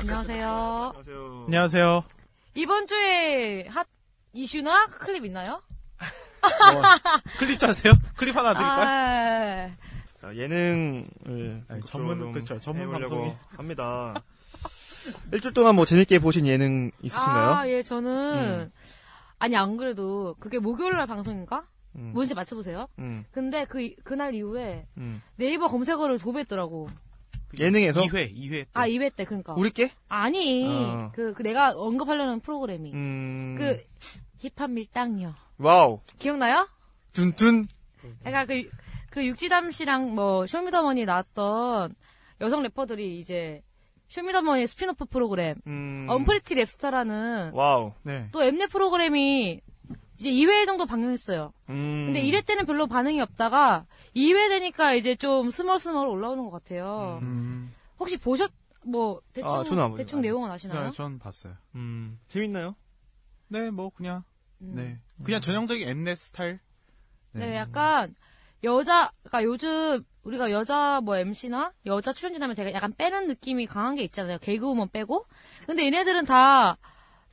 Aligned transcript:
안녕하세요. 0.00 0.92
안녕하세요. 1.46 2.04
이번 2.54 2.86
주에 2.86 3.66
핫 3.68 3.86
이슈나 4.32 4.86
클립 4.86 5.24
있나요? 5.26 5.62
클립 7.38 7.58
짜세요? 7.58 7.94
클립 8.16 8.36
하나 8.36 8.52
드릴까요? 8.52 8.84
아, 8.84 9.70
자, 10.20 10.36
예능을 10.36 11.64
아니, 11.68 11.82
전문, 11.84 12.18
좀 12.18 12.32
그쵸, 12.32 12.58
전문 12.58 12.90
방송이. 12.90 13.32
합니다. 13.56 14.14
일주일 15.32 15.54
동안 15.54 15.76
뭐 15.76 15.84
재밌게 15.84 16.18
보신 16.18 16.46
예능 16.46 16.90
있으신가요? 17.00 17.50
아, 17.54 17.68
예, 17.68 17.82
저는 17.82 18.10
음. 18.10 18.72
아니 19.38 19.56
안 19.56 19.76
그래도 19.76 20.34
그게 20.40 20.58
목요일 20.58 20.96
날 20.96 21.06
방송인가? 21.06 21.64
음, 21.96 22.10
뭔지 22.14 22.34
맞춰보세요. 22.34 22.86
음, 22.98 23.24
근데 23.30 23.64
그 23.66 23.80
이- 23.80 23.96
그날 24.04 24.34
이후에 24.34 24.86
음. 24.96 25.22
네이버 25.36 25.68
검색어를 25.68 26.18
도배했더라고. 26.18 26.88
예능에서 27.60 28.02
2회, 28.02 28.34
2회. 28.36 28.66
아 28.72 28.88
2회 28.88 29.14
때 29.14 29.24
그러니까. 29.24 29.54
우리께? 29.54 29.92
아니 30.08 30.66
어. 30.66 31.10
그, 31.14 31.32
그 31.34 31.42
내가 31.42 31.70
언급하려는 31.70 32.40
프로그램이 32.40 32.92
음, 32.92 33.54
그 33.56 33.80
힙합 34.38 34.70
밀당녀 34.72 35.32
wow, 35.58 36.00
기억나요? 36.18 36.68
둔둔. 37.12 37.68
그러니까 38.20 38.44
그, 38.46 38.68
그 39.10 39.24
육지담 39.24 39.70
씨랑 39.70 40.14
뭐 40.16 40.46
쇼미더머니 40.46 41.04
나왔던 41.04 41.94
여성 42.40 42.62
래퍼들이 42.64 43.20
이제 43.20 43.62
쇼미더머니 44.08 44.66
스피노프 44.66 45.04
프로그램 45.06 45.54
음, 45.68 46.06
언프리티 46.10 46.56
랩스타라는 46.56 47.54
wow. 47.54 47.92
네. 48.02 48.28
또 48.32 48.42
엠넷 48.42 48.68
프로그램이 48.68 49.60
이제 50.18 50.30
2회 50.30 50.66
정도 50.66 50.86
방영했어요. 50.86 51.52
음, 51.70 52.04
근데 52.06 52.22
1회 52.22 52.46
때는 52.46 52.66
별로 52.66 52.86
반응이 52.86 53.20
없다가 53.20 53.86
2회 54.14 54.48
되니까 54.48 54.94
이제 54.94 55.14
좀 55.16 55.50
스멀스멀 55.50 56.06
올라오는 56.06 56.44
것 56.44 56.50
같아요. 56.50 57.18
음, 57.22 57.74
혹시 57.98 58.16
보셨 58.16 58.50
뭐 58.86 59.20
대충 59.32 59.80
아. 59.80 59.94
대충 59.96 60.20
내용은 60.20 60.50
아시나요? 60.50 60.86
네, 60.88 60.90
전 60.92 61.18
봤어요. 61.18 61.54
음, 61.74 62.18
재밌나요? 62.28 62.76
네, 63.48 63.70
뭐, 63.70 63.90
그냥, 63.90 64.24
음. 64.60 64.72
네. 64.74 64.98
그냥 65.24 65.40
전형적인 65.40 65.88
엠넷 65.88 66.18
스타일? 66.18 66.60
네, 67.32 67.56
약간 67.56 68.14
여자, 68.62 69.10
그러니까 69.22 69.44
요즘 69.44 70.04
우리가 70.22 70.50
여자 70.50 71.00
뭐 71.02 71.16
MC나 71.16 71.72
여자 71.86 72.12
출연진하면 72.12 72.56
되게 72.56 72.72
약간 72.72 72.92
빼는 72.92 73.26
느낌이 73.26 73.66
강한 73.66 73.94
게 73.96 74.02
있잖아요. 74.04 74.38
개그우먼 74.38 74.90
빼고. 74.90 75.26
근데 75.66 75.84
얘네들은 75.86 76.24
다 76.26 76.76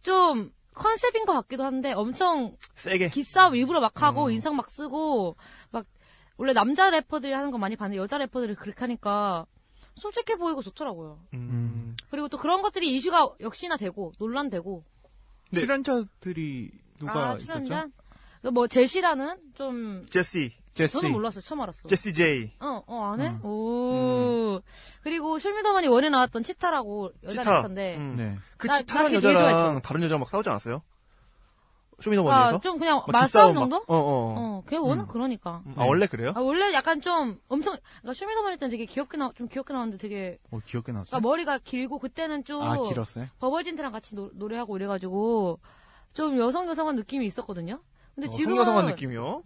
좀 0.01 0.51
컨셉인 0.75 1.25
것 1.25 1.33
같기도 1.33 1.63
한데 1.63 1.91
엄청 1.93 2.55
세게. 2.75 3.09
기싸움 3.09 3.55
일부러 3.55 3.79
막 3.79 4.01
하고 4.01 4.25
음. 4.25 4.31
인상 4.31 4.55
막 4.55 4.69
쓰고 4.69 5.35
막 5.71 5.85
원래 6.37 6.53
남자 6.53 6.89
래퍼들이 6.89 7.33
하는 7.33 7.51
거 7.51 7.57
많이 7.57 7.75
봤는데 7.75 8.01
여자 8.01 8.17
래퍼들이 8.17 8.55
그렇게 8.55 8.79
하니까 8.79 9.45
솔직해 9.95 10.37
보이고 10.37 10.61
좋더라고요. 10.61 11.19
음, 11.33 11.95
그리고 12.09 12.27
또 12.29 12.37
그런 12.37 12.61
것들이 12.61 12.95
이슈가 12.95 13.35
역시나 13.41 13.77
되고 13.77 14.13
논란되고. 14.17 14.83
네. 15.51 15.59
출연자들이 15.59 16.71
누가 16.97 17.31
아, 17.31 17.35
있었죠? 17.35 17.65
출연자? 17.65 17.87
뭐 18.53 18.67
제시라는 18.67 19.37
좀 19.53 20.07
제시, 20.09 20.51
제시. 20.73 20.93
저는 20.99 21.11
몰랐어요. 21.11 21.41
처음 21.41 21.61
알았어. 21.61 21.87
제시 21.89 22.13
제이. 22.13 22.51
어, 22.59 22.81
어, 22.87 23.03
안 23.13 23.19
해? 23.21 23.27
음. 23.27 23.45
오. 23.45 24.61
그리고 25.03 25.37
쇼미더머니 25.39 25.87
원에 25.87 26.09
나왔던 26.09 26.43
치타라고 26.43 27.11
여자 27.23 27.41
치타. 27.41 27.55
래퍼인데. 27.57 27.97
음. 27.97 28.15
네. 28.17 28.37
그 28.57 28.67
나- 28.67 28.81
되게 28.81 29.15
여자랑. 29.15 29.81
다른 29.81 30.01
여자랑 30.03 30.19
막 30.19 30.29
싸우지 30.29 30.49
않았어요? 30.49 30.81
쇼미더머니에서? 32.01 32.55
아, 32.55 32.59
좀 32.61 32.79
그냥 32.79 32.95
막 32.97 33.11
말싸움 33.11 33.53
기싸움 33.53 33.53
막- 33.55 33.59
정도? 33.61 33.75
어, 33.77 33.83
어. 33.95 34.35
어, 34.37 34.63
걔 34.67 34.77
워낙 34.77 35.03
음. 35.03 35.07
그러니까. 35.07 35.61
아, 35.75 35.83
원래 35.83 36.07
그래요? 36.07 36.33
아, 36.35 36.39
원래 36.39 36.73
약간 36.73 36.99
좀 36.99 37.39
엄청, 37.47 37.75
그러니까 38.01 38.13
쇼미더머니 38.13 38.57
때는 38.57 38.71
되게 38.71 38.85
귀엽게 38.85 39.17
나, 39.17 39.31
좀 39.35 39.47
귀엽게 39.47 39.71
나왔는데 39.73 39.97
되게, 40.01 40.39
어, 40.49 40.59
귀엽게 40.65 40.91
나왔어요. 40.93 41.19
그러니까 41.19 41.27
머리가 41.29 41.57
길고 41.59 41.99
그때는 41.99 42.43
좀, 42.43 42.63
아, 42.63 42.81
길었어요? 42.81 43.27
버벌진트랑 43.39 43.91
같이 43.91 44.15
노, 44.15 44.31
노래하고 44.33 44.77
이래가지고, 44.77 45.59
좀 46.15 46.39
여성 46.39 46.67
여성한 46.67 46.95
느낌이 46.95 47.23
있었거든요? 47.27 47.79
근데 48.15 48.27
어, 48.27 48.31
지금은. 48.31 48.55
성여성한 48.57 48.85
느낌이요? 48.87 49.43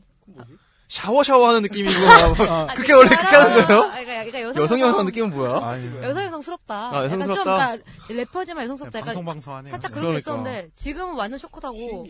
샤워 0.88 1.24
샤워하는 1.24 1.64
느낌이구나. 1.64 2.08
아, 2.50 2.68
그게 2.76 2.94
원래 2.94 3.10
그렇게 3.10 3.36
하는 3.36 3.66
거예요? 3.66 3.92
그러니까, 4.06 4.42
여성 4.42 4.64
여성 4.64 4.80
여성한 4.80 5.06
느낌은 5.06 5.30
뭐야? 5.32 5.66
아니, 5.66 5.86
여성 6.04 6.24
여성스럽다. 6.26 6.76
아, 6.76 7.04
여성스럽다. 7.06 7.52
약간 7.52 7.78
좀, 7.78 7.86
그러니까 7.86 8.14
래퍼지만 8.14 8.64
여성스럽다. 8.66 9.00
약간 9.00 9.06
방송 9.08 9.26
방송하네요. 9.26 9.72
살짝 9.72 9.92
네. 9.92 9.96
그런 9.96 10.14
게 10.14 10.20
그러니까. 10.22 10.52
있었는데 10.52 10.70
지금은 10.76 11.16
완전 11.16 11.40
쇼크다고. 11.40 12.06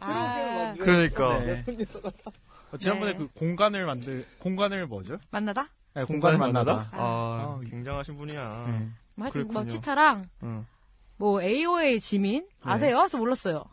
아, 0.00 0.74
그러니까. 0.78 1.38
네. 1.40 1.64
어, 2.72 2.76
지난번에 2.76 3.12
네. 3.12 3.18
그 3.18 3.28
공간을 3.34 3.86
만들, 3.86 4.26
공간을 4.38 4.86
뭐죠? 4.86 5.18
만나다? 5.30 5.68
네, 5.94 6.04
공간을 6.04 6.38
공간을 6.38 6.52
만나다. 6.52 6.88
아, 6.92 6.98
아, 6.98 7.60
굉장하신 7.68 8.16
분이야. 8.16 8.64
네. 8.68 8.88
뭐 9.14 9.24
하여튼 9.24 9.48
뭐. 9.48 9.66
치타랑 9.66 10.28
응. 10.44 10.66
뭐 11.16 11.42
AOA 11.42 12.00
지민 12.00 12.42
네. 12.42 12.48
아세요? 12.62 13.06
저 13.10 13.18
몰랐어요. 13.18 13.64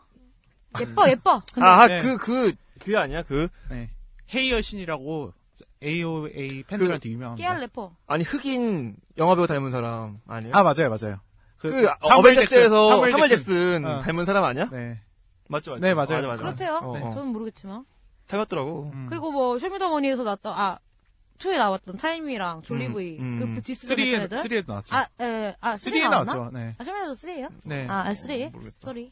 예뻐 0.80 1.08
예뻐. 1.10 1.42
근데 1.54 1.68
아, 1.68 1.88
네. 1.88 1.98
그, 1.98 2.18
그, 2.18 2.54
그 2.80 2.98
아니야? 2.98 3.24
그, 3.24 3.48
네. 3.70 3.90
헤이 4.34 4.52
여신이라고 4.52 5.34
AOA 5.84 6.64
팬들한테 6.64 7.10
유명한 7.10 7.36
깨알 7.38 7.56
분. 7.56 7.62
래퍼. 7.62 7.96
아니, 8.08 8.24
흑인 8.24 8.96
영화배우 9.18 9.48
닮은 9.48 9.72
사람 9.72 10.20
아니에요? 10.28 10.54
아, 10.56 10.64
맞아요, 10.64 10.90
맞아요. 10.90 11.20
그, 11.58 11.70
사무엘 11.72 11.94
어벤져스에서 12.20 12.90
사무엘 12.90 13.12
사무엘 13.12 13.30
잭슨. 13.30 13.46
잭슨 13.46 13.86
어. 13.86 14.00
닮은 14.02 14.26
사람 14.26 14.44
아니야? 14.44 14.70
네. 14.72 15.00
맞죠, 15.50 15.72
맞죠? 15.72 15.82
네, 15.82 15.94
맞아요. 15.94 16.08
맞아, 16.18 16.28
맞아. 16.28 16.42
그렇대요. 16.44 16.76
어, 16.84 17.08
어. 17.08 17.10
저는 17.12 17.28
모르겠지만. 17.28 17.86
닮았더라고. 18.28 18.92
음. 18.94 19.08
그리고 19.10 19.32
뭐 19.32 19.58
쇼미더머니에서 19.58 20.24
나왔던 20.24 20.54
아 20.54 20.80
초에 21.38 21.58
나왔던 21.58 21.98
타이미랑 21.98 22.64
졸리브이 22.64 23.20
음, 23.20 23.40
음. 23.42 23.54
그 23.56 23.62
디스 23.62 23.88
3에, 23.96 24.22
애들. 24.24 24.38
3에도 24.38 24.68
나왔죠. 24.68 24.96
아, 24.96 25.08
에, 25.22 25.56
아, 25.62 25.76
3에 25.76 25.94
3에 25.94 26.10
나왔나? 26.10 26.34
나왔죠. 26.34 26.58
네. 26.58 26.76
아, 26.78 26.84
쇼미더머 26.84 27.12
3예요? 27.14 27.50
네. 27.66 27.88
아, 27.90 28.14
3? 28.14 28.52
모르겠다. 28.52 28.76
sorry. 28.80 29.12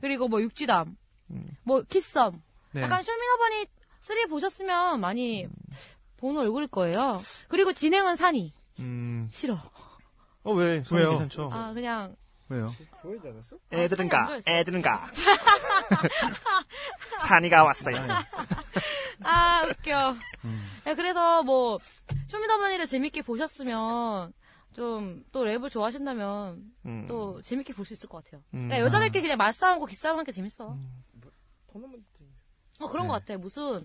그리고 0.00 0.26
뭐 0.28 0.42
육지담. 0.42 0.96
음. 1.30 1.56
뭐 1.62 1.82
키썸. 1.82 2.32
네. 2.72 2.82
약간 2.82 3.02
쇼미더머니 3.02 3.66
3 4.04 4.28
보셨으면 4.28 5.00
많이 5.00 5.48
보는 6.18 6.42
얼굴일 6.42 6.68
거예요. 6.68 7.20
그리고 7.48 7.72
진행은 7.72 8.16
산이. 8.16 8.52
음. 8.80 9.28
싫어. 9.32 9.56
어, 10.42 10.52
왜? 10.52 10.84
왜요? 10.90 11.10
괜찮죠? 11.18 11.48
아, 11.50 11.72
그냥 11.72 12.14
왜요? 12.50 12.66
애들은 13.72 14.06
아, 14.06 14.08
가, 14.10 14.26
산이 14.40 14.42
안 14.46 14.54
애들은 14.60 14.82
가. 14.82 15.06
산이가 17.26 17.64
왔어요. 17.64 17.96
아, 19.22 19.64
웃겨. 19.70 20.14
음. 20.44 20.66
네, 20.84 20.94
그래서 20.94 21.42
뭐, 21.42 21.78
쇼미더머니를 22.28 22.84
재밌게 22.84 23.22
보셨으면, 23.22 24.34
좀, 24.74 25.24
또 25.32 25.44
랩을 25.44 25.70
좋아하신다면, 25.70 26.62
음. 26.84 27.06
또 27.08 27.40
재밌게 27.40 27.72
볼 27.72 27.86
수 27.86 27.94
있을 27.94 28.10
것 28.10 28.22
같아요. 28.22 28.42
음. 28.52 28.68
그러니까 28.68 28.80
여자들끼리 28.80 29.22
그냥 29.22 29.38
말싸움하고 29.38 29.86
기싸움하는 29.86 30.26
게 30.26 30.32
재밌어. 30.32 30.72
음. 30.72 31.02
어, 32.80 32.88
그런 32.88 33.06
네. 33.06 33.12
것 33.12 33.24
같아. 33.24 33.38
무슨, 33.38 33.84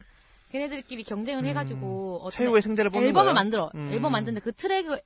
걔네들끼리 0.52 1.04
경쟁을 1.04 1.46
해가지고, 1.46 2.22
어떤 2.24 2.32
최후의 2.32 2.62
승자를 2.62 2.92
뽑는 2.92 3.08
앨범을 3.08 3.26
거예요? 3.26 3.34
만들어. 3.36 3.72
음. 3.76 3.92
앨범 3.92 4.12
만드는데 4.12 4.42
그 4.44 4.52
트랙을 4.52 5.02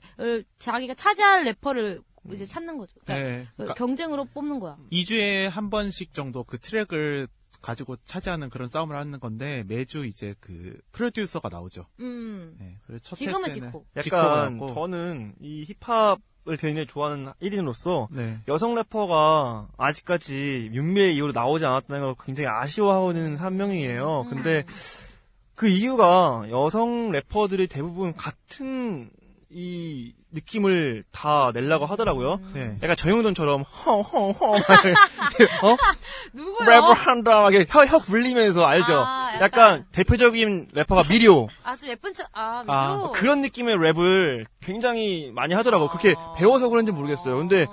자기가 0.60 0.94
차지할 0.94 1.44
래퍼를 1.44 2.02
음. 2.26 2.34
이제 2.34 2.46
찾는 2.46 2.78
거죠. 2.78 2.94
그러니까 3.04 3.28
네. 3.30 3.44
그 3.44 3.56
그러니까 3.58 3.74
경쟁으로 3.76 4.26
뽑는 4.26 4.60
거야. 4.60 4.78
2주에 4.92 5.50
한 5.50 5.70
번씩 5.70 6.14
정도 6.14 6.44
그 6.44 6.58
트랙을 6.58 7.28
가지고 7.62 7.96
차지하는 8.06 8.50
그런 8.50 8.68
싸움을 8.68 8.96
하는 8.96 9.20
건데 9.20 9.64
매주 9.68 10.06
이제 10.06 10.36
그 10.40 10.78
프로듀서가 10.92 11.50
나오죠. 11.50 11.86
음. 12.00 12.56
네, 12.60 12.78
그래서 12.86 13.02
첫 13.04 13.16
지금은 13.16 13.52
지코. 13.52 13.86
지코가 14.02 14.46
약간 14.46 14.68
저는 14.74 15.36
이 15.40 15.64
힙합 15.66 16.20
을 16.46 16.58
굉장히 16.58 16.86
좋아하는 16.86 17.32
1인으로서 17.42 18.10
네. 18.12 18.38
여성 18.50 18.76
래퍼가 18.76 19.70
아직까지 19.78 20.72
윤미의 20.74 21.16
이후로 21.16 21.32
나오지 21.32 21.66
않았다는 21.66 22.04
걸 22.04 22.16
굉장히 22.22 22.50
아쉬워하는 22.50 23.38
한 23.38 23.56
명이에요. 23.56 24.26
근데 24.30 24.66
그 25.56 25.68
이유가 25.68 26.44
여성 26.50 27.12
래퍼들이 27.12 27.68
대부분 27.68 28.16
같은 28.16 29.10
이 29.50 30.14
느낌을 30.32 31.04
다 31.12 31.52
내려고 31.54 31.86
하더라고요. 31.86 32.40
네. 32.56 32.76
약간 32.82 32.96
정영돈처럼 32.96 33.62
허허허 33.62 34.46
어? 34.52 34.56
누구요? 36.34 36.68
랩을 36.68 36.96
한다 36.96 37.42
막 37.42 37.54
이렇게 37.54 37.72
혀, 37.72 37.86
혀 37.86 38.00
굴리면서 38.00 38.66
알죠? 38.66 39.04
아, 39.06 39.36
약간, 39.36 39.44
약간 39.44 39.86
대표적인 39.92 40.70
래퍼가 40.74 41.04
미리오 41.08 41.50
아, 41.64 41.78
좀 41.78 41.90
예쁜 41.90 42.16
척, 42.16 42.28
아, 42.34 42.64
아, 42.66 42.96
미로. 42.96 43.12
그런 43.12 43.42
느낌의 43.42 43.76
랩을 43.76 44.46
굉장히 44.60 45.32
많이 45.36 45.54
하더라고. 45.54 45.86
요 45.86 45.90
그렇게 45.90 46.16
아. 46.18 46.34
배워서 46.36 46.70
그런지 46.70 46.92
모르겠어요. 46.92 47.38
근데 47.38 47.68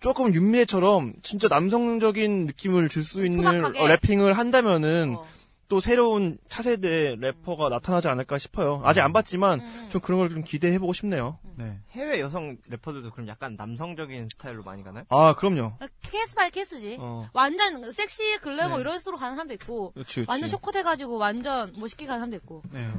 조금 0.00 0.34
윤미애처럼 0.34 1.12
진짜 1.22 1.46
남성적인 1.48 2.46
느낌을 2.46 2.88
줄 2.88 3.04
수 3.04 3.24
있는 3.26 3.42
투박하게. 3.44 3.80
어, 3.80 3.86
래핑을 3.86 4.32
한다면은 4.38 5.16
어. 5.18 5.24
또 5.72 5.80
새로운 5.80 6.36
차세대 6.48 7.16
래퍼가 7.18 7.70
나타나지 7.70 8.06
않을까 8.06 8.36
싶어요. 8.36 8.82
아직 8.84 9.00
안 9.00 9.14
봤지만 9.14 9.60
음. 9.60 9.88
좀 9.90 10.02
그런 10.02 10.20
걸 10.20 10.28
좀 10.28 10.44
기대해 10.44 10.78
보고 10.78 10.92
싶네요. 10.92 11.38
네. 11.56 11.80
해외 11.92 12.20
여성 12.20 12.58
래퍼들도 12.68 13.10
그럼 13.10 13.26
약간 13.26 13.54
남성적인 13.56 14.28
스타일로 14.32 14.64
많이 14.64 14.82
가나요? 14.84 15.04
아, 15.08 15.34
그럼요. 15.34 15.72
case 16.02 16.34
by 16.34 16.50
case지. 16.50 16.98
어, 17.00 17.26
완전 17.32 17.90
섹시 17.90 18.36
글래머 18.42 18.74
네. 18.76 18.80
이런 18.82 18.98
식으로 18.98 19.16
가는 19.16 19.34
사람도 19.34 19.54
있고, 19.54 19.92
그렇지, 19.92 20.16
그렇지. 20.16 20.30
완전 20.30 20.50
short 20.50 20.69
cut해가지고 20.69 21.16
완전 21.16 21.72
멋있게 21.78 22.04
가는 22.04 22.18
사람도 22.20 22.36
있고. 22.36 22.62
네. 22.70 22.90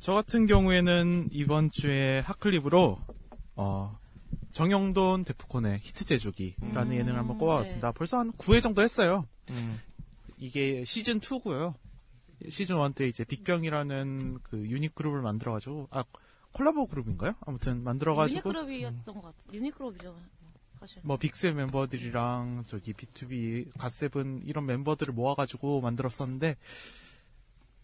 저 0.00 0.12
같은 0.12 0.44
경우에는 0.44 1.28
이번 1.32 1.70
주에 1.70 2.18
hot 2.26 2.46
clip으로 2.46 2.98
어, 3.56 3.98
정형돈 4.52 5.24
데프콘의 5.24 5.78
히트 5.82 6.04
제조기라는 6.04 6.92
음, 6.92 6.94
예능을 6.98 7.18
한번 7.18 7.38
꼽아봤습니다. 7.38 7.92
벌써 7.92 8.18
한 8.18 8.32
9회 8.32 8.60
정도 8.62 8.82
했어요. 8.82 9.24
음. 9.48 9.80
이게 10.40 10.84
시즌 10.84 11.20
2고요. 11.20 11.74
시즌 12.48 12.82
1 12.82 12.94
때 12.94 13.06
이제 13.06 13.22
빅병이라는 13.24 14.38
그 14.42 14.58
유닛 14.68 14.94
그룹을 14.94 15.20
만들어가지고 15.20 15.88
아 15.90 16.02
콜라보 16.52 16.86
그룹인가요? 16.86 17.34
아무튼 17.46 17.84
만들어가지고 17.84 18.50
유닛 18.50 18.66
그룹이었던 18.66 19.14
것 19.14 19.22
같아. 19.22 19.36
유닛 19.52 19.72
그룹이죠. 19.72 20.16
사실. 20.80 21.02
뭐 21.04 21.18
빅스의 21.18 21.54
멤버들이랑 21.54 22.64
저기 22.66 22.94
B2B 22.94 23.78
갓세븐 23.78 24.42
이런 24.46 24.64
멤버들을 24.64 25.12
모아가지고 25.12 25.82
만들었었는데 25.82 26.56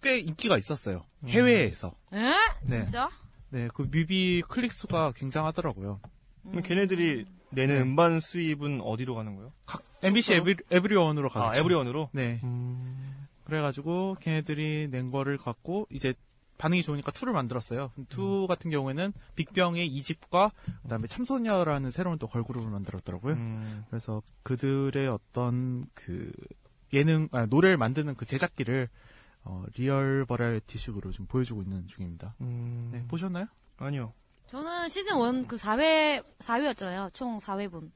꽤 0.02 0.18
인기가 0.18 0.56
있었어요. 0.56 1.04
해외에서. 1.26 1.94
에? 2.14 2.32
네. 2.62 2.84
진짜? 2.84 3.10
네, 3.50 3.68
그 3.74 3.82
뮤비 3.82 4.42
클릭 4.48 4.72
수가 4.72 5.12
굉장하더라고요. 5.12 6.00
그럼 6.48 6.62
걔네들이 6.62 7.26
내는 7.50 7.74
네. 7.76 7.82
음반 7.82 8.20
수입은 8.20 8.80
어디로 8.80 9.14
가는 9.14 9.36
거예요? 9.36 9.52
MBC 10.02 10.34
에브리, 10.34 10.56
에브리원으로 10.70 11.28
아, 11.32 11.46
가죠. 11.46 11.60
에브리원으로? 11.60 12.10
네. 12.12 12.40
그래가지고 13.44 14.16
걔네들이 14.20 14.88
낸 14.90 15.10
거를 15.10 15.38
갖고 15.38 15.86
이제 15.90 16.14
반응이 16.58 16.82
좋으니까 16.82 17.12
2를 17.12 17.32
만들었어요. 17.32 17.92
2 18.10 18.46
같은 18.48 18.70
경우에는 18.70 19.12
빅병의 19.36 19.90
2집과 19.90 20.50
그다음에 20.82 21.06
참소녀라는 21.06 21.90
새로운 21.90 22.18
또 22.18 22.26
걸그룹을 22.26 22.70
만들었더라고요. 22.70 23.34
음. 23.34 23.84
그래서 23.90 24.22
그들의 24.42 25.06
어떤 25.08 25.84
그 25.94 26.32
예능 26.92 27.28
아, 27.32 27.46
노래를 27.46 27.76
만드는 27.76 28.14
그 28.14 28.24
제작기를 28.24 28.88
어, 29.44 29.64
real 29.76 30.24
variety식으로 30.26 31.12
좀 31.12 31.26
보여주고 31.26 31.62
있는 31.62 31.86
중입니다. 31.86 32.34
음. 32.40 32.88
네, 32.92 33.04
보셨나요? 33.06 33.46
아니요. 33.78 34.12
저는 34.46 34.88
시즌 34.88 35.16
1 35.18 35.48
그 35.48 35.56
4회, 35.56 36.22
4회였잖아요. 36.38 37.12
총 37.12 37.38
4회분. 37.38 37.90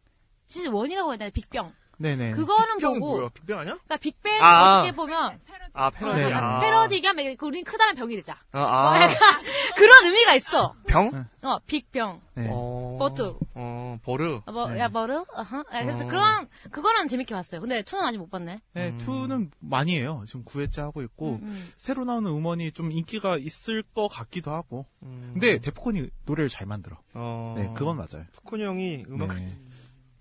시즌 0.49 0.73
1이라고 0.73 1.11
해야 1.11 1.17
되나? 1.17 1.31
빅병. 1.31 1.73
네네. 2.01 2.31
그거는 2.31 2.79
보고. 2.79 3.17
뭐야? 3.17 3.29
빅병 3.35 3.59
아니야? 3.59 3.75
그러니까 3.75 3.97
빅뱅 3.99 4.43
아. 4.43 4.79
어떻게 4.79 4.97
보면 4.97 5.39
아, 5.75 5.91
패러디. 5.91 6.19
네. 6.19 6.33
아. 6.33 6.59
패러디가 6.59 7.13
그 7.37 7.47
우린 7.47 7.63
크다란 7.63 7.95
병이 7.95 8.17
되자. 8.17 8.39
아, 8.53 8.59
뭐 8.59 8.69
아. 8.69 8.97
약간 9.03 9.43
그런 9.77 10.07
의미가 10.07 10.35
있어. 10.35 10.73
병? 10.87 11.27
어, 11.43 11.59
빅병. 11.67 12.21
네. 12.35 12.49
어. 12.51 12.97
버트. 12.99 13.35
어, 13.55 13.99
버르. 14.03 14.41
어, 14.47 14.53
뭐, 14.53 14.71
네. 14.71 14.81
야, 14.81 14.89
뭐르? 14.89 15.25
어허. 15.35 15.59
야, 15.59 15.85
그래서 15.85 16.05
어. 16.05 16.07
그런, 16.07 16.49
그거는 16.71 17.07
재밌게 17.07 17.35
봤어요. 17.35 17.61
근데 17.61 17.83
투는 17.83 18.05
아직 18.05 18.17
못 18.17 18.31
봤네. 18.31 18.61
네, 18.73 18.89
음. 18.89 18.99
2는 18.99 19.51
많이 19.61 19.97
해요. 19.99 20.25
지금 20.27 20.45
9회째 20.45 20.81
하고 20.81 21.03
있고 21.03 21.35
음, 21.35 21.41
음. 21.43 21.69
새로 21.77 22.05
나오는 22.05 22.31
음원이 22.31 22.73
좀 22.73 22.91
인기가 22.93 23.37
있을 23.37 23.83
것 23.83 24.09
같기도 24.09 24.53
하고. 24.53 24.87
음. 25.03 25.31
근데 25.35 25.59
데프콘이 25.61 26.09
노래를 26.25 26.49
잘 26.49 26.67
만들어. 26.67 26.97
어. 27.15 27.55
네, 27.59 27.71
그건 27.75 27.97
맞아요. 27.97 28.25
푸콘이 28.33 28.65
형이 28.65 29.05
음악 29.11 29.35
네, 29.35 29.49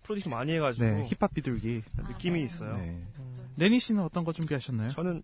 produce 0.09 0.27
많이 0.27 0.53
해가지고 0.53 0.85
네, 0.85 1.03
힙합 1.05 1.31
비둘기. 1.35 1.83
느낌이 2.09 2.41
있어요. 2.43 2.75
네. 2.77 2.99
레니 3.57 3.79
씨는 3.79 4.01
어떤 4.03 4.23
거 4.23 4.33
준비하셨나요? 4.33 4.89
저는 4.89 5.21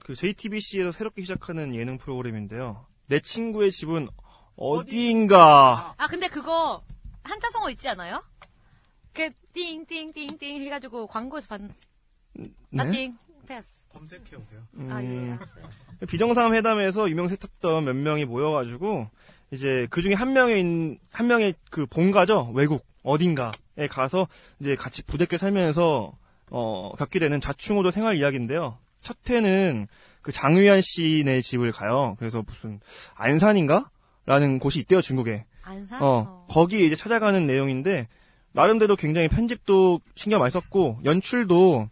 그 0.00 0.14
JTBC에서 0.14 0.90
새롭게 0.92 1.20
시작하는 1.20 1.74
예능 1.74 1.98
프로그램인데요. 1.98 2.86
내 3.08 3.20
친구의 3.20 3.70
집은 3.70 4.08
어디인가. 4.56 5.94
아, 5.98 6.06
근데 6.06 6.28
그거 6.28 6.82
한자성어 7.24 7.68
있지 7.72 7.88
않아요? 7.90 8.22
그, 9.12 9.28
띵, 9.52 9.84
띵, 9.84 10.12
띵, 10.14 10.38
띵 10.38 10.62
해가지고 10.62 11.08
광고에서 11.08 11.46
봤, 11.48 11.60
나 12.70 12.84
네? 12.84 12.90
띵, 12.90 13.18
패스. 13.46 13.82
검색해 13.92 14.36
오세요. 14.36 14.62
아, 14.90 15.02
예, 15.02 15.06
음, 15.08 15.32
알았어요. 15.38 15.68
비정상 16.08 16.54
회담에서 16.54 17.10
유명세 17.10 17.28
탔던 17.28 17.84
몇 17.84 17.94
명이 17.94 18.24
모여가지고 18.24 19.10
이제 19.50 19.86
그 19.90 20.00
중에 20.02 20.14
한 20.14 20.32
명의 20.32 20.60
인- 20.60 20.98
한 21.12 21.26
명의 21.26 21.54
그 21.70 21.86
본가죠 21.86 22.50
외국 22.54 22.84
어딘가에 23.06 23.86
가서 23.88 24.28
이제 24.60 24.76
같이 24.76 25.02
부대껴 25.02 25.38
살면서 25.38 26.12
어 26.50 26.92
겪게 26.98 27.18
되는 27.18 27.40
좌충우돌 27.40 27.92
생활 27.92 28.16
이야기인데요. 28.16 28.78
첫 29.00 29.16
회는 29.28 29.86
그 30.22 30.32
장유한 30.32 30.80
씨네 30.80 31.40
집을 31.40 31.72
가요. 31.72 32.16
그래서 32.18 32.42
무슨 32.42 32.80
안산인가 33.14 33.90
라는 34.26 34.58
곳이 34.58 34.80
있대요 34.80 35.00
중국에. 35.00 35.46
안산? 35.62 36.02
어, 36.02 36.46
거기에 36.48 36.84
이제 36.84 36.94
찾아가는 36.94 37.46
내용인데, 37.46 38.08
나름대로 38.52 38.96
굉장히 38.96 39.28
편집도 39.28 40.00
신경 40.14 40.40
많이 40.40 40.50
썼고, 40.50 41.00
연출도 41.04 41.88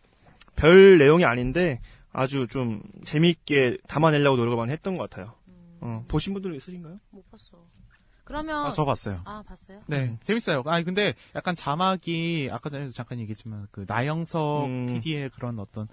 별 0.56 0.98
내용이 0.98 1.24
아닌데, 1.24 1.80
아주 2.12 2.46
좀 2.48 2.82
재미있게 3.04 3.78
담아내려고 3.88 4.36
노력을 4.36 4.56
많이 4.56 4.72
했던 4.72 4.96
것 4.96 5.08
같아요. 5.08 5.34
어, 5.80 6.04
보신 6.08 6.32
분들 6.32 6.54
있으신가요? 6.56 6.98
못 7.10 7.30
봤어. 7.30 7.64
그러면, 8.24 8.66
아, 8.66 8.70
저 8.70 8.84
봤어요. 8.84 9.20
아, 9.24 9.42
봤어요? 9.46 9.80
네, 9.86 10.18
재밌어요. 10.22 10.62
아니, 10.66 10.84
근데 10.84 11.14
약간 11.34 11.54
자막이, 11.54 12.48
아까 12.50 12.70
전에도 12.70 12.90
잠깐 12.90 13.18
얘기했지만, 13.20 13.68
그, 13.70 13.84
나영석 13.86 14.64
음. 14.66 14.86
PD의 14.86 15.30
그런 15.30 15.58
어떤 15.58 15.88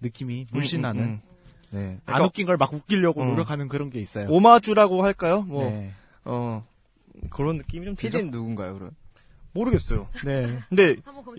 느낌이 0.00 0.46
물씬 0.52 0.80
나는, 0.80 1.02
음, 1.02 1.08
음. 1.08 1.20
네. 1.70 1.80
안 1.80 2.00
그러니까- 2.06 2.24
웃긴 2.26 2.46
걸 2.46 2.56
막 2.56 2.72
웃기려고 2.72 3.22
어. 3.22 3.26
노력하는 3.26 3.68
그런 3.68 3.90
게 3.90 4.00
있어요. 4.00 4.28
오마주라고 4.30 5.02
할까요? 5.04 5.42
뭐, 5.42 5.64
네. 5.70 5.92
어, 6.24 6.66
그런 7.30 7.56
느낌이 7.58 7.84
좀? 7.86 7.96
PD는 7.96 8.30
누군가요, 8.30 8.74
그럼? 8.78 8.90
모르겠어요. 9.52 10.08
네. 10.24 10.58
근데. 10.68 10.96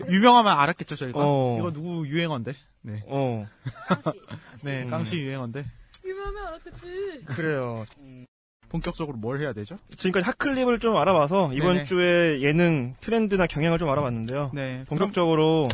유명하면 0.09 0.53
알았겠죠, 0.57 0.95
저희가. 0.95 1.19
어. 1.21 1.57
이거 1.59 1.71
누구 1.73 2.07
유행어인데? 2.07 2.53
네. 2.81 3.03
어, 3.07 3.45
깡씨. 3.87 4.21
네, 4.63 4.83
음. 4.83 4.89
깡씨 4.89 5.17
유행어인데. 5.17 5.65
유명하면 6.05 6.47
알았겠지. 6.47 7.23
그래요. 7.25 7.85
본격적으로 8.69 9.17
뭘 9.17 9.41
해야 9.41 9.53
되죠? 9.53 9.77
지금까지 9.95 10.25
핫클립을 10.25 10.79
좀 10.79 10.97
알아봐서, 10.97 11.51
이번 11.53 11.73
네네. 11.75 11.83
주에 11.85 12.41
예능 12.41 12.95
트렌드나 12.99 13.47
경향을 13.47 13.77
좀 13.77 13.89
알아봤는데요. 13.89 14.51
네. 14.53 14.83
본격적으로, 14.87 15.69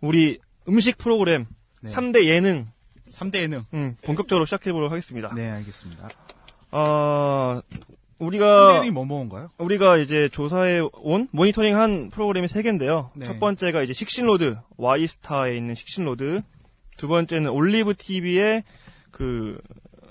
우리 0.00 0.38
음식 0.68 0.98
프로그램, 0.98 1.46
네. 1.82 1.92
3대 1.92 2.24
예능, 2.26 2.66
3대 3.12 3.36
예능. 3.42 3.64
음, 3.74 3.96
본격적으로 4.04 4.44
시작해 4.44 4.72
보도록 4.72 4.92
하겠습니다. 4.92 5.32
네, 5.34 5.48
알겠습니다. 5.50 6.08
어, 6.70 7.60
3대 7.62 7.98
우리가, 8.18 8.74
예능이 8.74 8.90
뭐 8.90 9.04
뭐인가요? 9.04 9.50
우리가 9.58 9.96
이제 9.98 10.28
조사해 10.28 10.80
온, 10.94 11.28
모니터링 11.30 11.76
한 11.76 12.10
프로그램이 12.10 12.48
세 12.48 12.62
개인데요. 12.62 13.10
네. 13.14 13.24
첫 13.24 13.38
번째가 13.38 13.82
이제 13.82 13.92
식신로드, 13.92 14.58
와이스타에 14.76 15.56
있는 15.56 15.74
식신로드. 15.74 16.42
두 16.96 17.06
번째는 17.06 17.50
올리브 17.50 17.94
TV의 17.96 18.64
그, 19.12 19.60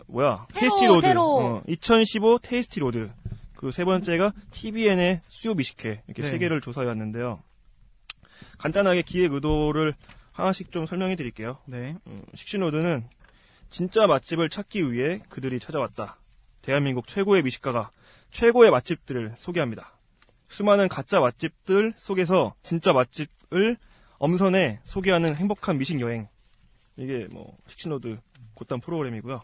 뭐야, 0.07 0.47
테로, 0.53 0.59
테이스티 0.59 0.85
로드. 0.87 1.01
테로. 1.01 1.37
어, 1.39 1.63
2015 1.67 2.39
테이스티 2.39 2.79
로드. 2.79 3.11
그 3.55 3.72
세 3.72 3.83
번째가 3.85 4.33
TVN의 4.51 5.21
수요 5.29 5.53
미식회. 5.53 6.03
이렇게 6.07 6.21
네. 6.21 6.29
세 6.29 6.37
개를 6.37 6.61
조사해 6.61 6.87
왔는데요. 6.87 7.41
간단하게 8.57 9.01
기획 9.01 9.33
의도를 9.33 9.93
하나씩 10.31 10.71
좀 10.71 10.85
설명해 10.85 11.15
드릴게요. 11.15 11.57
네. 11.65 11.95
음, 12.07 12.23
식신 12.35 12.59
로드는 12.61 13.07
진짜 13.69 14.07
맛집을 14.07 14.49
찾기 14.49 14.91
위해 14.91 15.21
그들이 15.29 15.59
찾아왔다. 15.59 16.17
대한민국 16.61 17.07
최고의 17.07 17.43
미식가가 17.43 17.91
최고의 18.31 18.71
맛집들을 18.71 19.33
소개합니다. 19.37 19.93
수많은 20.47 20.87
가짜 20.87 21.19
맛집들 21.19 21.93
속에서 21.97 22.53
진짜 22.61 22.93
맛집을 22.93 23.77
엄선해 24.19 24.79
소개하는 24.83 25.35
행복한 25.35 25.77
미식 25.77 25.99
여행. 25.99 26.27
이게 26.95 27.27
뭐 27.31 27.57
식신로드 27.67 28.19
곧단 28.53 28.79
프로그램이고요. 28.79 29.41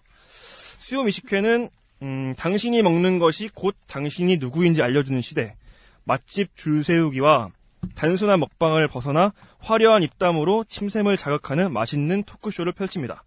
수요 0.83 1.03
미식회는 1.03 1.69
음, 2.01 2.35
당신이 2.37 2.81
먹는 2.81 3.17
것이 3.17 3.47
곧 3.47 3.73
당신이 3.87 4.35
누구인지 4.35 4.81
알려주는 4.81 5.21
시대. 5.21 5.55
맛집 6.03 6.57
줄 6.57 6.83
세우기와 6.83 7.51
단순한 7.95 8.37
먹방을 8.41 8.89
벗어나 8.89 9.31
화려한 9.59 10.03
입담으로 10.03 10.65
침샘을 10.65 11.15
자극하는 11.15 11.71
맛있는 11.71 12.23
토크쇼를 12.23 12.73
펼칩니다. 12.73 13.23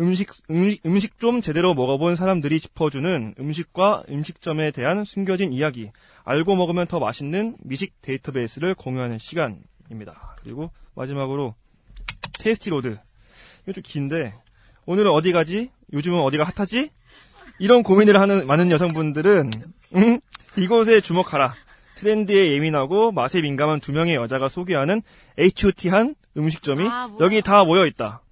음식, 0.00 0.30
음식, 0.50 0.84
음식 0.84 1.18
좀 1.18 1.40
제대로 1.40 1.72
먹어본 1.72 2.14
사람들이 2.14 2.60
짚어주는 2.60 3.36
음식과 3.40 4.02
음식점에 4.10 4.70
대한 4.70 5.04
숨겨진 5.04 5.54
이야기, 5.54 5.90
알고 6.24 6.54
먹으면 6.56 6.86
더 6.86 6.98
맛있는 6.98 7.56
미식 7.60 8.02
데이터베이스를 8.02 8.74
공유하는 8.74 9.16
시간입니다. 9.16 10.36
그리고 10.42 10.70
마지막으로 10.94 11.54
테이스티 12.38 12.68
로드. 12.68 12.98
이거 13.62 13.72
좀 13.72 13.82
긴데, 13.82 14.34
오늘은 14.86 15.10
어디 15.10 15.32
가지? 15.32 15.70
요즘은 15.92 16.20
어디가 16.20 16.44
hot하지? 16.44 16.90
이런 17.58 17.82
고민을 17.82 18.20
하는 18.20 18.46
많은 18.46 18.70
여성분들은, 18.70 19.50
음, 19.94 20.20
이곳에 20.56 21.00
주목하라. 21.00 21.54
트렌드에 21.96 22.52
예민하고 22.52 23.12
맛에 23.12 23.40
민감한 23.40 23.78
두 23.78 23.92
명의 23.92 24.16
여자가 24.16 24.48
소개하는 24.48 25.02
hot한 25.38 26.16
음식점이 26.36 26.88
아. 26.88 27.08
여기 27.20 27.42
다 27.42 27.62
모여 27.64 27.86
있다. 27.86 28.22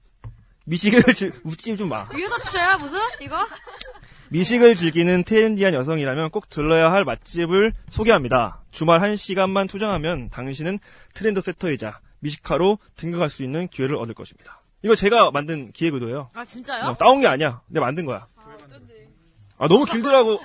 미식을 0.66 1.14
즐, 1.14 1.32
웃지 1.44 1.76
좀 1.76 1.88
마. 1.88 2.08
덮쳐야 2.08 2.78
무슨? 2.78 2.98
이거? 3.20 3.46
미식을 4.30 4.74
즐기는 4.74 5.22
trendy한 5.24 5.74
여성이라면 5.74 6.30
꼭 6.30 6.48
들러야 6.48 6.92
할 6.92 7.04
맛집을 7.04 7.72
소개합니다. 7.90 8.62
주말 8.70 9.00
1시간만 9.00 9.68
투자하면 9.68 10.30
당신은 10.30 10.78
trend 11.14 11.40
setter이자 11.40 12.00
미식가로 12.20 12.78
등극할 12.96 13.30
수 13.30 13.42
있는 13.44 13.68
기회를 13.68 13.96
얻을 13.96 14.14
것입니다. 14.14 14.59
이거 14.82 14.94
제가 14.94 15.30
만든 15.30 15.72
기획의도예요. 15.72 16.30
아, 16.34 16.44
진짜요? 16.44 16.84
어, 16.86 16.96
따온 16.96 17.20
게 17.20 17.26
아니야. 17.26 17.60
내가 17.68 17.86
만든 17.86 18.06
거야. 18.06 18.26
아, 19.58 19.68
너무 19.68 19.84
길더라고. 19.84 20.40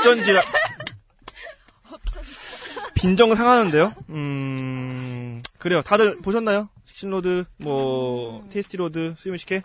어쩐지라. 0.00 0.42
빈정 2.94 3.34
상하는데요? 3.34 3.94
음, 4.10 5.42
그래요. 5.58 5.80
다들 5.80 6.18
보셨나요? 6.18 6.68
식신로드, 6.84 7.44
뭐, 7.56 8.46
테이스티로드, 8.50 9.14
수요미식회? 9.16 9.62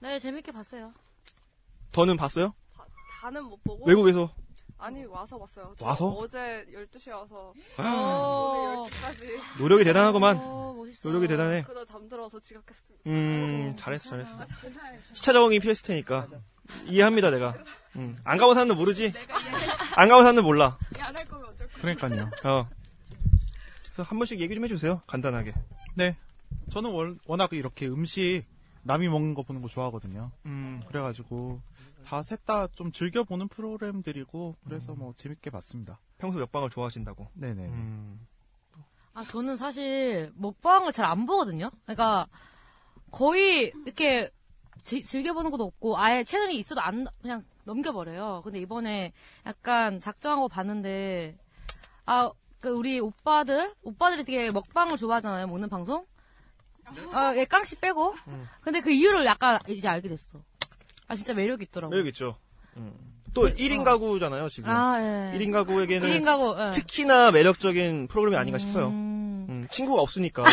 네, 0.00 0.18
재밌게 0.18 0.52
봤어요. 0.52 0.92
더는 1.90 2.16
봤어요? 2.16 2.52
다는 3.20 3.44
못 3.44 3.64
보고 3.64 3.86
외국에서? 3.86 4.32
아니 4.78 5.04
와서 5.06 5.38
봤어요. 5.38 5.74
저 5.76 5.86
와서? 5.86 6.06
어제 6.08 6.64
12시에 6.72 7.10
와서 7.12 7.52
어. 7.78 7.82
오늘 8.78 8.90
10시까지 8.90 9.58
노력이 9.58 9.84
대단하구만. 9.84 10.36
어, 10.40 10.74
멋있어. 10.76 11.08
노력이 11.08 11.26
대단해. 11.28 11.62
그러다 11.62 11.84
잠들어서 11.84 12.38
지각했습니다. 12.38 13.10
음, 13.10 13.72
잘했어, 13.76 14.10
잘했어. 14.10 14.44
시차 15.12 15.32
적응이 15.32 15.58
필요했을 15.60 15.84
테니까. 15.84 16.28
이해합니다, 16.86 17.30
내가. 17.30 17.54
음, 17.96 18.16
안 18.24 18.38
가본 18.38 18.54
사람은 18.54 18.76
모르지? 18.76 19.12
안 19.96 20.08
가본 20.08 20.24
사람은 20.24 20.44
몰라. 20.44 20.78
안할 20.98 21.24
거면 21.26 21.48
어쩔 21.48 21.66
거야. 21.68 21.80
그러니까요. 21.96 22.30
어. 22.44 22.68
그래서 23.84 24.02
한 24.04 24.18
번씩 24.18 24.40
얘기 24.40 24.54
좀 24.54 24.64
해주세요, 24.64 25.02
간단하게. 25.06 25.54
네. 25.94 26.16
저는 26.70 26.90
월- 26.92 27.16
워낙 27.26 27.50
이렇게 27.52 27.86
음식 27.88 28.44
남이 28.82 29.08
먹는 29.08 29.34
거 29.34 29.42
보는 29.42 29.60
거 29.60 29.68
좋아하거든요. 29.68 30.30
음, 30.46 30.82
그래가지고 30.86 31.60
다 32.08 32.20
셋 32.22 32.44
다 32.46 32.68
좀 32.74 32.90
즐겨 32.92 33.22
보는 33.24 33.48
프로그램들이고 33.48 34.56
그래서 34.64 34.94
뭐 34.94 35.12
재밌게 35.16 35.50
봤습니다. 35.50 35.98
평소 36.18 36.38
먹방을 36.38 36.70
좋아하신다고. 36.70 37.28
네네. 37.34 37.66
음, 37.66 38.26
아, 39.14 39.24
저는 39.24 39.56
사실 39.56 40.32
먹방을 40.36 40.92
잘 40.92 41.04
안 41.06 41.26
보거든요. 41.26 41.70
그러니까 41.84 42.26
거의 43.10 43.72
이렇게 43.84 44.30
지- 44.84 45.02
즐겨보는 45.02 45.50
것도 45.50 45.64
없고 45.64 45.98
아예 45.98 46.24
채널이 46.24 46.56
있어도 46.58 46.80
안 46.80 47.06
그냥 47.20 47.44
넘겨버려요. 47.64 48.40
근데 48.42 48.60
이번에 48.60 49.12
약간 49.44 50.00
작정하고 50.00 50.48
봤는데 50.48 51.36
아, 52.06 52.30
그 52.60 52.70
우리 52.70 53.00
오빠들 53.00 53.74
오빠들이 53.82 54.24
되게 54.24 54.50
먹방을 54.50 54.96
좋아하잖아요. 54.96 55.46
먹는 55.46 55.68
방송. 55.68 56.06
아, 57.12 57.36
예, 57.36 57.44
깡씨 57.44 57.76
빼고. 57.78 58.14
음. 58.28 58.48
근데 58.62 58.80
그 58.80 58.90
이유를 58.90 59.26
약간 59.26 59.58
이제 59.68 59.86
알게 59.88 60.08
됐어. 60.08 60.40
아, 61.08 61.14
진짜 61.16 61.32
매력 61.34 61.62
있더라고. 61.62 61.90
매력 61.90 62.06
있죠. 62.08 62.36
음. 62.76 62.92
또 63.34 63.48
1인 63.48 63.84
가구잖아요, 63.84 64.48
지금. 64.48 64.70
아, 64.70 64.98
예. 65.00 65.38
1인 65.38 65.52
가구에게는 65.52 66.08
1인 66.08 66.24
가구. 66.24 66.56
예. 66.58 66.70
특히나 66.70 67.30
매력적인 67.30 68.08
프로그램이 68.08 68.36
아닌가 68.36 68.58
싶어요. 68.58 68.88
음. 68.88 69.46
음, 69.48 69.66
친구가 69.70 70.02
없으니까. 70.02 70.44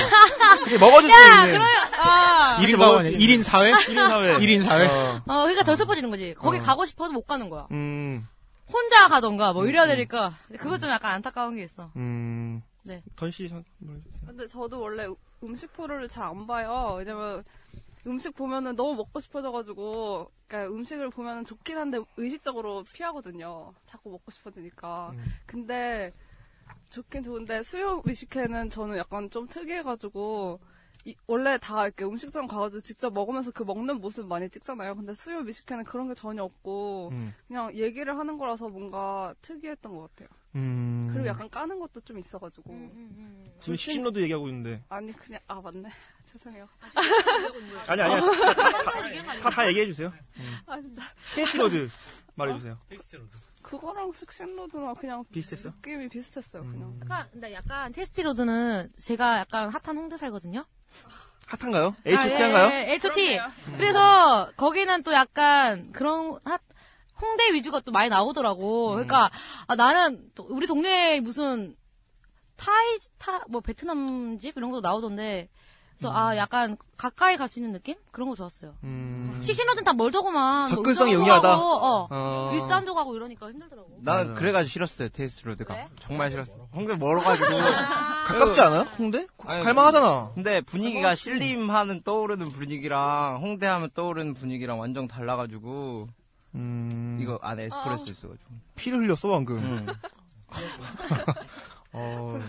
그래서 0.64 0.80
먹어줄 0.86 1.10
수 1.12 1.46
있는. 1.48 1.62
아. 2.00 2.58
1인 2.62 2.78
먹을 2.78 2.96
가구 2.98 3.02
수 3.02 3.08
있는- 3.12 3.20
1인 3.20 3.44
사회? 3.44 3.72
1인 3.84 3.96
사회. 4.10 4.38
1인 4.38 4.64
사회? 4.64 4.86
어, 4.88 5.22
어, 5.26 5.42
그러니까 5.44 5.64
더 5.64 5.76
슬퍼지는 5.76 6.10
거지. 6.10 6.34
거기 6.38 6.58
어. 6.58 6.62
가고 6.62 6.86
싶어도 6.86 7.12
못 7.12 7.24
가는 7.28 7.50
거야. 7.50 7.68
음, 7.72 8.26
혼자 8.72 9.08
가던가 9.08 9.52
뭐 9.54 9.66
이래야 9.66 9.84
음, 9.84 9.90
음. 9.90 9.96
되니까 9.96 10.34
그거 10.58 10.78
좀 10.78 10.90
약간 10.90 11.12
안타까운 11.14 11.56
게 11.56 11.64
있어. 11.64 11.92
음. 11.98 12.62
네. 12.84 13.02
던씨, 13.16 13.48
선- 13.50 13.64
뭐 13.80 13.96
해주세요. 13.96 14.20
근데 14.28 14.48
저도 14.48 14.80
원래 14.80 15.08
음식 15.44 15.72
프로를 15.74 16.08
잘 16.08 16.24
안 16.26 16.46
봐요. 16.48 16.96
왜냐면 16.98 17.44
음식 18.08 18.36
보면은 18.36 18.76
너무 18.76 18.96
먹고 18.96 19.20
싶어져가지고 19.20 20.32
그러니까 20.48 20.74
음식을 20.74 21.10
보면은 21.10 21.44
좋긴 21.46 21.78
한데 21.78 22.00
의식적으로 22.18 22.84
피하거든요. 22.84 23.74
자꾸 23.86 24.12
먹고 24.12 24.32
싶어지니까. 24.32 25.12
음. 25.14 25.26
근데 25.46 26.14
좋긴 26.90 27.24
좋은데 27.24 27.64
수요 27.64 28.02
의식회는 28.06 28.70
저는 28.70 28.98
약간 28.98 29.30
좀 29.30 29.48
특이해가지고 29.48 30.60
이- 31.06 31.16
원래 31.28 31.58
다 31.60 31.86
이렇게 31.86 32.04
음식점 32.04 32.48
가가지고 32.48 32.82
직접 32.82 33.14
먹으면서 33.14 33.52
그 33.52 33.64
먹는 33.64 34.02
모습 34.02 34.26
많이 34.28 34.50
찍잖아요. 34.50 34.96
근데 34.96 35.14
수요 35.14 35.42
미식회는 35.42 35.84
그런 35.84 36.08
게 36.08 36.16
전혀 36.16 36.44
없고 36.44 37.10
음. 37.12 37.34
그냥 37.48 37.74
얘기를 37.76 38.18
하는 38.18 38.38
거라서 38.38 38.70
뭔가 38.70 39.34
특이했던 39.42 39.96
것 39.96 40.16
같아요. 40.16 40.30
음. 40.56 41.08
그리고 41.12 41.28
약간 41.28 41.50
까는 41.50 41.80
것도 41.80 42.02
좀 42.02 42.18
있어가지고 42.18 42.72
지금 43.60 43.76
식신로드 43.76 44.20
얘기하고 44.20 44.48
있는데. 44.48 44.84
아니 44.90 45.12
그냥 45.12 45.42
아 45.48 45.60
맞네 45.62 45.90
죄송해요. 46.26 46.68
아니, 47.88 48.02
아니야. 48.02 48.20
다, 48.20 48.54
다, 48.54 49.40
다, 49.40 49.50
다 49.50 49.68
얘기해주세요. 49.68 50.14
아 50.66 50.80
진짜 50.80 51.04
테이스티로드 51.36 51.90
말해주세요. 52.36 52.78
그거랑 53.62 54.14
식신로드나 54.14 54.94
그냥 54.94 55.24
비슷했어? 55.32 55.70
느낌이 55.70 56.08
비슷했어요. 56.10 56.64
그냥 56.64 56.98
약간 57.02 57.28
근데 57.32 57.54
약간 57.54 57.92
테스티로드는 57.92 58.92
제가 58.98 59.40
약간 59.40 59.70
hot한 59.70 59.98
홍대 59.98 60.18
살거든요. 60.18 60.66
hot한가요? 61.48 61.88
아, 61.88 62.10
hot한가요? 62.10 62.70
예, 62.72 62.88
예, 62.90 62.94
hot. 62.94 63.40
그래서 63.78 64.52
거기는 64.58 65.04
또 65.04 65.14
약간 65.14 65.92
그런 65.92 66.40
핫 66.44 66.62
홍대 67.22 67.54
위주가 67.54 67.80
또 67.82 67.92
많이 67.92 68.10
나오더라고. 68.10 68.90
그러니까 68.92 69.30
아, 69.68 69.76
나는 69.76 70.30
또 70.36 70.46
우리 70.50 70.68
동네에 70.68 71.22
무슨 71.22 71.76
타이 72.58 72.98
타뭐 73.18 73.62
베트남 73.62 74.38
집 74.40 74.58
이런 74.58 74.72
것도 74.72 74.82
나오던데. 74.82 75.50
그래서 75.98 76.12
아 76.14 76.36
약간 76.36 76.76
가까이 76.98 77.38
갈 77.38 77.48
수 77.48 77.58
있는 77.60 77.72
느낌 77.72 77.96
그런 78.12 78.28
거 78.28 78.36
좋았어요. 78.36 78.76
음. 78.84 79.40
식신로드는 79.42 79.86
다 79.86 79.94
멀더구만. 79.94 80.64
뭐 80.64 80.66
접근성이 80.68 81.12
의정부 81.12 81.30
용이하다. 81.30 81.48
가고, 81.48 81.64
어. 81.64 82.08
어. 82.12 82.52
일산도 82.54 82.94
가고 82.96 83.16
이러니까 83.16 83.50
힘들더라고. 83.50 84.00
난 84.02 84.16
맞아요. 84.28 84.36
그래가지고 84.36 84.70
싫었어요 84.72 85.10
테이스티 85.10 85.46
로드가 85.48 85.74
왜? 85.74 85.88
정말 86.02 86.32
싫었어. 86.32 86.54
홍대 86.74 86.96
멀어가지고. 86.98 87.48
가깝지 88.28 88.60
않아요? 88.62 88.82
홍대? 88.98 89.26
아니, 89.46 89.64
갈만하잖아. 89.64 90.32
근데 90.34 90.60
분위기가 90.62 91.16
신림 91.16 91.56
하면 91.56 92.02
떠오르는 92.04 92.52
분위기랑 92.52 93.40
홍대 93.42 93.66
하면 93.68 93.90
떠오르는 93.94 94.34
분위기랑 94.34 94.80
완전 94.80 95.08
달라가지고 95.08 96.08
음. 96.56 97.18
이거 97.20 97.38
안에 97.42 97.66
에스프레소 97.66 98.12
있어가지고. 98.12 98.50
피를 98.76 99.00
흘렸어, 99.00 99.30
방금. 99.30 99.58
음. 99.58 99.88
어. 101.92 102.40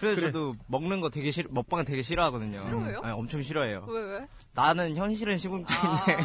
그래서 0.00 0.16
그래. 0.20 0.32
저도 0.32 0.54
먹는 0.66 1.00
거 1.00 1.08
되게 1.08 1.30
싫, 1.30 1.46
먹방 1.50 1.84
되게 1.84 2.02
싫어하거든요. 2.02 2.60
싫어해요? 2.62 3.00
아니, 3.02 3.12
엄청 3.12 3.42
싫어해요. 3.42 3.86
왜 3.88 4.02
왜? 4.02 4.26
나는 4.52 4.96
현실은 4.96 5.38
시궁창인데 5.38 6.16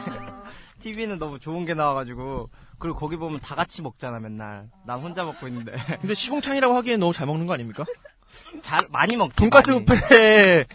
TV는 0.79 1.19
너무 1.19 1.39
좋은 1.39 1.65
게 1.65 1.75
나와가지고 1.75 2.49
그리고 2.79 2.97
거기 2.97 3.15
보면 3.15 3.39
다 3.41 3.55
같이 3.55 3.81
먹잖아 3.81 4.19
맨날. 4.19 4.69
난 4.85 4.99
혼자 4.99 5.23
먹고 5.23 5.47
있는데 5.47 5.73
근데 6.01 6.13
시공창이라고 6.13 6.73
하기엔 6.75 6.99
너무 6.99 7.13
잘 7.13 7.27
먹는 7.27 7.45
거 7.45 7.53
아닙니까? 7.53 7.85
잘 8.61 8.85
많이 8.89 9.15
먹지. 9.15 9.35
돈가스 9.35 9.71
많이. 9.71 9.85
뷔페 9.85 10.65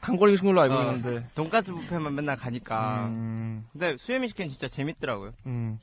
단거리 0.00 0.32
계신 0.32 0.46
걸로 0.46 0.60
알고 0.62 0.74
어, 0.74 0.82
있는데. 0.94 1.26
돈가스 1.34 1.74
뷔페만 1.74 2.14
맨날 2.14 2.36
가니까. 2.36 3.06
음, 3.06 3.66
근데 3.72 3.96
수요미식회는 3.96 4.50
진짜 4.50 4.68
재밌더라고요. 4.68 5.32
음. 5.46 5.78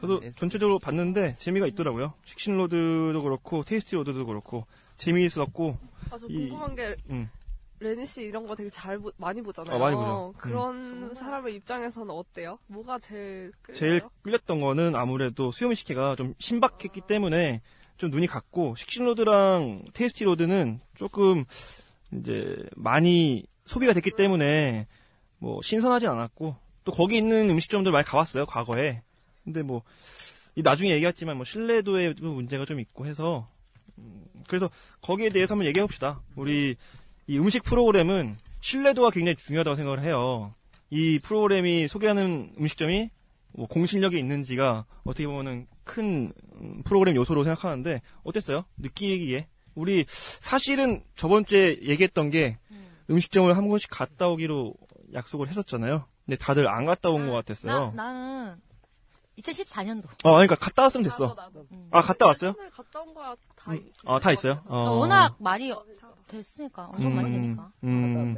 저도 0.00 0.20
네. 0.20 0.30
전체적으로 0.34 0.78
봤는데 0.78 1.34
재미가 1.34 1.66
있더라고요. 1.66 2.14
식신로드도 2.24 3.22
그렇고 3.22 3.62
테이스티 3.64 3.96
로드도 3.96 4.24
그렇고 4.24 4.66
재미있었고 4.96 5.76
아 6.10 6.14
저 6.14 6.26
이- 6.28 6.48
궁금한 6.48 6.74
게 6.74 6.96
음. 7.10 7.28
레니 7.80 8.04
씨 8.06 8.22
이런 8.22 8.46
거 8.46 8.54
되게 8.54 8.68
잘 8.70 8.98
보, 8.98 9.10
많이 9.18 9.40
보잖아요. 9.42 9.76
어, 9.76 9.78
많이 9.78 9.94
보죠. 9.96 10.34
그런 10.38 11.14
사람의 11.14 11.54
입장에서는 11.56 12.10
어때요? 12.10 12.58
뭐가 12.68 12.98
제일 12.98 13.52
끌려요? 13.62 13.74
제일 13.78 14.00
끌렸던 14.22 14.60
거는 14.60 14.94
아무래도 14.96 15.50
수요미식회가 15.50 16.16
좀 16.16 16.34
신박했기 16.38 17.02
때문에 17.02 17.60
좀 17.98 18.10
눈이 18.10 18.26
갔고 18.26 18.74
식신로드랑 18.76 19.84
테이스티 19.92 20.24
로드는 20.24 20.80
조금 20.94 21.44
이제 22.12 22.56
많이 22.76 23.44
소비가 23.64 23.92
됐기 23.92 24.12
때문에 24.16 24.86
뭐 25.38 25.60
신선하지 25.62 26.06
않았고 26.06 26.56
또 26.84 26.92
거기 26.92 27.16
있는 27.16 27.48
음식점들 27.50 27.92
많이 27.92 28.04
가봤어요 28.04 28.46
과거에. 28.46 29.02
근데 29.44 29.62
뭐이 29.62 29.82
나중에 30.62 30.90
얘기했지만 30.90 31.36
뭐 31.36 31.44
신뢰도에도 31.44 32.32
문제가 32.32 32.64
좀 32.64 32.80
있고 32.80 33.06
해서 33.06 33.48
음, 33.98 34.24
그래서 34.48 34.70
거기에 35.00 35.30
대해서 35.30 35.54
한번 35.54 35.66
얘기해 35.66 35.84
봅시다. 35.84 36.20
우리 36.36 36.76
이 37.26 37.38
음식 37.38 37.62
프로그램은 37.62 38.36
신뢰도가 38.60 39.10
굉장히 39.10 39.36
중요하다고 39.36 39.76
생각을 39.76 40.02
해요. 40.02 40.54
이 40.90 41.18
프로그램이 41.22 41.88
소개하는 41.88 42.54
음식점이 42.58 43.10
뭐 43.52 43.66
공신력이 43.66 44.18
있는지가 44.18 44.84
어떻게 45.04 45.26
보면은 45.26 45.66
큰 45.84 46.32
음, 46.60 46.82
프로그램 46.84 47.16
요소로 47.16 47.44
생각하는데 47.44 48.02
어땠어요? 48.22 48.64
느끼기에 48.78 49.46
우리 49.80 50.04
사실은 50.40 51.02
저번 51.16 51.44
주에 51.46 51.78
얘기했던 51.82 52.30
게 52.30 52.58
음식점을 53.08 53.56
한 53.56 53.68
번씩 53.68 53.88
갔다 53.90 54.28
오기로 54.28 54.74
약속을 55.14 55.48
했었잖아요. 55.48 56.04
근데 56.26 56.36
다들 56.36 56.68
안 56.68 56.84
갔다 56.84 57.08
온 57.08 57.26
것 57.28 57.32
같았어요. 57.32 57.92
나, 57.92 58.04
나는 58.12 58.56
2014년도. 59.38 60.04
어, 60.24 60.32
그러니까 60.32 60.54
갔다 60.54 60.82
왔으면 60.82 61.04
됐어. 61.04 61.34
아, 61.90 62.00
갔다 62.02 62.26
왔어요? 62.26 62.52
처음에 62.52 62.68
갔다 62.70 63.00
온 63.00 63.14
거야 63.14 63.34
다 63.56 63.72
음, 63.72 63.90
아, 64.04 64.18
다 64.20 64.30
있어요? 64.32 64.62
어. 64.66 64.90
워낙 64.98 65.34
많이 65.40 65.72
됐으니까 66.28 66.86
엄청 66.92 67.16
많이 67.16 67.28
음, 67.28 67.32
되니까. 67.42 67.72
음. 67.84 68.36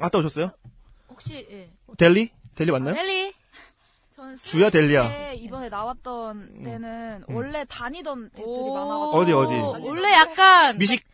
갔다 0.00 0.18
오셨어요? 0.18 0.50
혹시 1.08 1.46
예. 1.50 1.70
델리? 1.96 2.30
델리 2.56 2.72
맞나요? 2.72 2.94
넬리 2.94 3.32
저는 3.32 3.45
주야 4.42 4.70
델리야. 4.70 5.08
때 5.08 5.34
이번에 5.34 5.68
나왔던 5.68 6.62
데는 6.62 7.24
음. 7.28 7.34
원래 7.34 7.64
다니던 7.68 8.30
데들이 8.30 8.44
오. 8.46 8.74
많아가지고 8.74 9.18
어디, 9.18 9.32
어디? 9.32 9.86
원래 9.88 10.12
약간 10.14 10.78
미식 10.78 11.04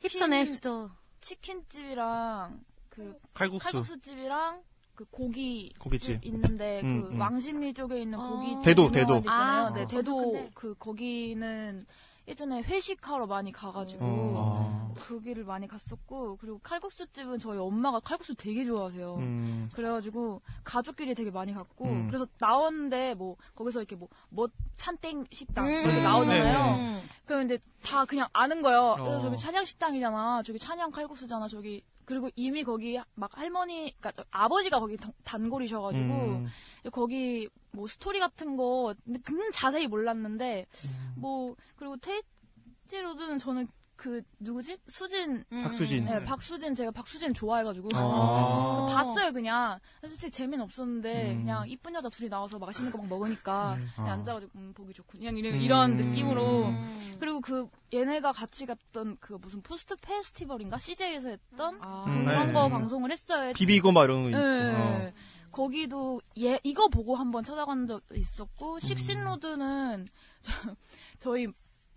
힙선해 0.00 0.44
힙서. 0.44 0.90
치킨집이랑 1.20 2.60
그 2.88 3.18
칼국수. 3.34 3.64
칼국수 3.72 4.00
집이랑 4.00 4.62
그 4.94 5.04
고기 5.10 5.72
고깃집. 5.78 6.24
있는데 6.24 6.80
음, 6.82 7.02
그 7.02 7.08
음. 7.08 7.20
왕십리 7.20 7.74
쪽에 7.74 8.00
있는 8.02 8.18
고기 8.18 8.56
대도, 8.64 8.90
대도. 8.90 9.18
있잖아요. 9.18 9.66
아, 9.66 9.72
네, 9.72 9.82
어. 9.82 9.86
대도 9.86 10.50
그 10.54 10.74
거기는 10.78 11.86
예전에 12.30 12.62
회식하러 12.62 13.26
많이 13.26 13.50
가가지고 13.50 14.04
어. 14.04 14.94
거기를 15.00 15.44
많이 15.44 15.66
갔었고 15.66 16.36
그리고 16.36 16.60
칼국수 16.62 17.06
집은 17.12 17.40
저희 17.40 17.58
엄마가 17.58 17.98
칼국수 17.98 18.36
되게 18.36 18.64
좋아하세요. 18.64 19.16
음. 19.16 19.68
그래가지고 19.74 20.40
가족끼리 20.62 21.16
되게 21.16 21.30
많이 21.32 21.52
갔고 21.52 21.86
음. 21.86 22.06
그래서 22.06 22.26
나왔는데 22.38 23.14
뭐 23.14 23.36
거기서 23.56 23.80
이렇게 23.80 23.96
뭐뭐 23.96 24.48
찬땡 24.76 25.24
식당 25.32 25.66
음. 25.66 25.72
이렇게 25.72 26.02
나오잖아요. 26.02 26.74
음. 26.76 27.02
그럼 27.26 27.48
근데 27.48 27.62
다 27.82 28.04
그냥 28.04 28.28
아는 28.32 28.62
거예요. 28.62 28.80
어. 28.80 29.16
어, 29.16 29.20
저기 29.20 29.36
찬양 29.36 29.64
식당이잖아. 29.64 30.44
저기 30.44 30.60
찬양 30.60 30.92
칼국수잖아. 30.92 31.48
저기 31.48 31.82
그리고 32.10 32.28
이미 32.34 32.64
거기 32.64 32.98
막 33.14 33.30
할머니, 33.38 33.94
그러니까 34.00 34.24
아버지가 34.32 34.80
거기 34.80 34.96
단- 34.96 35.12
단골이셔가지고 35.22 36.02
음. 36.02 36.46
거기 36.90 37.48
뭐 37.70 37.86
스토리 37.86 38.18
같은 38.18 38.56
거 38.56 38.92
근데 39.04 39.20
그는 39.20 39.52
자세히 39.52 39.86
몰랐는데 39.86 40.66
음. 40.86 41.14
뭐 41.18 41.54
그리고 41.76 41.96
테이스티 41.98 43.00
로드는 43.00 43.38
저는 43.38 43.68
그 44.00 44.22
누구지 44.38 44.78
수진 44.88 45.44
음. 45.52 45.62
박수진. 45.62 46.06
네, 46.06 46.24
박수진 46.24 46.74
제가 46.74 46.90
박수진 46.90 47.34
좋아해가지고 47.34 47.90
아. 47.92 48.86
봤어요 48.88 49.30
그냥 49.30 49.78
솔직히 50.00 50.30
재미는 50.30 50.64
없었는데 50.64 51.32
음. 51.32 51.36
그냥 51.40 51.68
이쁜 51.68 51.94
여자 51.94 52.08
둘이 52.08 52.30
나와서 52.30 52.58
맛있는 52.58 52.90
거 52.90 52.96
막 52.96 53.08
먹으니까 53.08 53.76
그냥 53.94 54.08
아. 54.08 54.12
앉아가지고 54.14 54.52
음, 54.54 54.72
보기 54.74 54.94
좋고 54.94 55.18
그냥 55.18 55.36
이런, 55.36 55.52
음. 55.54 55.60
이런 55.60 55.96
느낌으로 55.96 56.64
음. 56.68 57.16
그리고 57.20 57.42
그 57.42 57.68
얘네가 57.92 58.32
같이 58.32 58.64
갔던 58.64 59.18
그 59.20 59.34
무슨 59.34 59.60
food 59.60 59.96
festival인가 59.96 60.78
CJ에서 60.78 61.28
했던 61.28 61.78
아. 61.82 62.04
음. 62.08 62.24
그런 62.24 62.46
네. 62.46 62.52
거 62.54 62.70
방송을 62.70 63.12
했어요. 63.12 63.52
비비고 63.52 63.92
막 63.92 64.04
이런 64.04 64.30
거. 64.30 64.38
네. 64.38 64.74
어. 64.74 65.12
거기도 65.52 66.22
얘 66.38 66.58
이거 66.62 66.88
보고 66.88 67.16
한번 67.16 67.44
찾아간 67.44 67.86
적 67.86 68.02
있었고 68.14 68.76
음. 68.76 68.80
식신로드는 68.80 70.06
저희 71.20 71.48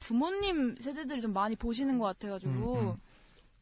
부모님 0.07 0.75
세대들이 0.79 1.21
좀 1.21 1.31
많이 1.33 1.55
보시는 1.55 1.97
것 1.97 2.05
같아가지고 2.05 2.73
음, 2.75 2.87
음. 2.89 2.95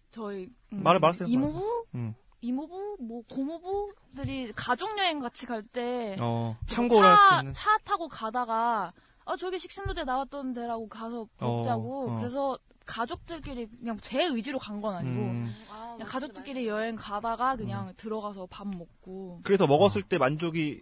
저희 0.10 0.50
음, 0.74 0.82
말해, 0.84 1.00
말하세요, 1.00 1.28
이모부 1.28 1.86
음. 1.96 2.16
이모부 2.42 2.98
뭐 3.00 3.22
고모부들이 3.30 4.52
가족 4.56 4.98
여행 4.98 5.20
같이 5.20 5.46
갈 5.46 5.62
때 5.64 6.18
어, 6.20 6.58
참고를 6.68 7.08
할수 7.08 7.30
차, 7.30 7.40
있는. 7.40 7.54
차 7.54 7.78
타고 7.86 8.08
가다가 8.08 8.92
아 9.26 9.36
저기 9.38 9.60
식신로드에 9.60 10.04
나왔던 10.04 10.54
데라고 10.54 10.88
가서 10.90 11.28
먹자고 11.40 12.10
어. 12.12 12.16
그래서 12.18 12.58
가족들끼리 12.88 13.68
그냥 13.68 13.98
제 14.02 14.24
의지로 14.26 14.58
간 14.58 14.82
건 14.82 14.96
아니고 14.96 15.22
음. 15.22 15.56
그냥 15.94 16.08
가족들끼리 16.08 16.68
여행 16.68 16.96
가다가 16.96 17.56
그냥 17.56 17.94
들어가서 17.98 18.48
밥 18.50 18.68
먹고 18.68 19.42
그래서 19.44 19.68
먹었을 19.68 20.02
때 20.02 20.18
만족이 20.18 20.82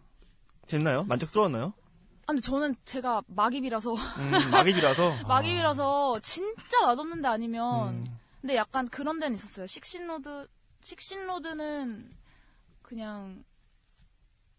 됐나요? 0.67 1.03
만족스러웠나요? 1.03 1.73
아, 2.29 2.31
근데 2.31 2.41
저는 2.41 2.75
제가 2.85 3.23
막입이라서 3.25 3.91
음, 3.95 4.51
막입이라서. 4.51 5.15
막입이라서 5.27 6.19
진짜 6.21 6.85
맛없는 6.85 7.23
데 7.23 7.27
아니면 7.27 7.95
음. 7.95 8.05
근데 8.39 8.55
약간 8.55 8.87
그런 8.87 9.19
데는 9.19 9.35
있었어요. 9.35 9.65
식신로드 9.65 10.47
식신로드는 10.81 12.11
그냥 12.83 13.43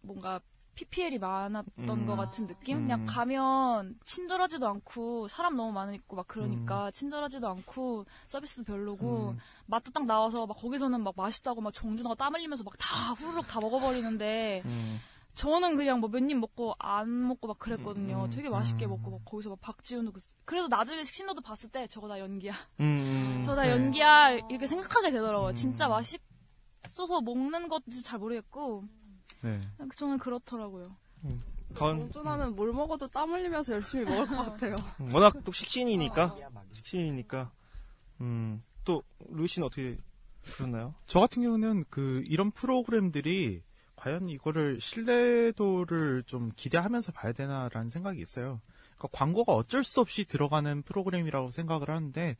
뭔가 0.00 0.40
PPL이 0.74 1.18
많았던 1.18 1.88
음. 1.88 2.06
것 2.06 2.16
같은 2.16 2.48
느낌? 2.48 2.78
음. 2.78 2.82
그냥 2.82 3.06
가면 3.06 4.00
친절하지도 4.04 4.66
않고 4.66 5.28
사람 5.28 5.54
너무 5.54 5.70
많고 5.70 6.16
막 6.16 6.26
그러니까 6.26 6.86
음. 6.86 6.92
친절하지도 6.92 7.46
않고 7.48 8.04
서비스도 8.26 8.64
별로고 8.64 9.30
음. 9.30 9.38
맛도 9.66 9.92
딱 9.92 10.06
나와서 10.06 10.44
막 10.44 10.54
거기서는 10.58 11.02
막 11.04 11.14
맛있다고 11.16 11.60
막 11.60 11.72
정준하고 11.72 12.16
땀 12.16 12.34
흘리면서 12.34 12.64
막 12.64 12.74
다 12.80 13.12
후루룩 13.12 13.46
다 13.46 13.60
먹어버리는데 13.60 14.62
음. 14.64 15.00
저는 15.40 15.76
그냥 15.76 16.00
뭐 16.00 16.10
몇 16.10 16.30
입 16.30 16.36
먹고 16.38 16.74
안 16.78 17.26
먹고 17.28 17.48
막 17.48 17.58
그랬거든요. 17.58 18.24
음, 18.24 18.30
되게 18.30 18.50
맛있게 18.50 18.84
음. 18.86 18.90
먹고 18.90 19.10
막 19.12 19.24
거기서 19.24 19.48
막 19.48 19.58
박지훈도 19.62 20.12
그- 20.12 20.20
그래도 20.44 20.68
나중에 20.68 21.02
식신로드 21.02 21.40
봤을 21.40 21.70
때 21.70 21.86
저거 21.86 22.08
다 22.08 22.18
연기야. 22.18 22.52
음. 22.80 23.40
저거 23.44 23.56
다 23.56 23.62
네. 23.62 23.70
연기야 23.70 24.32
이렇게 24.50 24.66
생각하게 24.66 25.10
되더라고요. 25.12 25.50
음. 25.50 25.54
진짜 25.54 25.88
맛있어서 25.88 27.22
먹는 27.22 27.68
건지 27.68 28.02
잘 28.02 28.18
모르겠고 28.18 28.84
네. 29.40 29.60
저는 29.96 30.18
그렇더라고요. 30.18 30.94
건, 31.74 32.00
영준아는 32.00 32.54
뭘 32.56 32.72
먹어도 32.74 33.08
땀 33.08 33.30
흘리면서 33.30 33.72
열심히 33.74 34.04
먹을 34.04 34.26
것 34.26 34.36
같아요. 34.36 34.74
음, 35.00 35.14
워낙 35.14 35.32
또 35.44 35.52
식신이니까. 35.52 36.36
식신이니까. 36.72 37.50
음. 38.20 38.62
또, 38.84 39.02
루이 39.28 39.46
씨는 39.48 39.66
어떻게 39.66 39.96
그렇나요? 40.56 40.94
저 41.06 41.20
같은 41.20 41.42
경우는 41.42 41.84
그 41.88 42.22
이런 42.26 42.50
프로그램들이 42.50 43.62
과연 44.00 44.30
이거를 44.30 44.80
신뢰도를 44.80 46.22
좀 46.24 46.50
기대하면서 46.56 47.12
봐야 47.12 47.32
되나라는 47.32 47.90
생각이 47.90 48.18
있어요. 48.20 48.62
그러니까 48.96 49.08
광고가 49.12 49.52
어쩔 49.52 49.84
수 49.84 50.00
없이 50.00 50.24
들어가는 50.24 50.82
프로그램이라고 50.82 51.50
생각을 51.50 51.90
하는데 51.90 52.36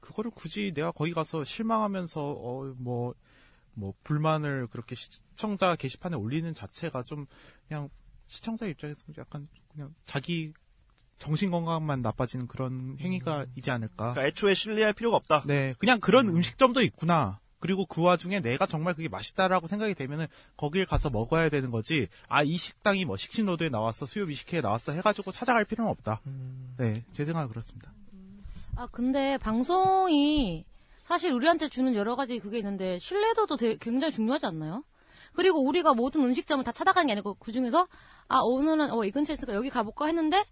그거를 0.00 0.30
굳이 0.30 0.72
내가 0.74 0.90
거기 0.90 1.12
가서 1.12 1.44
실망하면서 1.44 2.20
어 2.22 2.74
뭐뭐 2.78 3.14
뭐 3.74 3.94
불만을 4.04 4.68
그렇게 4.68 4.94
시청자 4.94 5.76
게시판에 5.76 6.16
올리는 6.16 6.52
자체가 6.54 7.02
좀 7.02 7.26
그냥 7.68 7.90
시청자 8.24 8.64
입장에서 8.66 9.02
약간 9.18 9.48
그냥 9.70 9.94
자기 10.06 10.54
정신 11.18 11.50
건강만 11.50 12.00
나빠지는 12.00 12.46
그런 12.46 12.96
행위가 12.98 13.44
이지 13.54 13.70
않을까. 13.70 14.14
그러니까 14.14 14.26
애초에 14.26 14.54
신뢰할 14.54 14.94
필요가 14.94 15.18
없다. 15.18 15.42
네, 15.46 15.74
그냥 15.78 16.00
그런 16.00 16.28
음. 16.30 16.40
식점도 16.40 16.80
있구나. 16.80 17.38
그리고 17.62 17.86
그 17.86 18.02
와중에 18.02 18.40
내가 18.40 18.66
정말 18.66 18.92
그게 18.92 19.08
맛있다라고 19.08 19.68
생각이 19.68 19.94
되면은 19.94 20.26
거길 20.56 20.84
가서 20.84 21.10
먹어야 21.10 21.48
되는 21.48 21.70
거지. 21.70 22.08
아, 22.28 22.42
이 22.42 22.56
식당이 22.56 23.04
뭐 23.04 23.16
식신로드에 23.16 23.68
나왔어, 23.68 24.04
수요 24.04 24.26
미식회에 24.26 24.60
나왔어 24.60 24.90
해가지고 24.90 25.30
찾아갈 25.30 25.64
필요는 25.64 25.88
없다. 25.92 26.20
음. 26.26 26.74
네, 26.76 27.04
제 27.12 27.24
생각은 27.24 27.48
그렇습니다. 27.48 27.92
아, 28.74 28.88
근데 28.90 29.38
방송이 29.38 30.64
사실 31.04 31.30
우리한테 31.30 31.68
주는 31.68 31.94
여러 31.94 32.16
가지 32.16 32.40
그게 32.40 32.58
있는데 32.58 32.98
신뢰도도 32.98 33.56
되게 33.56 33.76
굉장히 33.80 34.12
중요하지 34.12 34.46
않나요? 34.46 34.82
그리고 35.32 35.64
우리가 35.64 35.94
모든 35.94 36.22
음식점을 36.24 36.64
다 36.64 36.72
찾아가는 36.72 37.06
게 37.06 37.12
아니고 37.12 37.34
그 37.34 37.52
중에서 37.52 37.86
아 38.26 38.40
오늘은 38.40 38.90
어, 38.90 39.04
이 39.04 39.12
근처에 39.12 39.34
있으니까 39.34 39.54
여기 39.54 39.70
가볼까 39.70 40.06
했는데 40.06 40.44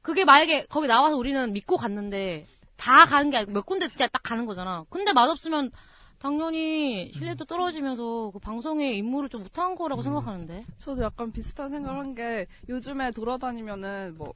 그게 0.00 0.24
만약에 0.24 0.64
거기 0.70 0.86
나와서 0.86 1.16
우리는 1.18 1.52
믿고 1.52 1.76
갔는데 1.76 2.46
다 2.78 3.04
가는 3.04 3.28
게 3.28 3.36
아니고 3.36 3.52
몇 3.52 3.66
군데 3.66 3.88
진짜 3.88 4.06
딱 4.06 4.22
가는 4.22 4.46
거잖아. 4.46 4.86
근데 4.88 5.12
맛없으면 5.12 5.70
당연히 6.18 7.12
신뢰도 7.12 7.44
떨어지면서 7.44 8.30
그 8.32 8.38
방송의 8.38 8.96
임무를 8.98 9.28
좀 9.28 9.42
못한 9.42 9.74
거라고 9.74 10.02
생각하는데. 10.02 10.64
저도 10.78 11.02
약간 11.02 11.30
비슷한 11.32 11.68
생각을 11.70 12.00
한 12.00 12.14
게 12.14 12.46
요즘에 12.68 13.10
돌아다니면은 13.10 14.14
뭐 14.16 14.32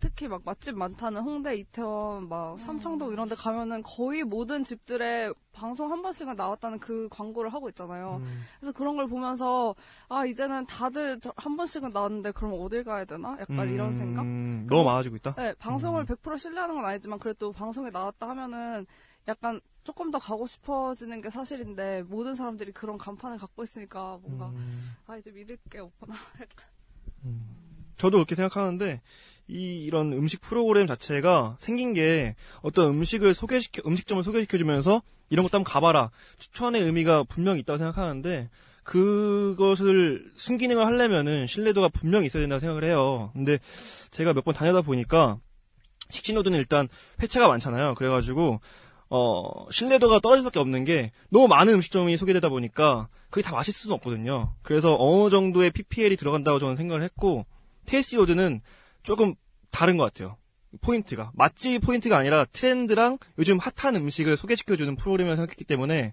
특히 0.00 0.28
막 0.28 0.42
맛집 0.44 0.76
많다는 0.76 1.22
홍대, 1.22 1.56
이태원, 1.56 2.28
막 2.28 2.56
삼청동 2.60 3.10
이런 3.10 3.28
데 3.28 3.34
가면은 3.34 3.82
거의 3.82 4.22
모든 4.22 4.62
집들에 4.62 5.32
방송 5.52 5.90
한 5.90 6.02
번씩은 6.02 6.36
나왔다는 6.36 6.78
그 6.78 7.08
광고를 7.10 7.52
하고 7.52 7.68
있잖아요. 7.70 8.20
음. 8.22 8.42
그래서 8.60 8.70
그런 8.72 8.96
걸 8.96 9.08
보면서 9.08 9.74
아 10.08 10.24
이제는 10.24 10.66
다들 10.66 11.18
저- 11.20 11.32
한 11.36 11.56
번씩은 11.56 11.90
나왔는데 11.90 12.30
그럼 12.30 12.52
어딜 12.60 12.84
가야 12.84 13.04
되나? 13.04 13.36
약간 13.40 13.68
이런 13.68 13.92
생각? 13.96 14.22
음, 14.22 14.66
너무 14.70 14.84
많아지고 14.84 15.16
있다. 15.16 15.34
네, 15.34 15.52
방송을 15.58 16.02
음. 16.02 16.06
100% 16.06 16.38
신뢰하는 16.38 16.76
건 16.76 16.84
아니지만 16.84 17.18
그래도 17.18 17.50
방송에 17.50 17.90
나왔다 17.92 18.28
하면은 18.28 18.86
약간 19.28 19.60
조금 19.84 20.10
더 20.10 20.18
가고 20.18 20.46
싶어지는 20.46 21.20
게 21.20 21.30
사실인데 21.30 22.02
모든 22.08 22.34
사람들이 22.34 22.72
그런 22.72 22.98
간판을 22.98 23.38
갖고 23.38 23.62
있으니까 23.62 24.18
뭔가 24.22 24.48
음. 24.48 24.90
아 25.06 25.16
이제 25.16 25.30
믿을 25.30 25.56
게 25.70 25.78
없구나. 25.78 26.14
저도 27.96 28.18
그렇게 28.18 28.34
생각하는데 28.34 29.00
이 29.48 29.84
이런 29.84 30.12
음식 30.12 30.40
프로그램 30.40 30.86
자체가 30.86 31.56
생긴 31.60 31.94
게 31.94 32.36
어떤 32.62 32.88
음식을 32.90 33.34
소개시켜 33.34 33.82
음식점을 33.86 34.22
소개시켜주면서 34.22 35.02
이런 35.30 35.42
것도 35.42 35.58
한번 35.58 35.72
가봐라 35.72 36.10
추천의 36.38 36.82
의미가 36.82 37.24
분명히 37.24 37.60
있다고 37.60 37.78
생각하는데 37.78 38.50
그것을 38.84 40.30
순기능을 40.36 40.84
하려면은 40.86 41.46
신뢰도가 41.46 41.88
분명히 41.88 42.26
있어야 42.26 42.40
된다고 42.42 42.60
생각을 42.60 42.84
해요. 42.84 43.30
근데 43.34 43.58
제가 44.10 44.32
몇 44.32 44.42
번 44.44 44.54
다녀다 44.54 44.80
보니까 44.82 45.38
식신로드는 46.10 46.58
일단 46.58 46.88
회차가 47.20 47.48
많잖아요. 47.48 47.94
그래가지고 47.94 48.60
어 49.10 49.70
신뢰도가 49.70 50.20
떨어질 50.20 50.42
수밖에 50.42 50.58
없는 50.58 50.84
게 50.84 51.12
너무 51.30 51.48
많은 51.48 51.74
음식점이 51.74 52.16
소개되다 52.16 52.48
보니까 52.48 53.08
그게 53.30 53.42
다 53.42 53.52
맛있을 53.52 53.80
수는 53.82 53.94
없거든요. 53.96 54.54
그래서 54.62 54.96
어느 54.98 55.30
정도의 55.30 55.70
PPL이 55.70 56.16
들어간다고 56.16 56.58
저는 56.58 56.76
생각을 56.76 57.02
했고 57.02 57.46
테이스티로드는 57.86 58.60
조금 59.02 59.34
다른 59.70 59.96
것 59.96 60.04
같아요. 60.04 60.36
포인트가 60.82 61.30
맛집 61.34 61.80
포인트가 61.80 62.18
아니라 62.18 62.44
트렌드랑 62.44 63.18
요즘 63.38 63.58
핫한 63.58 63.96
음식을 63.96 64.36
소개시켜주는 64.36 64.96
프로그램이라고 64.96 65.36
생각했기 65.36 65.64
때문에 65.64 66.12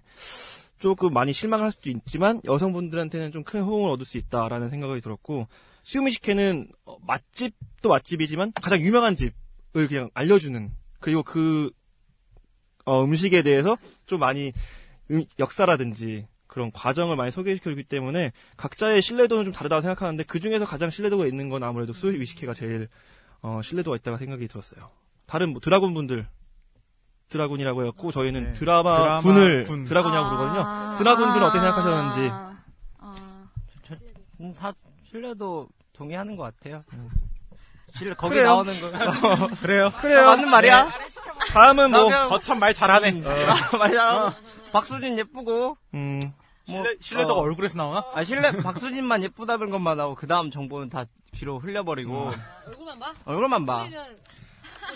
조금 0.78 1.12
많이 1.12 1.32
실망할 1.32 1.72
수도 1.72 1.90
있지만 1.90 2.40
여성분들한테는 2.44 3.32
좀 3.32 3.44
큰 3.44 3.62
호응을 3.62 3.90
얻을 3.90 4.04
수 4.04 4.18
있다라는 4.18 4.70
생각이 4.70 5.00
들었고 5.00 5.46
수요미식회는 5.82 6.68
어, 6.84 6.96
맛집도 7.06 7.88
맛집이지만 7.88 8.52
가장 8.54 8.80
유명한 8.80 9.14
집을 9.14 9.88
그냥 9.88 10.10
알려주는 10.14 10.70
그리고 11.00 11.22
그 11.22 11.70
어, 12.86 13.04
음식에 13.04 13.42
대해서 13.42 13.76
좀 14.06 14.20
많이 14.20 14.52
음, 15.10 15.24
역사라든지 15.38 16.26
그런 16.46 16.72
과정을 16.72 17.16
많이 17.16 17.30
소개시켜주기 17.30 17.84
때문에 17.84 18.32
각자의 18.56 19.02
신뢰도는 19.02 19.44
좀 19.44 19.52
다르다고 19.52 19.82
생각하는데 19.82 20.24
그 20.24 20.40
중에서 20.40 20.64
가장 20.64 20.88
신뢰도가 20.88 21.26
있는 21.26 21.50
건 21.50 21.62
아무래도 21.62 21.92
수요미식회가 21.92 22.54
제일 22.54 22.88
어, 23.42 23.60
신뢰도가 23.62 23.96
있다고 23.98 24.16
생각이 24.16 24.48
들었어요. 24.48 24.90
다른 25.26 25.50
뭐 25.50 25.60
드라군 25.60 25.92
분들 25.92 26.26
드라군이라고 27.28 27.82
해갖고 27.82 28.12
저희는 28.12 28.44
네. 28.44 28.52
드라마, 28.52 28.96
드라마 28.96 29.20
군을 29.20 29.64
군. 29.64 29.84
드라군이라고 29.84 30.26
아. 30.26 30.30
그러거든요. 30.30 30.98
드라군들은 30.98 31.46
어떻게 31.46 31.60
생각하셨는지 31.60 32.30
음, 34.40 34.54
다 34.54 34.72
신뢰도 35.10 35.68
동의하는 35.92 36.36
것 36.36 36.44
같아요. 36.44 36.84
음. 36.92 37.08
신뢰 37.96 38.14
거기 38.14 38.34
그래요. 38.34 38.46
나오는 38.48 38.80
거. 38.80 38.90
그래요. 39.60 39.92
그래요. 40.00 40.24
맞는 40.26 40.48
말이야. 40.50 40.84
네. 40.84 40.90
다음은 41.52 41.90
뭐 41.90 42.08
거참 42.28 42.58
말 42.58 42.74
잘하네. 42.74 43.12
말 43.78 43.92
잘하고 43.92 44.34
박수진 44.72 45.18
예쁘고 45.18 45.76
음, 45.94 46.20
뭐 46.20 46.76
신뢰, 46.76 46.96
신뢰도가 47.00 47.34
어. 47.40 47.42
얼굴에서 47.42 47.76
나오나? 47.78 48.04
아 48.14 48.24
신뢰 48.24 48.50
박수진만 48.52 49.22
예쁘다는 49.22 49.70
것만 49.70 49.96
나오고 49.96 50.14
그 50.16 50.26
다음 50.26 50.50
정보는 50.50 50.90
다 50.90 51.04
뒤로 51.32 51.58
흘려버리고 51.58 52.30
얼굴만 52.66 52.98
봐? 52.98 53.12
얼굴만 53.24 53.64
봐. 53.64 53.86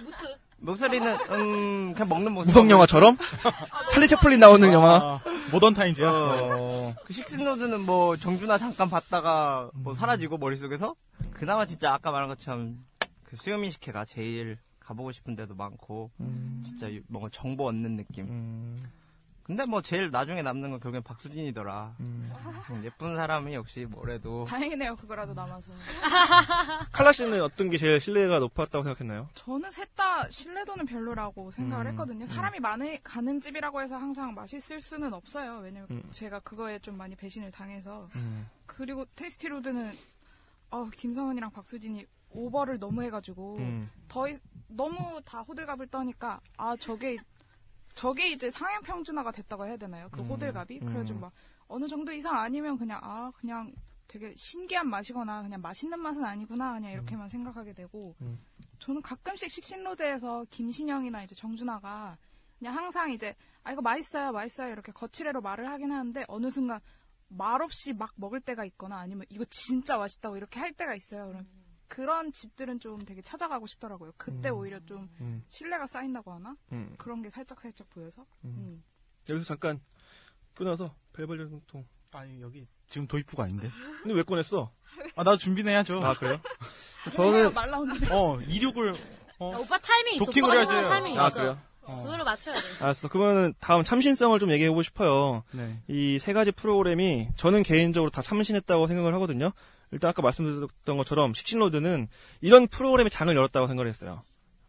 무트. 0.03 0.37
목소리는 0.63 1.17
음 1.31 1.95
그냥 1.95 2.09
먹는 2.11 2.33
목소리. 2.33 2.49
무성 2.49 2.71
영화처럼 2.71 3.17
찰리 3.91 4.07
채플린 4.09 4.41
나오는 4.41 4.71
영화. 4.73 4.97
아, 4.97 5.21
모던 5.53 5.73
타임즈야. 5.75 6.09
어. 6.11 6.95
그 7.07 7.13
식신로드는 7.15 7.81
뭐 7.81 8.17
정준하 8.17 8.59
잠깐 8.59 8.91
봤다가 8.91 9.71
뭐 9.73 9.95
사라지고 9.95 10.37
머릿속에서 10.37 10.95
그나마 11.33 11.65
진짜 11.65 11.95
아까 11.95 12.11
말한 12.11 12.29
것처럼 12.29 12.77
그 13.31 13.37
수요미식회가 13.37 14.05
제일 14.07 14.59
가보고 14.81 15.13
싶은 15.13 15.37
데도 15.37 15.55
많고 15.55 16.11
진짜 16.65 16.93
유- 16.93 17.01
뭔가 17.07 17.29
정보 17.33 17.67
얻는 17.69 17.97
느낌. 17.97 18.27
음, 18.29 18.77
근데 19.45 19.65
뭐 19.67 19.81
제일 19.83 20.11
나중에 20.11 20.43
남는 20.43 20.71
건 20.71 20.81
결국엔 20.81 21.05
박수진이더라. 21.05 21.95
음, 22.01 22.33
예쁜 22.85 23.15
사람이 23.17 23.55
역시 23.55 23.85
뭐래도 23.89 24.45
다행이네요, 24.47 24.97
그거라도 24.97 25.33
남아서. 25.35 25.71
칼라 26.93 27.13
씨는 27.13 27.41
어떤 27.43 27.71
게 27.71 27.79
제일 27.79 28.01
신뢰가 28.01 28.41
높았다고 28.41 28.83
생각했나요? 28.85 29.29
저는 29.35 29.71
셋 29.71 29.89
다 29.95 30.29
신뢰도는 30.31 30.87
별로라고 30.87 31.51
생각을 31.53 31.87
음, 31.87 31.91
했거든요. 31.91 32.27
사람이 32.27 32.59
많이 32.61 33.01
가는 33.03 33.41
집이라고 33.41 33.81
해서 33.83 33.97
항상 33.97 34.35
맛있을 34.35 34.81
수는 34.81 35.13
없어요. 35.15 35.59
왜냐면 35.59 35.87
음. 35.91 36.03
제가 36.11 36.41
그거에 36.41 36.79
좀 36.81 36.97
많이 36.97 37.15
배신을 37.15 37.53
당해서. 37.53 38.09
음, 38.17 38.47
그리고 38.67 39.05
테이스티로드는 39.15 39.97
어, 40.71 40.89
김성은이랑 40.97 41.51
박수진이 41.51 42.07
오버를 42.31 42.79
너무 42.79 43.03
해가지고 43.03 43.57
음, 43.59 43.91
더 44.09 44.29
이- 44.29 44.39
너무 44.69 45.21
다 45.25 45.41
호들갑을 45.43 45.89
떠니까 45.89 46.41
아 46.57 46.77
저게 46.77 47.17
저게 47.95 48.31
이제 48.31 48.51
상향 48.51 48.83
평준화가 48.83 49.33
됐다고 49.33 49.67
해야 49.67 49.77
되나요? 49.77 50.09
그 50.11 50.21
음, 50.23 50.27
호들갑이 50.29 50.79
음. 50.81 50.87
그래가지고 50.87 51.21
막 51.21 51.33
어느 51.69 51.89
정도 51.89 52.13
이상 52.13 52.37
아니면 52.39 52.79
그냥 52.79 53.01
아 53.03 53.33
그냥 53.37 53.73
되게 54.07 54.35
신기한 54.37 54.89
맛이거나 54.89 55.43
그냥 55.43 55.61
맛있는 55.61 55.99
맛은 56.01 56.25
아니구나 56.25 56.75
그냥 56.75 56.93
이렇게만 56.93 57.29
생각하게 57.29 57.73
되고 57.73 58.15
음. 58.21 58.39
저는 58.79 59.03
가끔씩 59.03 59.51
식신로드에서 59.51 60.47
김신영이나 60.51 61.23
이제 61.25 61.35
정준하가 61.35 62.17
그냥 62.59 62.77
항상 62.77 63.11
이제 63.13 63.35
아 63.63 63.73
이거 63.73 63.83
맛있어요 63.83 64.33
맛있어요 64.33 64.73
이렇게 64.73 64.93
거칠애로 64.93 65.41
말을 65.41 65.69
하긴 65.69 65.93
하는데 65.93 66.25
어느 66.29 66.51
순간 66.51 66.81
말 67.29 67.63
없이 67.63 67.93
막 67.93 68.13
먹을 68.17 68.41
때가 68.41 68.65
있거나 68.65 68.99
아니면 68.99 69.25
이거 69.29 69.45
진짜 69.51 69.97
맛있다고 69.97 70.37
이렇게 70.37 70.59
할 70.59 70.73
때가 70.73 70.95
있어요. 70.97 71.29
그럼 71.29 71.47
그런 71.91 72.31
집들은 72.33 72.79
좀 72.79 73.05
되게 73.05 73.21
찾아가고 73.21 73.67
싶더라고요. 73.67 74.13
그때 74.17 74.49
음. 74.49 74.55
오히려 74.55 74.79
좀 74.87 75.11
음, 75.21 75.43
신뢰가 75.49 75.89
쌓인다고 75.89 76.33
하나? 76.33 76.57
음. 76.71 76.95
그런 76.97 77.21
게 77.21 77.31
살짝 77.31 77.61
살짝 77.61 77.91
보여서. 77.91 78.23
음. 78.45 78.55
음. 78.57 78.85
여기서 79.29 79.45
잠깐 79.47 79.81
끊어서 80.55 80.95
벨벨전통. 81.13 81.85
아니 82.13 82.41
여기 82.41 82.67
지금 82.89 83.07
도입부가 83.09 83.45
아닌데. 83.45 83.71
근데 84.03 84.15
왜 84.15 84.23
꺼냈어? 84.23 84.71
아 85.17 85.23
나도 85.25 85.37
준비해야죠. 85.37 86.01
아 86.03 86.15
그래요? 86.15 86.41
저는 87.13 87.33
저는 87.33 87.55
말 87.55 87.71
나오는데. 87.71 88.07
어 88.13 88.41
이륙을 88.47 88.95
어, 89.41 89.51
야, 89.53 89.59
오빠 89.59 89.79
타이밍 89.79 90.15
있어. 90.15 90.25
도킹을 90.27 90.57
해야지. 90.57 90.73
타이밍 90.73 91.19
아 91.21 91.27
있어. 91.29 91.35
그래요? 91.35 91.59
그거를 91.83 92.25
맞춰야 92.25 92.55
돼. 92.55 92.61
알았어. 92.85 93.09
그러면 93.09 93.53
다음 93.59 93.83
참신성을 93.83 94.39
좀 94.39 94.53
얘기해보고 94.53 94.83
싶어요. 94.85 95.43
네. 95.53 95.83
이 95.89 96.19
세 96.21 96.33
가지 96.33 96.53
프로그램이 96.53 97.29
저는 97.37 97.65
개인적으로 97.65 98.11
다 98.11 98.23
참신했다고 98.23 98.87
생각을 98.87 99.13
하거든요. 99.15 99.53
일단 99.93 100.11
아까 100.11 100.23
말씀드렸던 100.23 100.97
것처럼 100.97 101.35
식신로드는 101.35 102.09
이런 102.41 102.67
프로그램의 102.69 103.11
장을 103.11 103.35
열었다고 103.35 103.67
생각을 103.67 103.89
했어요. 103.89 104.23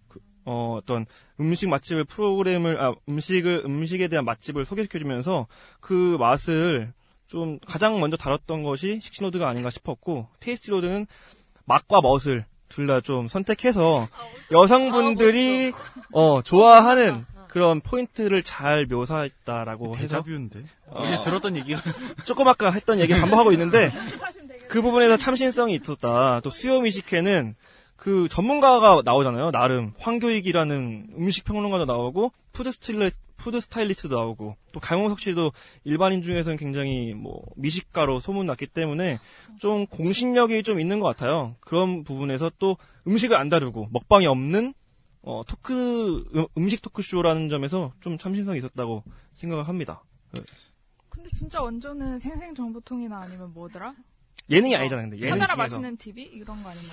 그, 0.07 0.19
어, 0.45 0.77
어떤 0.81 1.05
음식 1.39 1.69
맛집을 1.69 2.05
프로그램을 2.05 2.81
아 2.81 2.93
음식을 3.07 3.63
음식에 3.65 4.07
대한 4.07 4.25
맛집을 4.25 4.65
소개시켜주면서 4.65 5.47
그 5.79 6.17
맛을 6.19 6.93
좀 7.27 7.59
가장 7.65 7.99
먼저 7.99 8.17
다뤘던 8.17 8.63
것이 8.63 8.99
식신로드가 9.01 9.47
아닌가 9.47 9.69
싶었고 9.69 10.27
테이스티로드는 10.39 11.07
맛과 11.65 12.01
멋을 12.01 12.45
둘 12.67 12.87
다 12.87 13.01
좀 13.01 13.27
선택해서 13.27 14.07
여성분들이 14.51 15.73
어 16.13 16.41
좋아하는 16.41 17.25
그런 17.49 17.81
포인트를 17.81 18.43
잘 18.43 18.85
묘사했다라고 18.85 19.89
해서 19.97 20.01
데자뷰인데. 20.01 20.63
어. 20.87 21.03
이제 21.03 21.19
들었던 21.21 21.57
얘기가 21.57 21.81
조금 22.25 22.47
아까 22.47 22.71
했던 22.71 22.99
얘기 22.99 23.13
반복하고 23.13 23.51
있는데 23.51 23.91
그 24.71 24.81
부분에서 24.81 25.17
참신성이 25.17 25.75
있었다. 25.75 26.39
또 26.39 26.49
수요 26.49 26.79
미식회는 26.79 27.55
그 27.97 28.29
전문가가 28.29 29.01
나오잖아요. 29.03 29.51
나름 29.51 29.91
황교익이라는 29.99 31.09
음식 31.17 31.43
평론가도 31.43 31.83
나오고 31.83 32.31
푸드 32.53 32.71
스틸리 32.71 33.11
푸드 33.35 33.59
스타일리스트도 33.59 34.15
나오고 34.15 34.55
또 34.71 34.79
강용석 34.79 35.19
씨도 35.19 35.51
일반인 35.83 36.21
중에서는 36.21 36.57
굉장히 36.57 37.13
뭐 37.13 37.43
미식가로 37.57 38.21
소문났기 38.21 38.67
때문에 38.67 39.19
좀 39.59 39.87
공신력이 39.87 40.63
좀 40.63 40.79
있는 40.79 41.01
것 41.01 41.07
같아요. 41.07 41.57
그런 41.59 42.05
부분에서 42.05 42.49
또 42.57 42.77
음식을 43.05 43.35
안 43.35 43.49
다루고 43.49 43.89
먹방이 43.91 44.25
없는 44.25 44.73
어, 45.21 45.41
토크 45.45 46.23
음, 46.33 46.45
음식 46.57 46.81
토크쇼라는 46.81 47.49
점에서 47.49 47.91
좀 47.99 48.17
참신성이 48.17 48.59
있었다고 48.59 49.03
생각을 49.33 49.67
합니다. 49.67 50.01
근데 51.09 51.29
진짜 51.31 51.61
원조는 51.61 52.19
생생정보통이나 52.19 53.17
아니면 53.17 53.53
뭐더라? 53.53 53.93
예능이 54.51 54.75
아니잖아요. 54.75 55.09
근데 55.09 55.25
예능 55.25 55.39
찾아라 55.39 55.55
중에서. 55.55 55.77
맛있는 55.77 55.97
TV 55.97 56.23
이런 56.23 56.61
거 56.63 56.69
아닌가요? 56.69 56.91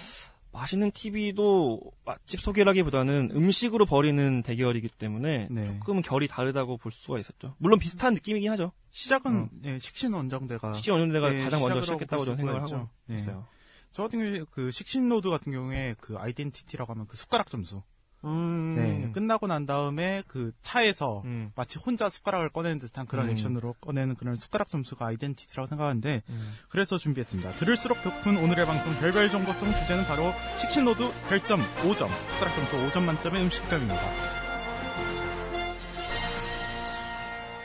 맛있는 0.51 0.91
TV도 0.93 1.81
맛집 2.05 2.41
소개라기보다는 2.41 3.31
음식으로 3.35 3.85
벌이는 3.85 4.43
대결이기 4.43 4.89
때문에 4.89 5.49
네. 5.51 5.65
조금 5.67 6.01
결이 6.01 6.27
다르다고 6.27 6.79
볼 6.79 6.91
수가 6.91 7.19
있었죠. 7.19 7.55
물론 7.59 7.79
비슷한 7.79 8.15
느낌이긴 8.15 8.51
하죠. 8.53 8.73
시작은 8.91 9.33
음. 9.33 9.49
예, 9.65 9.79
식신 9.79 10.13
원정대가 10.13 10.73
식신 10.73 10.93
원정대가 10.95 11.35
예, 11.35 11.43
가장 11.45 11.61
먼저 11.61 11.83
시작했다고 11.83 12.25
저는 12.25 12.37
생각을 12.39 12.61
볼 12.61 12.69
수가 12.69 12.81
하고. 12.81 12.91
예. 13.11 13.15
있어요. 13.17 13.47
저 13.91 14.03
같은 14.05 14.19
경우에 14.19 14.45
그 14.51 14.71
식신 14.71 15.09
로드 15.09 15.29
같은 15.31 15.53
경우에 15.53 15.95
그 16.01 16.17
아이덴티티라고 16.19 16.93
하면 16.93 17.07
그 17.07 17.17
숟가락 17.17 17.49
점수. 17.51 17.83
음. 18.25 18.75
네. 18.77 19.13
끝나고 19.13 19.47
난 19.47 19.67
다음에 19.67 20.23
그 20.27 20.53
차에서 20.63 21.23
음. 21.25 21.53
마치 21.55 21.79
혼자 21.79 22.09
숟가락을 22.09 22.51
꺼내는 22.51 22.79
듯한 22.79 23.07
그런 23.07 23.27
음. 23.27 23.31
액션으로 23.31 23.75
꺼내는 23.81 24.17
그런 24.17 24.35
숟가락 24.35 24.69
점수가 24.69 25.07
아이덴티티라고 25.07 25.67
생각하는데 25.67 26.23
음. 26.29 26.55
그래서 26.69 26.99
준비했습니다. 26.99 27.53
들을수록 27.53 28.03
배고픈 28.03 28.37
오늘의 28.39 28.67
방송 28.67 28.95
별별 28.97 29.29
정보송 29.29 29.73
주제는 29.73 30.05
바로 30.05 30.33
식신로드 30.61 31.11
별점 31.29 31.61
5점 31.61 32.09
숟가락 32.09 32.55
점수 32.55 32.77
5점 32.77 33.05
만점의 33.05 33.43
음식점입니다. 33.43 34.03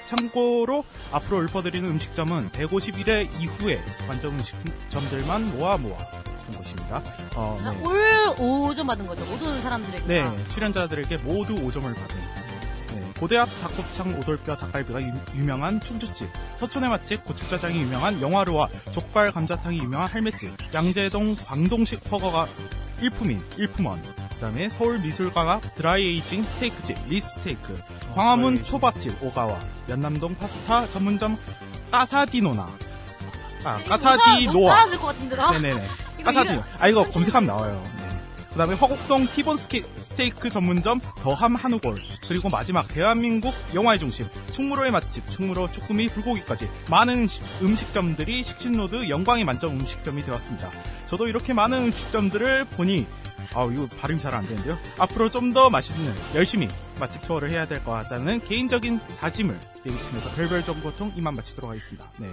참고로 0.05 0.83
앞으로 1.11 1.43
읊어드리는 1.43 1.89
음식점은 1.89 2.49
151회 2.49 3.41
이후에 3.41 3.81
완전 4.07 4.33
음식점들만 4.33 5.57
모아 5.57 5.77
모아 5.77 5.97
본 7.01 7.03
것입니다. 7.03 7.03
어, 7.35 7.57
네. 7.63 7.79
all 7.83 8.35
5점 8.35 8.87
받은 8.87 9.07
거죠. 9.07 9.23
모든 9.25 9.61
사람들에게. 9.61 10.05
네, 10.05 10.45
출연자들에게 10.49 11.17
모두 11.17 11.55
5점을 11.55 11.83
받은 11.95 12.17
네, 12.95 13.11
고대 13.19 13.37
앞 13.37 13.49
닭곱창 13.61 14.15
오돌뼈 14.19 14.55
닭갈비가 14.57 14.99
유, 15.01 15.43
명한 15.43 15.79
충주집, 15.79 16.27
서촌의 16.59 16.89
맛집 16.89 17.23
고추짜장이 17.25 17.81
유명한 17.81 18.21
영화루와 18.21 18.69
족발 18.91 19.31
감자탕이 19.31 19.77
유명한 19.79 20.07
할매집, 20.09 20.51
양재동 20.73 21.35
광동식 21.45 22.03
버거가 22.09 22.47
일품인 23.01 23.43
일품원, 23.57 24.01
그다음에 24.35 24.69
서울 24.69 24.99
미술과학 24.99 25.75
dry 25.75 26.01
aging 26.01 26.43
스테이크집 26.43 26.97
립스테이크, 27.07 27.75
광화문 28.13 28.63
초밥집 28.63 29.21
오가와, 29.23 29.59
연남동 29.89 30.35
파스타 30.35 30.89
전문점 30.89 31.37
까사디노나, 31.91 32.67
아 33.65 33.77
까사디노아, 33.83 34.85
같은데가. 34.97 35.51
네네네. 35.59 35.87
이름- 36.31 36.63
아 36.79 36.87
이거 36.87 37.03
검색하면 37.03 37.47
나와요. 37.47 37.81
네. 37.97 38.03
그다음에 38.51 38.75
화곡동 38.75 39.25
티본 39.25 39.57
스키, 39.57 39.81
스테이크 39.81 40.49
전문점 40.51 40.99
더함 41.23 41.55
한우골 41.55 41.97
그리고 42.27 42.49
마지막 42.49 42.87
대한민국 42.87 43.51
영화의 43.73 43.97
중심 43.97 44.27
충무로의 44.51 44.91
맛집 44.91 45.27
충무로 45.27 45.71
쭈꾸미 45.71 46.07
불고기까지 46.09 46.69
많은 46.91 47.23
음식- 47.23 47.41
음식점들이 47.63 48.43
식신로드 48.43 49.09
영광의 49.09 49.43
만점 49.43 49.71
음식점이 49.79 50.23
되었습니다. 50.23 50.69
저도 51.07 51.27
이렇게 51.27 51.53
많은 51.53 51.85
음식점들을 51.85 52.65
보니 52.65 53.07
아 53.55 53.67
이거 53.71 53.87
발음이 53.99 54.19
잘 54.19 54.35
안 54.35 54.45
되는데요. 54.47 54.77
앞으로 54.99 55.29
좀 55.31 55.53
더 55.53 55.69
맛있는 55.71 56.13
열심히 56.35 56.67
맛집 56.99 57.21
투어를 57.23 57.51
해야 57.51 57.65
될 57.65 57.83
것 57.83 57.91
같다는 57.91 58.39
개인적인 58.41 58.99
다짐을 59.19 59.59
내비치면서 59.83 60.35
별별 60.35 60.63
정보통 60.63 61.13
이만 61.17 61.35
마치도록 61.35 61.69
하겠습니다. 61.69 62.09
네. 62.19 62.31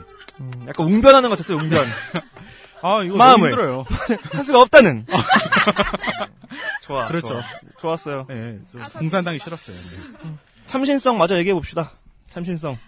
약간 0.69 0.87
웅변하는 0.87 1.29
것 1.29 1.37
같았어요, 1.39 1.59
웅변. 1.59 1.85
아 2.83 3.03
이거 3.05 3.17
마음을. 3.17 3.51
너무 3.51 3.63
힘들어요. 3.63 3.85
할 4.33 4.45
수가 4.45 4.61
없다는. 4.63 5.07
좋아. 6.83 7.07
그렇죠. 7.07 7.29
좋아. 7.29 7.43
좋았어요. 7.79 8.27
네, 8.29 8.59
좀 8.71 8.83
공산당이 8.99 9.39
싫었어요. 9.39 9.77
네. 9.77 10.31
참신성 10.67 11.19
마저 11.19 11.37
얘기해 11.39 11.55
봅시다. 11.55 11.93
참신성. 12.29 12.79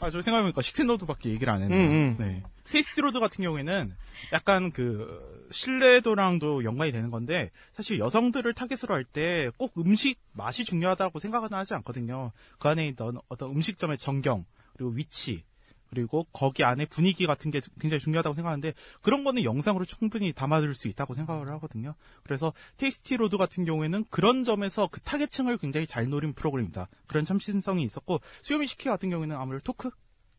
아, 0.00 0.10
저 0.10 0.20
생각해보니까 0.20 0.62
식신로드밖에 0.62 1.30
얘기를 1.30 1.52
안 1.52 1.62
했네요. 1.62 1.78
음, 1.78 1.90
음. 1.92 2.16
네. 2.18 2.42
테이스티로드 2.70 3.20
같은 3.20 3.42
경우에는 3.44 3.92
약간 4.32 4.72
그 4.72 5.41
신뢰도랑도 5.52 6.64
연관이 6.64 6.92
되는 6.92 7.10
건데 7.10 7.50
사실 7.74 7.98
여성들을 7.98 8.52
타겟으로 8.54 8.94
할 8.94 9.04
때 9.04 9.50
꼭 9.58 9.72
음식 9.78 10.18
맛이 10.32 10.64
중요하다고 10.64 11.18
생각은 11.18 11.52
하지 11.52 11.74
않거든요. 11.74 12.32
그 12.58 12.68
안에 12.68 12.86
있던 12.88 13.18
어떤 13.28 13.50
음식점의 13.50 13.98
전경 13.98 14.44
그리고 14.74 14.90
위치 14.92 15.44
그리고 15.90 16.24
거기 16.32 16.64
안에 16.64 16.86
분위기 16.86 17.26
같은 17.26 17.50
게 17.50 17.60
굉장히 17.78 18.00
중요하다고 18.00 18.32
생각하는데 18.32 18.72
그런 19.02 19.24
거는 19.24 19.44
영상으로 19.44 19.84
충분히 19.84 20.32
담아둘 20.32 20.74
수 20.74 20.88
있다고 20.88 21.12
생각을 21.12 21.50
하거든요. 21.50 21.94
그래서 22.22 22.54
테이스티 22.78 23.18
로드 23.18 23.36
같은 23.36 23.66
경우에는 23.66 24.06
그런 24.08 24.42
점에서 24.42 24.88
그 24.90 25.00
타겟층을 25.02 25.58
굉장히 25.58 25.86
잘 25.86 26.08
노린 26.08 26.32
프로그램입니다. 26.32 26.88
그런 27.06 27.26
참신성이 27.26 27.84
있었고 27.84 28.20
수요미식회 28.40 28.88
같은 28.88 29.10
경우에는 29.10 29.36
아무래도 29.36 29.64
토크 29.64 29.90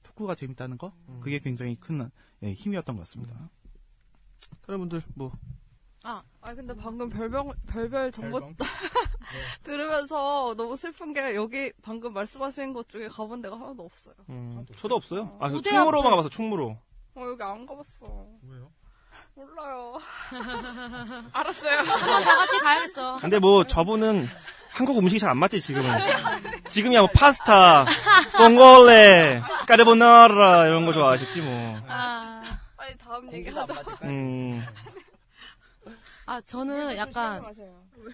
토크가 0.02 0.34
재밌다는 0.34 0.80
거 0.80 0.93
그게 1.21 1.38
굉장히 1.38 1.76
큰 1.80 2.10
예, 2.41 2.52
힘이었던 2.54 2.95
것 2.95 3.02
같습니다. 3.02 3.49
여러분들 4.67 5.01
뭐 5.15 5.32
아, 6.06 6.21
아 6.41 6.53
근데 6.53 6.75
방금 6.75 7.10
별별 7.10 7.45
별별 7.67 8.12
정보? 8.12 8.39
들으면서 9.63 10.53
너무 10.58 10.75
슬픈 10.75 11.13
게 11.13 11.36
여기 11.36 11.71
방금 11.82 12.13
말씀하신 12.13 12.73
것 12.73 12.89
중에 12.89 13.08
가본 13.08 13.41
데가 13.41 13.56
하나도 13.56 13.84
없어요. 13.84 14.13
음, 14.29 14.65
저도 14.75 14.95
없어요. 14.95 15.38
아, 15.39 15.47
그 15.49 15.56
무대 15.56 15.69
충무로만 15.69 16.08
앞에- 16.08 16.10
가봐서 16.12 16.29
충무로. 16.29 16.77
어 17.15 17.21
여기 17.21 17.41
안 17.43 17.65
가봤어. 17.65 18.25
왜요? 18.49 18.69
몰라요. 19.36 19.97
알았어요. 21.32 21.84
다 21.84 22.36
같이 22.36 22.60
가야겠어. 22.60 23.17
근데 23.21 23.39
뭐 23.39 23.63
저분은 23.63 24.27
한국 24.71 24.97
음식이 24.97 25.19
잘 25.19 25.29
안 25.29 25.38
맞지 25.38 25.62
지금은. 25.62 25.88
지금이야 26.67 27.01
뭐 27.01 27.10
파스타, 27.13 27.86
봉골레, 28.38 29.41
까르보나라 29.67 30.65
이런 30.65 30.86
거 30.88 30.93
좋아하시지 30.93 31.41
뭐. 31.41 31.79
아, 31.88 32.32
빨리 32.93 32.97
다음 32.97 33.34
얘기 33.34 33.49
하자. 33.49 33.84
음. 34.03 34.62
아 36.25 36.39
저는 36.41 36.95
약간 36.95 37.43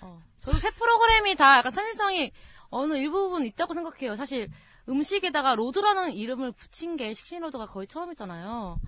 어, 0.02 0.22
저도 0.40 0.58
새 0.58 0.70
프로그램이 0.72 1.36
다 1.36 1.58
약간 1.60 1.72
참신성이 1.72 2.32
어느 2.70 2.96
일부분 2.96 3.46
있다고 3.46 3.74
생각해요. 3.74 4.16
사실 4.16 4.50
음식에다가 4.88 5.54
로드라는 5.56 6.14
이름을 6.14 6.52
붙인 6.54 6.96
게 6.96 7.14
식신로드가 7.14 7.68
거의 7.68 7.88
처음이잖아요. 7.88 8.80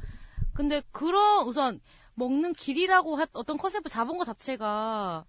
근데 0.53 0.81
그런 0.91 1.45
우선 1.45 1.79
먹는 2.15 2.53
길이라고 2.53 3.17
하- 3.17 3.27
어떤 3.33 3.57
컨셉을 3.57 3.83
잡은 3.89 4.17
것 4.17 4.23
자체가 4.23 5.25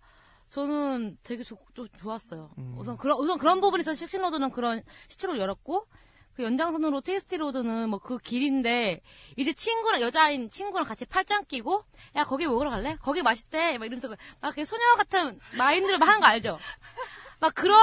저는 0.49 1.19
되게 1.23 1.45
좋, 1.45 1.59
좀 1.75 1.87
좋았어요. 1.99 2.51
우선 2.79 2.97
그런 2.97 3.19
우선 3.19 3.39
그런 3.39 3.61
부분에서 3.61 3.95
식신로드는 3.95 4.51
그런 4.51 4.83
시초를 5.09 5.39
열었고 5.39 5.87
그 6.35 6.43
연장선으로 6.43 7.01
테이스티 7.03 7.37
로드는 7.37 7.89
뭐 7.91 7.99
그 7.99 8.19
길인데 8.19 9.01
이제 9.37 9.53
친구랑 9.53 10.01
여자인 10.01 10.51
친구랑 10.51 10.87
같이 10.87 11.05
팔짱 11.05 11.45
끼고 11.45 11.85
야 12.17 12.25
거기 12.25 12.47
먹으러 12.47 12.71
갈래? 12.71 12.97
거기 13.01 13.23
맛있대 13.23 13.79
막 13.79 13.85
이러면서 13.87 14.09
막 14.09 14.19
이렇게 14.43 14.65
소녀 14.65 14.83
같은 14.97 15.39
마인드를 15.57 15.99
막 15.99 16.09
하는 16.09 16.21
거 16.21 16.27
알죠? 16.27 16.59
막 17.41 17.55
그런 17.55 17.79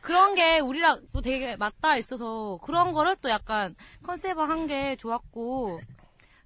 그런 0.00 0.34
게 0.34 0.58
우리랑 0.58 1.06
또 1.12 1.20
되게 1.20 1.56
맞닿아 1.56 1.96
있어서 1.96 2.58
그런 2.64 2.92
거를 2.92 3.16
또 3.22 3.28
약간 3.30 3.76
컨셉화한 4.02 4.66
게 4.66 4.96
좋았고 4.96 5.80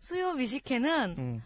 수요 0.01 0.33
미식회는 0.35 1.15
음. 1.19 1.45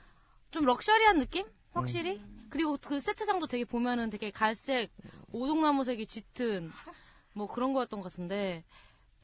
좀 0.51 0.65
럭셔리한 0.65 1.19
느낌? 1.19 1.47
확실히? 1.73 2.21
그리고 2.51 2.79
그 2.81 2.99
세트장도 2.99 3.47
되게 3.47 3.65
보면은 3.65 4.09
되게 4.11 4.31
갈색, 4.31 4.91
오동나무색이 5.33 6.07
짙은, 6.07 6.73
뭐 7.35 7.47
그런 7.47 7.75
거였던 7.75 8.01
것 8.01 8.11
같은데, 8.11 8.65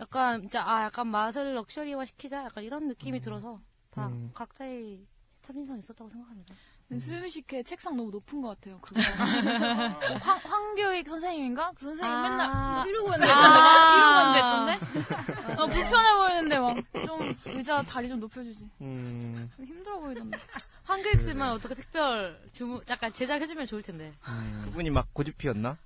약간, 0.01 0.41
진짜, 0.41 0.63
아, 0.67 0.85
약간 0.85 1.07
맛을 1.09 1.55
럭셔리화 1.55 2.05
시키자? 2.05 2.45
약간 2.45 2.65
이런 2.65 2.89
느낌이 2.89 3.21
들어서, 3.21 3.61
다 3.91 4.09
음. 4.09 4.31
각자의 4.35 5.07
참신성이 5.43 5.79
있었다고 5.81 6.11
생각합니다. 6.11 6.55
수요미식회 7.01 7.63
책상 7.63 7.97
너무 7.97 8.11
높은 8.11 8.41
것 8.43 8.49
같아요. 8.51 8.79
그거. 8.81 9.01
황, 10.21 10.39
황교익 10.39 11.09
선생님인가? 11.09 11.73
그 11.75 11.85
선생님 11.87 12.15
아. 12.15 12.23
맨날 12.23 12.89
이러고 12.89 13.09
있는데, 13.15 13.33
아. 13.33 13.97
이러고 13.97 14.79
앉아있던데? 14.79 15.63
어, 15.63 15.67
불편해 15.67 16.15
보이는데 16.19 16.59
막 16.59 16.77
좀 17.05 17.35
의자 17.47 17.83
다리 17.83 18.09
좀 18.09 18.21
높여주지. 18.21 18.71
음. 18.81 19.51
좀 19.57 19.65
힘들어 19.65 19.99
보이던데. 19.99 20.39
한교익 20.85 21.21
씨만 21.23 21.51
어떻게 21.53 21.75
특별 21.75 22.39
주문, 22.53 22.81
약간 22.89 23.13
제작해주면 23.13 23.67
좋을 23.67 23.83
텐데. 23.83 24.13
그분이 24.65 24.91
막 24.91 25.13
고집 25.15 25.37
피웠나? 25.39 25.77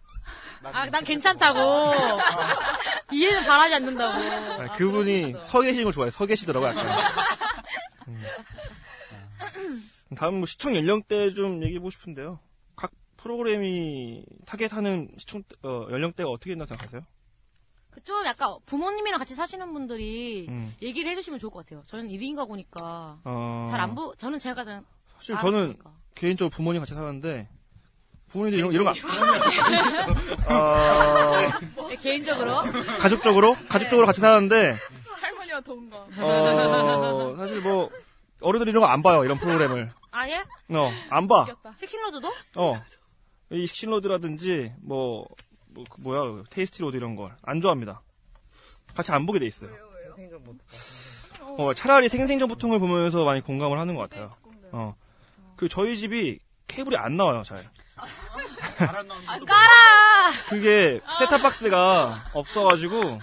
아, 0.65 0.87
난 0.87 1.05
괜찮다고. 1.05 1.59
이해는 3.13 3.45
바라지 3.47 3.75
않는다고. 3.75 4.63
아, 4.63 4.77
그분이 4.77 5.35
서 5.43 5.61
계시는 5.61 5.85
걸 5.85 5.93
좋아해. 5.93 6.11
서 6.11 6.27
계시더라고요, 6.27 6.71
약간. 6.71 6.99
음. 8.09 8.23
다음 10.17 10.37
뭐 10.39 10.47
시청 10.47 10.75
연령대 10.75 11.35
좀 11.35 11.63
얘기해보고 11.63 11.91
싶은데요. 11.91 12.39
각 12.77 12.91
프로그램이 13.19 14.25
타겟하는 14.47 15.11
시청, 15.19 15.43
어, 15.63 15.87
연령대가 15.91 16.29
어떻게 16.31 16.53
있나 16.53 16.65
생각하세요? 16.67 17.03
그좀 17.91 18.25
약간 18.27 18.57
부모님이랑 18.67 19.19
같이 19.19 19.35
사시는 19.35 19.73
분들이 19.73 20.47
음. 20.49 20.75
얘기를 20.81 21.11
해주시면 21.11 21.39
좋을 21.39 21.51
것 21.51 21.65
같아요. 21.65 21.83
저는 21.87 22.09
1인 22.09 22.37
가구니까. 22.37 23.19
어, 23.25 23.67
잘안 23.69 23.95
보, 23.95 24.15
저는 24.17 24.39
제가 24.39 24.65
잘 24.65 24.83
사실 25.17 25.37
저는 25.37 25.67
보니까. 25.69 25.93
개인적으로 26.15 26.51
부모님 26.51 26.81
같이 26.81 26.95
사는데, 26.95 27.49
부모님들 28.33 28.59
이런, 28.59 28.73
이런 28.73 28.85
거, 28.85 28.93
어, 30.55 31.89
네, 31.89 31.97
개인적으로. 31.97 32.63
가족적으로? 33.01 33.57
가족적으로 33.69 34.07
같이 34.07 34.21
사는데, 34.21 34.77
할머니와 35.21 35.61
동거. 35.63 36.09
어, 36.19 37.35
사실 37.39 37.61
뭐, 37.61 37.91
어른들이 38.41 38.71
이런 38.71 38.83
거 38.83 38.89
안 38.89 39.03
봐요, 39.03 39.25
이런 39.25 39.39
프로그램을. 39.39 39.91
아예? 40.11 40.39
어, 40.71 40.91
안 41.11 41.27
봐. 41.29 41.47
식신로드도? 41.79 42.29
어. 42.57 42.75
이 43.51 43.67
식신로드라든지, 43.67 44.73
뭐, 44.83 45.27
뭐, 45.69 45.85
그 45.91 46.01
뭐야, 46.01 46.43
테이스티로드 46.51 46.97
이런 46.97 47.17
걸. 47.17 47.35
안 47.43 47.61
좋아합니다. 47.61 48.03
같이 48.95 49.11
안 49.13 49.25
보게 49.27 49.39
돼 49.39 49.47
있어요. 49.47 49.71
어, 51.41 51.73
차라리 51.75 52.09
생생정보통을 52.09 52.79
보면서 52.79 53.25
많이 53.25 53.41
공감을 53.41 53.79
하는 53.79 53.95
것 53.95 54.03
같아요. 54.03 54.31
어. 54.73 54.95
그 55.57 55.69
저희 55.69 55.97
집이 55.97 56.39
케이블이 56.69 56.97
안 56.97 57.17
나와요, 57.17 57.43
잘. 57.45 57.59
아, 58.81 59.39
까라! 59.41 60.33
그게 60.49 61.01
셋탑박스가 61.19 62.31
없어가지고 62.35 63.19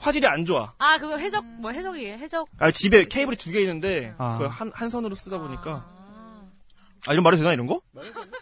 화질이 0.00 0.26
안 0.26 0.44
좋아. 0.44 0.72
아, 0.78 0.98
그거 0.98 1.16
해적, 1.16 1.44
뭐 1.60 1.70
해적이에요? 1.70 2.16
해적. 2.18 2.48
아, 2.58 2.70
집에 2.70 3.04
케이블이 3.04 3.36
두 3.36 3.50
개 3.52 3.60
있는데 3.60 4.14
아. 4.18 4.32
그걸 4.32 4.48
한, 4.48 4.70
한 4.74 4.88
선으로 4.88 5.14
쓰다 5.14 5.38
보니까 5.38 5.86
아 7.06 7.12
이런 7.12 7.24
말이 7.24 7.36
되나 7.36 7.52
이런 7.52 7.66
거? 7.66 7.80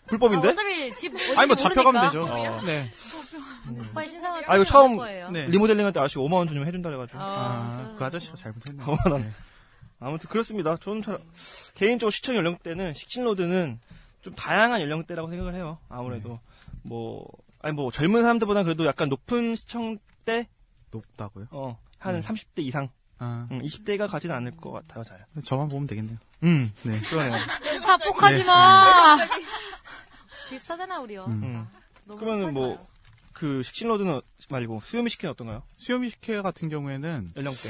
불법인데? 0.08 0.48
아, 0.48 0.50
어차피 0.50 0.94
집 0.94 1.12
아니, 1.36 1.46
뭐 1.46 1.56
잡혀가면. 1.56 2.02
되죠. 2.06 2.24
어. 2.24 2.60
네. 2.62 2.90
오빠의 3.90 4.08
신상을 4.08 4.44
아 4.46 4.54
이거 4.56 4.64
처음. 4.64 4.96
네. 5.32 5.46
리모델링 5.46 5.84
할 5.84 5.92
때 5.92 6.00
아저씨 6.00 6.16
5만 6.16 6.34
원 6.34 6.48
주면 6.48 6.66
해준다 6.66 6.90
그래가지고. 6.90 7.18
아, 7.20 7.94
그 7.96 8.04
아저씨가 8.04 8.36
잘못했네. 8.36 8.84
5만 8.84 9.12
원. 9.12 9.32
아무튼 9.98 10.28
그렇습니다. 10.30 10.76
저는 10.76 11.02
잘 11.02 11.18
개인적으로 11.74 12.10
시청 12.10 12.36
연령대는 12.36 12.94
식신로드는 12.94 13.78
좀 14.22 14.34
다양한 14.34 14.80
연령대라고 14.82 15.28
생각을 15.30 15.54
해요. 15.54 15.78
아무래도 15.88 16.38
뭐 16.82 17.26
아니 17.60 17.74
뭐 17.74 17.90
젊은 17.90 18.22
사람들보다 18.22 18.62
그래도 18.62 18.86
약간 18.86 19.08
높은 19.08 19.56
시청대 19.56 20.48
높다고요? 20.90 21.46
어한 21.50 22.16
음. 22.16 22.20
30대 22.20 22.58
이상. 22.58 22.88
아. 23.18 23.46
음, 23.50 23.60
20대가 23.62 24.08
가진 24.08 24.32
않을 24.32 24.56
것 24.56 24.70
같아요, 24.70 25.04
잘. 25.04 25.26
저만 25.44 25.68
보면 25.68 25.86
되겠네요. 25.86 26.16
음, 26.42 26.72
네. 26.84 27.00
그러네요. 27.00 27.36
자폭하지 27.84 28.38
네. 28.38 28.44
마. 28.44 29.16
비슷하잖아 30.48 31.00
우리요. 31.00 31.26
음. 31.26 31.66
너무 32.06 32.18
그러면은 32.18 32.52
습하지 32.52 32.54
뭐. 32.78 32.86
그 33.32 33.62
식신로드는 33.62 34.20
말고 34.50 34.80
수요미식회는 34.84 35.32
어떤가요? 35.32 35.62
수요미식회 35.76 36.42
같은 36.42 36.68
경우에는 36.68 37.30
연령대. 37.36 37.68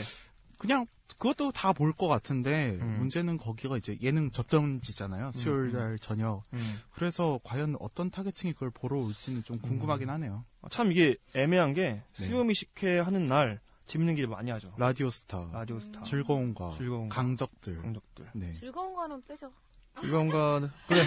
그냥 0.59 0.87
그것도 1.21 1.53
다 1.53 1.73
볼 1.73 1.93
것 1.93 2.09
같은데 2.09 2.71
음. 2.81 2.97
문제는 2.99 3.37
거기가 3.37 3.77
이제 3.77 3.97
예능 4.01 4.31
접점지잖아요. 4.31 5.33
수요일 5.33 5.73
날 5.73 5.99
저녁. 5.99 6.43
음. 6.55 6.81
그래서 6.93 7.39
과연 7.45 7.77
어떤 7.79 8.11
타겟층이 8.11 8.55
그걸 8.55 8.71
보러 8.71 8.99
올지는 8.99 9.45
좀 9.45 9.59
궁금하긴 9.61 10.09
하네요. 10.11 10.45
아, 10.63 10.69
참 10.71 10.91
이게 10.91 11.17
애매한 11.35 11.75
게 11.75 11.83
네. 11.93 12.05
수요미 12.15 12.55
식회 12.55 12.99
하는 13.01 13.27
날 13.27 13.61
재밌는 13.87 14.15
게 14.15 14.27
많이 14.27 14.51
하죠. 14.51 14.73
라디오 14.79 15.11
스타, 15.11 15.49
라디오 15.53 15.79
스타. 15.79 16.01
즐거움과 16.03 16.73
즐거움과 16.79 17.15
강적들. 17.15 17.83
강적들. 17.83 18.31
네. 18.35 18.53
즐거운 18.55 18.95
거는 18.95 19.23
빼죠. 19.27 19.53
즐거운 20.01 20.29
건 20.29 20.71
그래. 20.89 21.03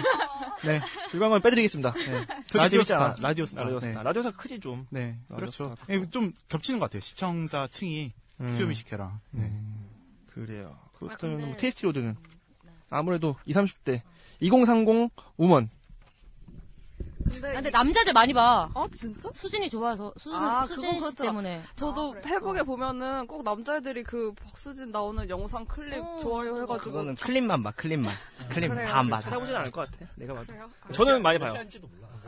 네. 0.64 0.80
즐거운 1.10 1.30
건 1.32 1.40
빼드리겠습니다. 1.42 1.92
네. 1.92 2.04
그렇게 2.26 2.58
라디오 2.58 2.68
재밌지 2.82 2.92
스타, 2.92 3.04
않아. 3.06 3.14
라디오 3.20 3.44
스타. 3.46 3.62
라디오 3.64 3.80
네. 3.80 3.86
스타. 3.88 4.02
라디오 4.04 4.22
스타 4.22 4.36
크지 4.36 4.60
좀. 4.60 4.86
네, 4.90 5.18
라디오 5.28 5.36
그렇죠. 5.36 5.76
예, 5.88 6.04
좀 6.10 6.32
겹치는 6.48 6.78
것 6.78 6.84
같아요. 6.86 7.00
시청자 7.00 7.66
층이 7.68 8.12
음. 8.42 8.56
수요미식회랑. 8.56 9.20
네. 9.32 9.50
그래요. 10.34 10.76
아, 10.82 10.88
그렇다면 10.98 11.36
근데- 11.36 11.46
뭐 11.46 11.56
테이스티 11.56 11.86
로드는 11.86 12.16
아무래도 12.90 13.36
20, 13.46 13.56
30대 13.84 14.02
2030 14.40 15.10
woman. 15.36 15.70
근데, 17.24 17.48
아, 17.48 17.52
근데 17.54 17.70
남자들 17.70 18.12
많이 18.12 18.32
봐. 18.34 18.68
아 18.74 18.86
진짜? 18.94 19.30
수진이 19.34 19.70
좋아서 19.70 20.12
수진 20.18 20.34
아, 20.34 20.66
수진 20.66 20.84
그건 20.92 21.10
씨. 21.10 21.16
때문에. 21.16 21.62
저도 21.74 22.12
페북에 22.22 22.62
보면은 22.62 23.26
꼭 23.26 23.42
남자애들이 23.42 24.02
그 24.04 24.32
박수진 24.34 24.90
나오는 24.92 25.28
영상 25.30 25.64
클립 25.64 25.94
좋아요 26.20 26.54
해가지고 26.62 26.78
그거는 26.78 27.14
클립만 27.14 27.62
봐, 27.62 27.72
클립만. 27.72 28.12
클립 28.50 28.68
그래요? 28.70 28.86
다안 28.86 29.08
봐. 29.08 29.20
찾아보진 29.20 29.54
않을 29.56 29.70
것 29.72 29.90
같아. 29.90 30.06
내가 30.16 30.34
봐도. 30.34 30.46
그래요? 30.46 30.70
저는 30.92 31.22
많이 31.22 31.38
봐요. 31.38 31.54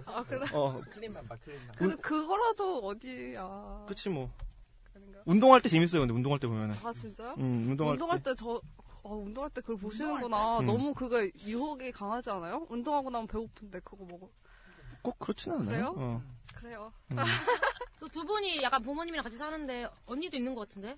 아 0.06 0.22
그래? 0.24 0.46
어, 0.52 0.80
클립만 0.94 1.28
봐, 1.28 1.36
클립만. 1.44 1.68
근데 1.76 1.96
그거라도 1.96 2.78
어디야? 2.86 3.84
그치 3.86 4.08
뭐. 4.08 4.30
운동할 5.26 5.60
때 5.60 5.68
재밌어요. 5.68 6.00
근데 6.02 6.14
운동할 6.14 6.38
때 6.38 6.46
보면은. 6.46 6.74
아 6.82 6.92
진짜요? 6.92 7.34
음, 7.38 7.70
운동할, 7.70 7.92
운동할 7.94 8.22
때. 8.22 8.30
때 8.30 8.34
저 8.36 8.60
아, 9.02 9.08
운동할 9.08 9.50
때 9.50 9.60
그걸 9.60 9.76
보시는구나. 9.76 10.60
음. 10.60 10.66
너무 10.66 10.94
그거 10.94 11.24
유혹이 11.44 11.92
강하지 11.92 12.30
않아요? 12.30 12.66
운동하고 12.68 13.10
나면 13.10 13.26
배고픈데 13.26 13.80
그거 13.80 14.04
먹어. 14.04 14.28
꼭 15.02 15.18
그렇진 15.18 15.52
않아요. 15.52 15.66
그래요? 15.66 15.94
어. 15.96 16.22
그래요. 16.54 16.92
음. 17.12 17.16
또두 18.00 18.24
분이 18.24 18.62
약간 18.62 18.82
부모님이랑 18.82 19.22
같이 19.24 19.36
사는데 19.36 19.88
언니도 20.06 20.36
있는 20.36 20.54
것 20.54 20.68
같은데? 20.68 20.96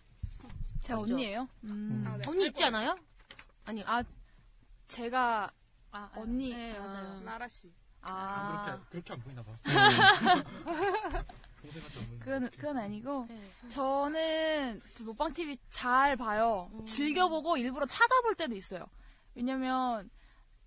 제가 0.83 1.01
맞죠? 1.01 1.15
언니예요? 1.15 1.49
음. 1.65 2.05
아, 2.07 2.17
네. 2.17 2.25
언니 2.27 2.47
있지 2.47 2.65
않아요? 2.65 2.97
아니 3.65 3.83
아 3.85 4.03
제가 4.89 5.51
아, 5.91 6.11
언니 6.17 6.51
네, 6.51 6.79
맞아요. 6.79 7.23
라라 7.25 7.49
씨. 7.49 7.71
아 8.03 8.79
그렇게 8.91 9.13
안 9.13 9.21
보이나 9.21 9.43
봐. 9.43 9.53
그건 12.21 12.51
그건 12.51 12.79
아니고 12.79 13.27
네. 13.29 13.69
저는 13.69 14.81
먹방 15.05 15.33
TV 15.33 15.57
잘 15.71 16.17
봐요. 16.17 16.71
즐겨보고 16.87 17.57
일부러 17.57 17.87
찾아볼 17.87 18.35
때도 18.35 18.55
있어요. 18.55 18.87
왜냐면 19.35 20.11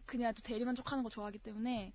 그냥 0.05 0.33
또 0.33 0.41
대리만족하는 0.41 1.03
거 1.03 1.09
좋아하기 1.09 1.39
때문에 1.39 1.93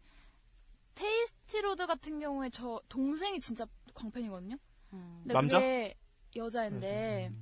테이스티로드 0.94 1.86
같은 1.86 2.18
경우에 2.18 2.48
저 2.50 2.80
동생이 2.88 3.40
진짜 3.40 3.66
광팬이거든요. 3.94 4.56
근데 4.90 5.34
남자? 5.34 5.58
그게 5.58 5.94
여자인데 6.34 7.32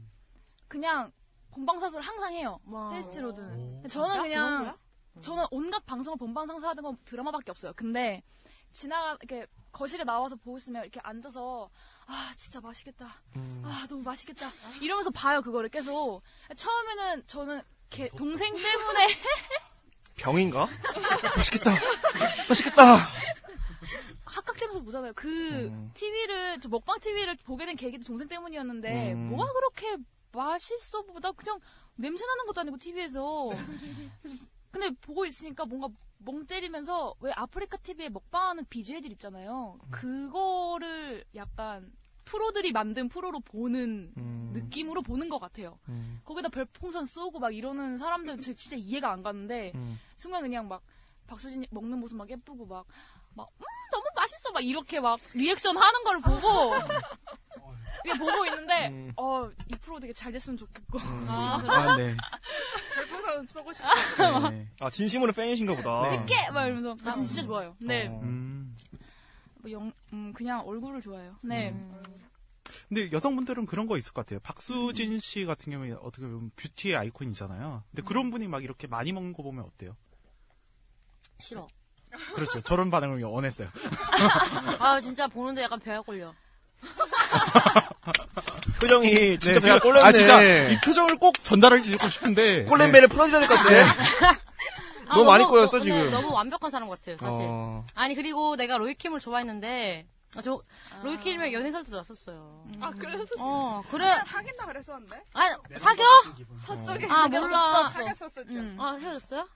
그냥 0.69 1.13
본방사수를 1.53 2.05
항상 2.05 2.35
해요. 2.35 2.59
와. 2.65 2.91
테이스티로드는. 2.91 3.89
저는 3.89 4.23
그냥? 4.23 4.77
저는 5.21 5.45
온갖 5.53 5.87
방송을 5.87 6.19
본방사수 6.19 6.67
하던 6.67 6.83
건 6.83 6.99
드라마밖에 7.05 7.53
없어요. 7.53 7.73
근데 7.77 8.23
지나가 8.73 9.17
이렇게 9.23 9.47
거실에 9.75 10.05
나와서 10.05 10.37
보고 10.37 10.57
있으면 10.57 10.83
이렇게 10.83 11.01
앉아서 11.03 11.69
아 12.07 12.33
진짜 12.39 12.61
맛있겠다. 12.61 13.07
아 13.65 13.87
너무 13.89 14.03
맛있겠다. 14.03 14.49
이러면서 14.81 15.11
봐요 15.11 15.43
그거를 15.43 15.69
계속. 15.69 16.23
처음에는 16.57 17.25
저는 17.27 17.61
걔 17.91 18.07
동생 18.09 18.55
때문에 18.55 19.07
병인가? 20.17 20.69
맛있겠다. 21.37 21.73
맛있겠다. 22.49 23.09
합각되면서 24.25 24.81
보잖아요. 24.83 25.13
그 25.15 25.91
TV를 25.95 26.61
저 26.61 26.69
먹방 26.69 26.99
TV를 27.01 27.37
보게 27.45 27.67
된 27.67 27.77
계기도 27.77 28.05
동생 28.05 28.29
때문이었는데 28.29 29.13
음. 29.13 29.29
뭐가 29.31 29.53
그렇게 29.53 29.97
맛있어 30.33 31.03
보다 31.03 31.33
그냥 31.33 31.59
냄새 31.97 32.25
나는 32.25 32.47
것도 32.47 32.61
아니고 32.61 32.77
TV에서 32.79 33.51
근데 34.75 34.91
보고 35.01 35.25
있으니까 35.25 35.65
뭔가 35.65 35.87
멍 36.19 36.45
때리면서 36.47 37.15
왜 37.21 37.31
아프리카 37.37 37.77
TV에 37.77 38.09
먹방하는 38.09 38.65
BJ들 38.69 39.13
있잖아요. 39.13 39.79
그거를 39.91 41.25
약간 41.37 41.93
프로들이 42.25 42.73
만든 42.73 43.09
프로로 43.09 43.39
보는 43.39 44.13
음. 44.17 44.51
느낌으로 44.53 45.03
보는 45.03 45.29
것 45.29 45.39
같아요. 45.39 45.79
음. 45.89 46.21
거기다 46.25 46.49
별풍선 46.49 47.07
쏘고 47.07 47.39
막 47.39 47.55
이러는 47.55 47.99
사람들 47.99 48.39
저 48.39 48.53
진짜 48.55 48.77
이해가 48.77 49.13
안 49.13 49.23
가는데 49.23 49.71
음. 49.77 49.97
순간 50.17 50.43
그냥 50.43 50.67
막 50.67 50.83
박수진이 51.29 51.69
먹는 51.71 52.01
모습 52.01 52.17
막 52.17 52.29
예쁘고 52.29 52.67
막 52.67 52.85
막 53.37 53.49
음 53.61 53.65
너무 53.93 54.05
맛있어 54.17 54.53
막 54.53 54.65
이렇게 54.65 55.01
막 55.01 55.19
리액션 55.35 55.77
하는 55.77 56.05
걸 56.05 56.21
보고 56.21 56.39
그냥 58.05 58.19
보고 58.19 58.45
있는데 58.47 58.89
음. 58.89 59.13
어 59.17 59.51
이 59.69 59.75
프로 59.81 59.99
되게 60.01 60.13
잘 60.13 60.31
됐으면 60.33 60.57
좋겠고 60.57 60.99
아, 61.27 61.97
네. 61.97 62.17
별풍선 62.95 63.47
쏘고 63.49 63.73
싶어. 63.73 63.89
네. 64.51 64.69
아, 64.81 64.91
진심으로 64.91 65.33
팬이신가 65.33 65.75
보다. 65.77 66.09
네. 66.11 66.15
이렇게 66.17 66.35
막 66.53 66.67
이러면서 66.67 66.95
나 67.05 67.13
진짜 67.13 67.43
좋아요. 67.43 67.75
네, 67.81 68.09
어. 68.09 68.21
음. 68.23 68.77
뭐 69.61 69.71
영, 69.71 69.93
음, 70.13 70.33
그냥 70.33 70.61
얼굴을 70.67 71.01
좋아해요. 71.01 71.37
네, 71.43 71.75
근데 72.89 73.11
여성분들은 73.13 73.67
그런 73.67 73.87
거 73.87 73.97
있을 73.97 74.13
것 74.13 74.25
같아요. 74.27 74.41
박수진 74.41 75.19
씨 75.21 75.45
같은 75.45 75.73
경우에 75.73 75.93
어떻게 75.93 76.27
보면 76.27 76.51
뷰티의 76.57 76.97
아이콘이잖아요. 76.97 77.83
근데 77.91 78.03
그런 78.03 78.31
분이 78.31 78.47
막 78.49 78.63
이렇게 78.65 78.87
많이 78.87 79.13
먹는 79.13 79.33
거 79.33 79.43
보면 79.43 79.65
어때요? 79.65 79.97
싫어. 81.41 81.67
그렇죠. 82.35 82.61
저런 82.61 82.91
반응을 82.91 83.23
원했어요. 83.25 83.69
아 84.79 85.01
진짜 85.01 85.27
보는데 85.27 85.63
약간 85.63 85.81
배가 85.81 86.03
걸려. 86.03 86.33
표정이 88.81 89.39
진짜 89.39 89.53
네, 89.53 89.61
배가 89.61 89.61
지금- 89.61 89.81
꼴렸네. 89.81 90.07
아, 90.09 90.13
진짜 90.13 90.43
이 90.43 90.81
표정을 90.81 91.17
꼭 91.19 91.35
전달을 91.43 91.85
해주고 91.85 92.09
싶은데. 92.09 92.65
꼴렘배를 92.65 93.09
풀어줘야 93.09 93.41
될 93.41 93.49
것 93.49 93.55
같은데. 93.57 93.83
아, 95.09 95.17
너무 95.17 95.25
많이 95.31 95.45
꼬였어, 95.45 95.81
지금. 95.81 96.11
너무 96.11 96.33
완벽한 96.33 96.71
사람 96.71 96.89
같아요 96.89 97.17
사실. 97.17 97.41
어. 97.43 97.85
아니 97.95 98.15
그리고 98.15 98.57
내가 98.57 98.77
로이킴을 98.79 99.21
좋아했는데 99.21 100.07
아, 100.37 100.43
저 100.43 100.61
로이킴이랑 101.03 101.53
연애설도 101.53 101.95
났었어요. 101.95 102.65
아 102.81 102.91
그래서 102.99 103.25
어 103.39 103.83
그래. 103.91 104.19
사귄다 104.27 104.67
그랬었는데? 104.67 105.23
아 105.35 105.43
사겨? 105.77 106.03
사적인 106.67 107.11
아 107.11 107.29
몰라. 107.29 107.91
사귀었었죠. 107.91 108.41
음. 108.49 108.77
아 108.81 108.97
헤어졌어요? 109.01 109.47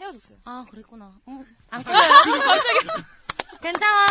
헤어졌어요. 0.00 0.38
아 0.44 0.64
그랬구나. 0.70 1.12
응. 1.28 1.44
안 1.70 1.80
그래요? 1.84 2.00
갑자기. 2.44 2.78
괜찮아. 3.62 4.06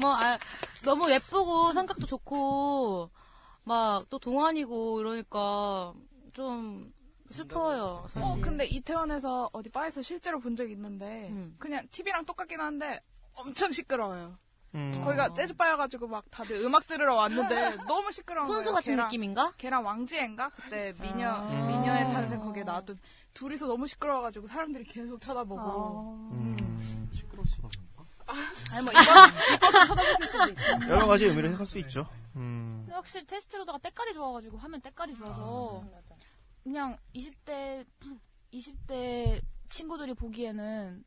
뭐 0.00 0.14
아, 0.16 0.38
너무 0.84 1.10
예쁘고 1.10 1.72
성격도 1.72 2.06
좋고 2.06 3.10
막 3.64 4.04
또 4.10 4.18
동안이고 4.18 5.00
이러니까 5.00 5.92
좀 6.32 6.92
슬퍼요 7.30 7.98
사실. 8.08 8.22
어, 8.22 8.36
근데 8.40 8.64
이태원에서 8.66 9.50
어디 9.52 9.68
바에서 9.70 10.00
실제로 10.02 10.38
본 10.38 10.54
적이 10.54 10.72
있는데 10.72 11.28
음. 11.30 11.56
그냥 11.58 11.86
TV랑 11.90 12.24
똑같긴 12.24 12.60
한데 12.60 13.00
엄청 13.34 13.72
시끄러워요. 13.72 14.38
음. 14.76 14.92
거기가 15.02 15.32
재즈 15.34 15.54
바여가지고 15.56 16.06
막 16.06 16.24
다들 16.30 16.56
음악 16.62 16.86
들으러 16.86 17.16
왔는데 17.16 17.76
너무 17.88 18.12
시끄러운 18.12 18.46
거예요. 18.46 18.72
같은 18.72 18.94
걔랑- 18.94 19.04
느낌인가? 19.06 19.52
걔랑 19.56 19.84
왕지애인가 19.84 20.50
그때 20.50 20.92
미녀 21.00 21.30
아. 21.30 21.42
미녀의 21.66 22.10
탄생 22.10 22.40
거기에 22.40 22.62
나왔던 22.62 22.98
둘이서 23.34 23.66
너무 23.66 23.86
시끄러워가지고 23.88 24.46
사람들이 24.46 24.84
계속 24.84 25.20
쳐다보고 25.20 26.30
음. 26.32 27.08
아니 28.70 28.84
뭐 28.84 28.92
이뻐 28.92 29.54
이뻐서 29.54 29.84
쳐다보실 29.84 30.26
수도 30.26 30.44
있고 30.50 30.90
여러 30.90 31.06
가지 31.06 31.24
의미를 31.26 31.48
생각할 31.50 31.66
수 31.66 31.78
있죠. 31.78 32.06
음. 32.36 32.80
근데 32.82 32.94
확실히 32.94 33.26
테이스티로드가 33.26 33.78
때깔이 33.78 34.14
좋아가지고 34.14 34.58
하면 34.58 34.80
때깔이 34.80 35.14
좋아서 35.14 35.84
그냥 36.62 36.96
20대 37.14 37.86
20대 38.52 39.40
친구들이 39.68 40.14
보기에는 40.14 41.04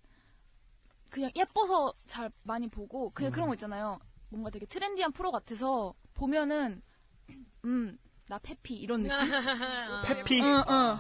그냥 1.10 1.32
예뻐서 1.36 1.94
잘 2.06 2.32
많이 2.44 2.68
보고 2.68 3.10
그냥 3.12 3.32
음. 3.32 3.34
그런 3.34 3.48
거 3.48 3.54
있잖아요. 3.56 4.00
뭔가 4.30 4.50
되게 4.50 4.66
trendy한 4.66 5.12
프로 5.12 5.32
같아서 5.32 5.94
보면은 6.14 6.82
음 7.66 7.98
나 8.30 8.38
패피 8.38 8.76
이런 8.76 9.02
느낌. 9.04 9.18
패피? 10.06 10.40
응, 10.42 10.64
응. 10.70 11.00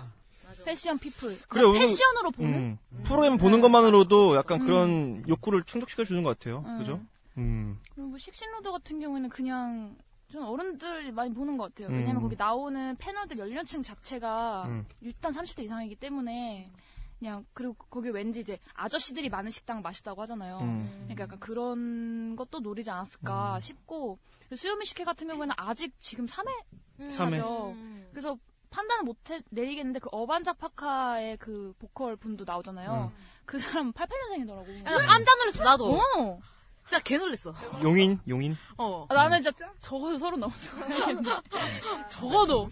fashion 0.65 0.97
people. 0.97 1.37
그래, 1.47 1.63
패션으로 1.71 2.31
보는. 2.31 2.53
음. 2.53 3.03
프로그램 3.03 3.37
보는 3.37 3.61
것만으로도 3.61 4.35
약간 4.35 4.61
음. 4.61 4.65
그런 4.65 5.23
욕구를 5.27 5.63
충족시켜 5.63 6.03
주는 6.03 6.23
것 6.23 6.37
같아요. 6.37 6.63
음. 6.65 6.77
그죠? 6.77 7.01
음. 7.37 7.79
그리고 7.93 8.09
뭐 8.09 8.17
식신로드 8.17 8.71
같은 8.71 8.99
경우에는 8.99 9.29
그냥 9.29 9.95
좀 10.31 10.43
어른들이 10.43 11.11
많이 11.11 11.33
보는 11.33 11.57
것 11.57 11.73
같아요. 11.73 11.93
음. 11.93 11.99
왜냐면 11.99 12.21
거기 12.21 12.35
나오는 12.35 12.95
패널들 12.97 13.37
연령층 13.39 13.81
자체가 13.81 14.65
음. 14.67 14.85
일단 15.01 15.31
30대 15.33 15.63
이상이기 15.63 15.95
때문에 15.95 16.69
그냥 17.17 17.45
그리고 17.53 17.73
거기 17.89 18.09
왠지 18.09 18.39
이제 18.41 18.59
아저씨들이 18.73 19.29
많은 19.29 19.51
식당 19.51 19.81
맛있다고 19.81 20.21
하잖아요. 20.21 20.59
음. 20.59 20.89
그러니까 21.03 21.23
약간 21.23 21.39
그런 21.39 22.35
것도 22.35 22.59
노리지 22.59 22.89
않았을까 22.89 23.59
싶고 23.59 24.19
수요미 24.55 24.85
식회 24.85 25.03
같은 25.03 25.27
경우에는 25.27 25.53
아직 25.57 25.93
지금 25.99 26.25
3회 26.25 27.11
삼 27.11 27.33
회. 27.33 27.37
하죠. 27.37 27.75
그래서 28.11 28.37
판단을 28.69 29.03
못 29.03 29.17
해- 29.29 29.41
내리겠는데 29.49 29.99
그 29.99 30.09
어반자 30.11 30.53
파카의 30.53 31.37
그 31.37 31.73
보컬 31.79 32.15
분도 32.15 32.43
나오잖아요. 32.45 33.11
그 33.45 33.59
사람 33.59 33.91
88년생이더라고. 33.93 34.79
야, 34.85 34.91
나 34.91 34.97
깜짝 35.05 35.37
놀랐어, 35.39 35.63
나도. 35.63 35.91
어. 35.95 36.39
진짜 36.85 37.03
개 37.03 37.17
놀랬어. 37.17 37.53
용인, 37.83 38.19
용인. 38.27 38.57
어. 38.77 39.05
아, 39.09 39.13
나는 39.13 39.41
진짜 39.43 39.71
적어도 39.79 40.17
서른 40.17 40.39
넘었어. 40.39 40.71
적어도. 42.09 42.69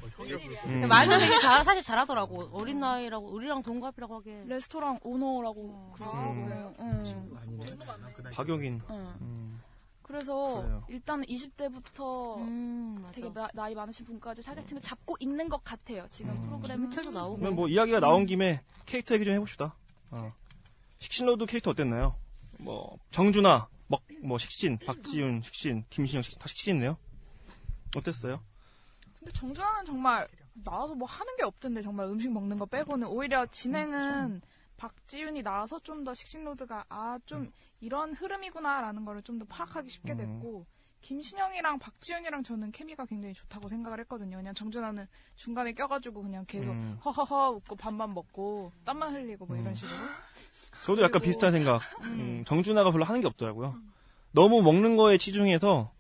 음. 0.66 0.88
말도 0.88 1.20
되게 1.20 1.40
잘, 1.40 1.64
사실 1.64 1.84
잘하더라고. 1.84 2.50
어린 2.52 2.80
나이라고, 2.80 3.28
우리랑 3.28 3.62
동갑이라고 3.62 4.16
하기에. 4.18 4.44
레스토랑 4.48 5.00
오너라고 5.04 5.92
그러고. 5.94 6.18
음. 6.18 6.74
응. 6.80 7.38
박용인. 8.34 8.82
응. 8.90 9.14
음. 9.22 9.62
그래서 10.08 10.62
그래요. 10.62 10.84
일단은 10.88 11.26
20대부터 11.26 12.38
음, 12.38 13.06
되게 13.12 13.30
나, 13.54 13.70
이 13.70 13.76
많으신 13.76 14.06
분까지 14.06 14.42
targeting을 14.42 14.82
잡고 14.82 15.18
있는 15.20 15.50
것 15.50 15.62
같아요. 15.66 16.08
지금 16.10 16.32
음. 16.32 16.42
프로그램 16.46 16.90
도 16.90 17.12
나오고. 17.12 17.38
그러면 17.38 17.56
뭐 17.56 17.68
이야기가 17.68 18.00
나온 18.00 18.26
김에 18.26 18.62
캐릭터 18.86 19.16
얘기 19.16 19.26
좀 19.26 19.34
해봅시다. 19.34 19.76
어. 20.12 20.34
식신로드 21.00 21.46
캐릭터 21.46 21.72
어땠나요? 21.72 22.16
뭐 22.58 22.98
정준하, 23.12 23.68
먹, 23.88 24.02
뭐 24.24 24.38
식신, 24.38 24.78
박지윤, 24.80 25.42
식신, 25.44 25.84
김신영 25.90 26.22
식신 26.22 26.40
다 26.40 26.48
식신이네요. 26.48 26.98
어땠어요? 27.96 28.42
근데 29.20 29.32
정준하는 29.34 29.86
정말 29.86 30.28
나와서 30.64 30.96
뭐 30.96 31.06
하는 31.06 31.36
게 31.36 31.44
없던데 31.44 31.82
정말 31.82 32.08
음식 32.08 32.32
먹는 32.32 32.58
거 32.58 32.66
빼고는 32.66 33.08
오히려 33.08 33.46
진행은 33.46 34.42
박지윤이 34.78 35.42
나와서 35.44 35.80
좀 35.80 36.04
더 36.04 36.14
식신로드가 36.14 36.86
아 36.90 37.20
좀 37.26 37.52
이런 37.82 38.14
흐름이구나라는 38.14 39.04
거를 39.06 39.22
좀 39.24 39.40
더 39.40 39.46
파악하기 39.46 39.90
쉽게 39.90 40.14
음. 40.14 40.18
됐고 40.18 40.66
김신영이랑 41.02 41.80
박지윤이랑 41.80 42.44
저는 42.44 42.72
케미가 42.72 43.06
굉장히 43.06 43.34
좋다고 43.34 43.68
생각을 43.70 44.00
했거든요. 44.02 44.38
그냥 44.38 44.54
정준하는 44.54 45.06
중간에 45.36 45.72
껴가지고 45.74 46.24
그냥 46.24 46.44
계속 46.48 46.72
음. 46.72 46.98
허허허 47.06 47.52
웃고 47.52 47.76
밥만 47.76 48.14
먹고 48.14 48.72
땀만 48.86 49.14
흘리고 49.14 49.46
뭐 49.46 49.56
이런 49.56 49.70
음. 49.70 49.76
식으로. 49.76 49.98
저도 50.86 51.02
약간 51.02 51.20
그리고- 51.22 51.26
비슷한 51.26 51.52
생각. 51.52 51.82
음. 52.04 52.06
음, 52.20 52.44
정준하가 52.46 52.92
별로 52.92 53.06
하는 53.06 53.22
게 53.22 53.28
없더라고요. 53.28 53.76
너무 54.32 54.62
먹는 54.62 54.98
거에 54.98 55.18
치중해서 55.18 55.92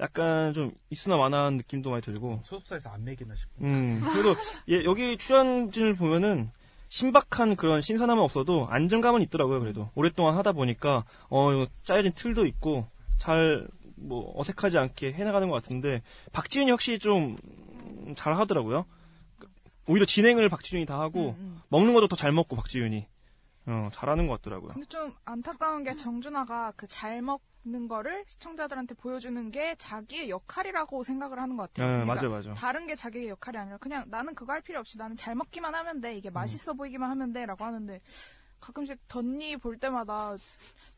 약간 0.00 0.52
좀 0.52 0.72
이수나 0.90 1.16
만한 1.16 1.56
느낌도 1.56 1.90
많이 1.90 2.02
들고. 2.02 2.40
소속사에서 2.42 2.90
안 2.90 3.04
매기나 3.04 3.34
싶어. 3.34 3.50
음, 3.62 4.00
그래도 4.12 4.34
예, 4.68 4.84
여기 4.84 5.16
출연진을 5.16 5.96
보면은 5.96 6.50
신박한 6.92 7.56
그런 7.56 7.80
신선함은 7.80 8.22
없어도 8.22 8.66
안정감은 8.68 9.22
있더라고요. 9.22 9.60
그래도 9.60 9.88
오랫동안 9.94 10.36
하다 10.36 10.52
보니까 10.52 11.04
어 11.30 11.64
짜여진 11.84 12.12
틀도 12.14 12.44
있고 12.46 12.86
잘 13.18 13.66
뭐 14.04 14.32
어색하지 14.36 14.78
않게 14.78 15.12
해나가는 15.12 15.48
것 15.48 15.62
같은데 15.62 16.02
박지윤이 16.32 16.72
확실히 16.72 16.98
좀 16.98 17.36
음, 17.44 18.14
잘하더라고요. 18.16 18.84
오히려 19.86 20.04
진행을 20.04 20.48
박지윤이 20.48 20.86
다 20.86 20.98
하고 20.98 21.36
먹는 21.68 21.94
것도 21.94 22.08
더 22.08 22.16
잘 22.16 22.32
먹고 22.32 22.56
박지윤이 22.56 23.06
어, 23.66 23.90
잘하는 23.92 24.26
것 24.26 24.42
같더라고요. 24.42 24.72
근데 24.72 24.86
좀 24.88 25.14
안타까운 25.24 25.84
게 25.84 25.94
정준하가 25.94 26.72
그 26.72 26.88
잘 26.88 27.22
먹 27.22 27.40
는 27.64 27.86
거를 27.86 28.24
시청자들한테 28.26 28.94
보여주는 28.94 29.50
게 29.52 29.76
자기의 29.76 30.30
역할이라고 30.30 31.04
생각을 31.04 31.38
하는 31.38 31.56
것 31.56 31.72
같아요. 31.72 31.86
네, 31.86 32.04
그러니까 32.04 32.28
맞아요, 32.28 32.42
맞아요. 32.42 32.54
다른 32.56 32.88
게 32.88 32.96
자기의 32.96 33.28
역할이 33.28 33.56
아니라 33.56 33.76
그냥 33.78 34.04
나는 34.08 34.34
그거 34.34 34.52
할 34.52 34.60
필요 34.60 34.80
없이 34.80 34.98
나는 34.98 35.16
잘 35.16 35.36
먹기만 35.36 35.72
하면 35.72 36.00
돼. 36.00 36.12
음. 36.12 36.16
이게 36.16 36.28
맛있어 36.28 36.72
보이기만 36.72 37.08
하면 37.12 37.32
돼라고 37.32 37.64
하는데 37.64 38.00
가끔씩 38.60 39.06
덧니 39.06 39.58
볼 39.58 39.78
때마다 39.78 40.36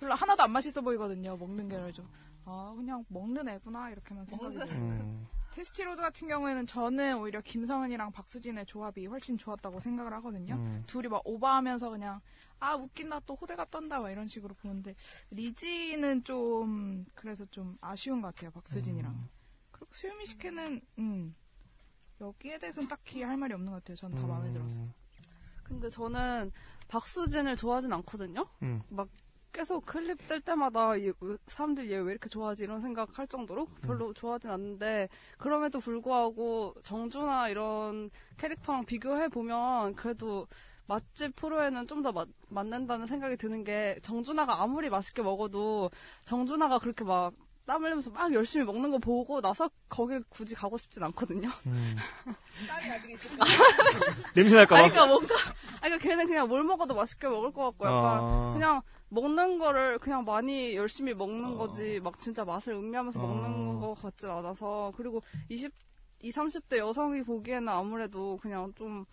별로 0.00 0.14
하나도 0.14 0.42
안 0.42 0.52
맛있어 0.52 0.80
보이거든요. 0.80 1.36
먹는 1.36 1.68
게 1.68 1.76
그래서 1.76 2.02
아 2.46 2.72
그냥 2.74 3.04
먹는 3.08 3.46
애구나 3.46 3.90
이렇게만 3.90 4.24
생각이 4.24 4.54
들어요. 4.54 4.72
음, 4.72 5.26
테스티로드 5.52 6.00
같은 6.00 6.28
경우에는 6.28 6.66
저는 6.66 7.18
오히려 7.18 7.42
김성은이랑 7.42 8.10
박수진의 8.12 8.64
조합이 8.66 9.06
훨씬 9.06 9.36
좋았다고 9.36 9.80
생각을 9.80 10.14
하거든요. 10.14 10.54
음. 10.54 10.82
둘이 10.86 11.08
막 11.08 11.20
오버하면서 11.26 11.90
그냥 11.90 12.20
아 12.64 12.76
웃긴다 12.76 13.20
또 13.26 13.34
호대가 13.34 13.66
떤다 13.66 14.00
막 14.00 14.10
이런 14.10 14.26
식으로 14.26 14.54
보는데 14.54 14.94
리지는 15.30 16.24
좀 16.24 17.04
그래서 17.14 17.44
좀 17.46 17.76
아쉬운 17.82 18.22
것 18.22 18.34
같아요 18.34 18.50
박수진이랑. 18.52 19.12
음. 19.12 19.28
그리고 19.70 19.88
수요미 19.92 20.24
식혜는 20.24 20.80
음 20.98 21.34
여기에 22.20 22.58
대해서는 22.58 22.88
딱히 22.88 23.22
할 23.22 23.36
말이 23.36 23.52
없는 23.52 23.70
것 23.70 23.78
같아요. 23.78 23.96
전다 23.96 24.22
음. 24.22 24.28
마음에 24.28 24.50
들었어요. 24.50 24.88
근데 25.62 25.90
저는 25.90 26.52
박수진을 26.88 27.56
좋아하진 27.56 27.92
않거든요. 27.92 28.46
음. 28.62 28.82
막 28.88 29.08
계속 29.52 29.84
클립 29.86 30.26
뜰 30.26 30.40
때마다 30.40 30.98
얘 31.00 31.12
사람들이 31.46 31.92
얘 31.92 31.98
왜 31.98 32.12
이렇게 32.12 32.28
좋아하지 32.28 32.64
이런 32.64 32.80
생각할 32.80 33.28
정도로 33.28 33.66
별로 33.82 34.12
좋아하진 34.14 34.50
않는데 34.50 35.08
그럼에도 35.38 35.78
불구하고 35.80 36.74
정준하 36.82 37.50
이런 37.50 38.10
캐릭터랑 38.38 38.84
비교해 38.84 39.28
보면 39.28 39.94
그래도 39.94 40.48
맛집 40.86 41.34
프로에는 41.36 41.86
좀 41.86 42.02
더 42.02 42.12
맞는다는 42.48 43.06
생각이 43.06 43.36
드는 43.36 43.64
게 43.64 43.98
정준하가 44.02 44.62
아무리 44.62 44.90
맛있게 44.90 45.22
먹어도 45.22 45.90
정준하가 46.24 46.78
그렇게 46.78 47.04
막 47.04 47.32
땀 47.66 47.82
흘리면서 47.82 48.10
막 48.10 48.32
열심히 48.34 48.64
먹는 48.66 48.90
거 48.90 48.98
보고 48.98 49.40
나서 49.40 49.70
거길 49.88 50.22
굳이 50.28 50.54
가고 50.54 50.76
싶진 50.76 51.02
않거든요. 51.04 51.48
음. 51.66 51.96
땀이 52.68 52.88
나중에 52.88 53.14
있을 53.14 53.38
냄새 54.34 54.56
날까 54.56 54.74
봐. 54.74 54.82
아니, 54.82 54.90
그러니까 54.90 55.06
뭔가, 55.06 55.34
아니, 55.80 55.80
그러니까 55.80 56.08
걔는 56.08 56.26
그냥 56.26 56.48
뭘 56.48 56.62
먹어도 56.62 56.94
맛있게 56.94 57.26
먹을 57.26 57.52
것 57.52 57.64
같고, 57.70 57.86
약간, 57.86 58.18
아. 58.20 58.52
그냥 58.52 58.82
먹는 59.08 59.58
거를 59.58 59.98
그냥 59.98 60.24
많이 60.24 60.74
열심히 60.76 61.14
먹는 61.14 61.56
거지, 61.56 62.00
막 62.00 62.18
진짜 62.18 62.44
맛을 62.44 62.74
음미하면서 62.74 63.18
어. 63.18 63.26
먹는 63.26 63.80
것 63.80 63.94
같진 63.94 64.28
않아서, 64.28 64.92
그리고 64.96 65.22
20, 65.48 65.72
20, 66.20 66.42
30대 66.42 66.76
여성이 66.78 67.22
보기에는 67.22 67.66
아무래도 67.68 68.36
그냥 68.42 68.74
좀, 68.74 69.06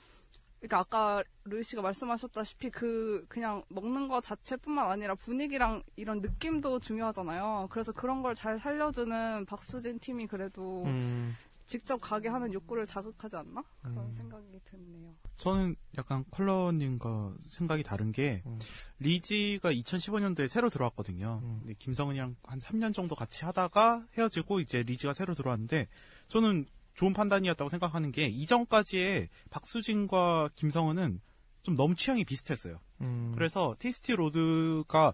그러니까 0.62 0.80
아까 0.80 1.24
루이 1.43 1.64
씨가 1.64 1.82
말씀하셨다시피 1.82 2.70
그 2.70 3.26
그냥 3.28 3.64
먹는 3.70 4.07
거 4.07 4.22
자체뿐만 4.22 4.91
아니라 4.91 5.16
분위기랑 5.16 5.82
이런 5.95 6.22
느낌도 6.22 6.80
중요하잖아요. 6.80 7.68
그래서 7.72 7.91
그런 7.91 8.22
걸 8.22 8.32
잘 8.36 8.59
살려주는 8.59 9.45
박수진 9.45 9.99
팀이 9.99 10.28
그래도 10.28 10.84
음. 10.86 11.36
직접 11.66 11.97
가게 11.97 12.28
하는 12.30 12.51
욕구를 12.53 12.86
자극하지 12.88 13.36
않나? 13.38 13.64
그런 13.82 14.14
생각이 14.16 14.59
드네요. 14.66 15.14
저는 15.38 15.76
약간 15.97 16.24
컬러님과 16.32 17.34
생각이 17.43 17.84
다른 17.84 18.12
게 18.12 18.41
음. 18.45 18.59
리지가 18.99 19.72
2015년도에 19.74 20.47
새로 20.47 20.70
들어왔거든요. 20.70 21.41
근데 21.41 21.74
김성은이랑 21.80 22.36
한 22.43 22.59
3년 22.59 22.93
정도 22.93 23.16
같이 23.16 23.45
하다가 23.45 24.05
헤어지고 24.18 24.59
이제 24.59 24.84
리지가 24.84 25.14
새로 25.14 25.34
들어왔는데 25.34 25.88
저는 26.30 26.66
좋은 27.02 27.14
판단이었다고 27.14 27.68
생각하는 27.68 28.12
게 28.12 28.28
이전까지의 28.28 29.30
박수진과 29.49 30.52
김성은은 30.54 31.20
좀 31.64 31.76
너무 31.76 31.95
취향이 31.95 32.26
비슷했어요. 32.26 32.80
음. 33.02 33.32
그래서 33.34 33.76
테이스티 33.80 34.12
로드가 34.14 35.14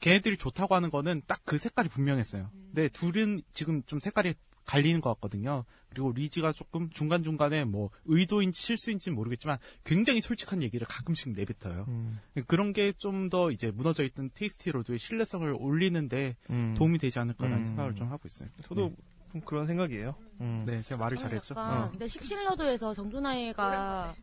걔네들이 0.00 0.36
좋다고 0.36 0.74
하는 0.74 0.90
거는 0.90 1.22
딱 1.28 1.40
그 1.44 1.56
색깔이 1.58 1.88
분명했어요. 1.88 2.50
근데 2.66 2.88
둘은 2.88 3.42
지금 3.52 3.82
좀 3.84 4.00
색깔이 4.00 4.34
갈리는 4.64 5.00
것 5.00 5.10
같거든요. 5.14 5.64
그리고 5.88 6.10
리지가 6.12 6.52
조금 6.52 6.90
중간중간에 6.90 7.64
뭐 7.64 7.90
의도인지 8.06 8.60
실수인지는 8.60 9.14
모르겠지만 9.14 9.58
굉장히 9.84 10.20
솔직한 10.20 10.62
얘기를 10.64 10.84
가끔씩 10.88 11.30
내뱉어요. 11.32 11.84
음. 11.88 12.18
그런 12.48 12.72
게 12.72 12.92
좀 12.98 13.28
더 13.30 13.52
이제 13.52 13.70
무너져 13.70 14.02
있던 14.04 14.30
테이스티 14.34 14.70
로드의 14.72 14.98
신뢰성을 14.98 15.54
올리는데 15.58 16.36
음. 16.50 16.74
도움이 16.76 16.98
되지 16.98 17.20
않을까라는 17.20 17.58
음. 17.58 17.64
생각을 17.64 17.94
좀 17.94 18.08
하고 18.10 18.22
있어요. 18.26 18.48
저도 18.64 18.94
좀 19.32 19.40
그런 19.42 19.66
생각이에요. 19.66 20.14
음. 20.40 20.64
네, 20.66 20.80
제가 20.82 20.98
말을 21.00 21.16
잘했죠. 21.18 21.54
약간, 21.56 21.82
어. 21.84 21.90
근데 21.90 22.08
식신로드에서 22.08 22.94
정준하가 22.94 24.14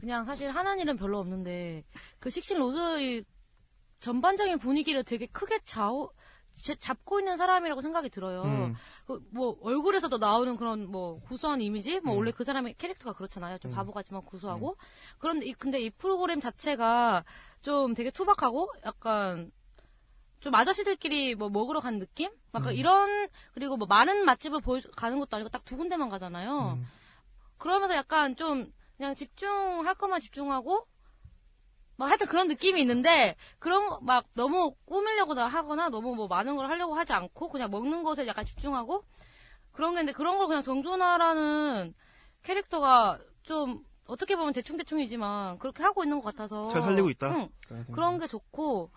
그냥 0.00 0.24
사실 0.24 0.50
하는 0.50 0.80
일은 0.80 0.96
별로 0.96 1.18
없는데 1.18 1.84
그 2.18 2.30
식신로드의 2.30 3.24
전반적인 4.00 4.58
분위기를 4.58 5.04
되게 5.04 5.26
크게 5.26 5.60
좌우 5.64 6.10
제- 6.54 6.74
잡고 6.74 7.20
있는 7.20 7.36
사람이라고 7.36 7.80
생각이 7.80 8.10
들어요. 8.10 8.42
음. 8.42 8.74
그 9.06 9.20
뭐 9.30 9.56
얼굴에서도 9.62 10.18
나오는 10.18 10.56
그런 10.56 10.86
뭐 10.90 11.20
구수한 11.20 11.60
이미지, 11.62 12.00
뭐 12.00 12.14
음. 12.14 12.18
원래 12.18 12.30
그 12.30 12.44
사람의 12.44 12.74
캐릭터가 12.74 13.16
그렇잖아요. 13.16 13.58
좀 13.58 13.70
음. 13.70 13.74
바보 13.74 13.92
같지만 13.92 14.22
구수하고. 14.24 14.76
그런데 15.18 15.46
이, 15.46 15.52
근데 15.54 15.80
이 15.80 15.88
프로그램 15.90 16.40
자체가 16.40 17.24
좀 17.62 17.94
되게 17.94 18.10
투박하고 18.10 18.70
약간 18.84 19.50
좀 20.42 20.54
아저씨들끼리 20.56 21.36
뭐 21.36 21.48
먹으러 21.48 21.78
간 21.80 22.00
느낌? 22.00 22.28
막 22.50 22.66
음. 22.66 22.72
이런 22.72 23.28
그리고 23.54 23.76
뭐 23.76 23.86
많은 23.86 24.24
맛집을 24.24 24.60
보여 24.60 24.80
가는 24.96 25.18
것도 25.20 25.36
아니고 25.36 25.48
딱 25.48 25.62
두 25.64 25.76
군데만 25.76 26.08
가잖아요. 26.08 26.78
음. 26.78 26.86
그러면서 27.58 27.94
약간 27.94 28.34
좀 28.34 28.66
그냥 28.96 29.14
집중할 29.14 29.94
것만 29.94 30.20
집중하고 30.20 30.84
막 31.96 32.06
하여튼 32.08 32.26
그런 32.26 32.48
느낌이 32.48 32.80
있는데 32.80 33.36
그런 33.60 33.88
거막 33.88 34.26
너무 34.34 34.74
꾸미려고 34.84 35.34
나 35.34 35.46
하거나 35.46 35.88
너무 35.88 36.16
뭐 36.16 36.26
많은 36.26 36.56
걸 36.56 36.68
하려고 36.68 36.94
하지 36.96 37.12
않고 37.12 37.48
그냥 37.48 37.70
먹는 37.70 38.02
것에 38.02 38.26
약간 38.26 38.44
집중하고 38.44 39.04
그런 39.70 39.94
게 39.94 40.00
있는데 40.00 40.12
그런 40.16 40.38
걸 40.38 40.48
그냥 40.48 40.64
정준하라는 40.64 41.94
캐릭터가 42.42 43.20
좀 43.44 43.84
어떻게 44.06 44.34
보면 44.34 44.52
대충대충이지만 44.52 45.60
그렇게 45.60 45.84
하고 45.84 46.02
있는 46.02 46.20
것 46.20 46.24
같아서 46.34 46.66
잘 46.66 46.82
살리고 46.82 47.10
있다. 47.10 47.28
응. 47.30 47.48
그런 47.92 48.18
게 48.18 48.26
좋고 48.26 48.90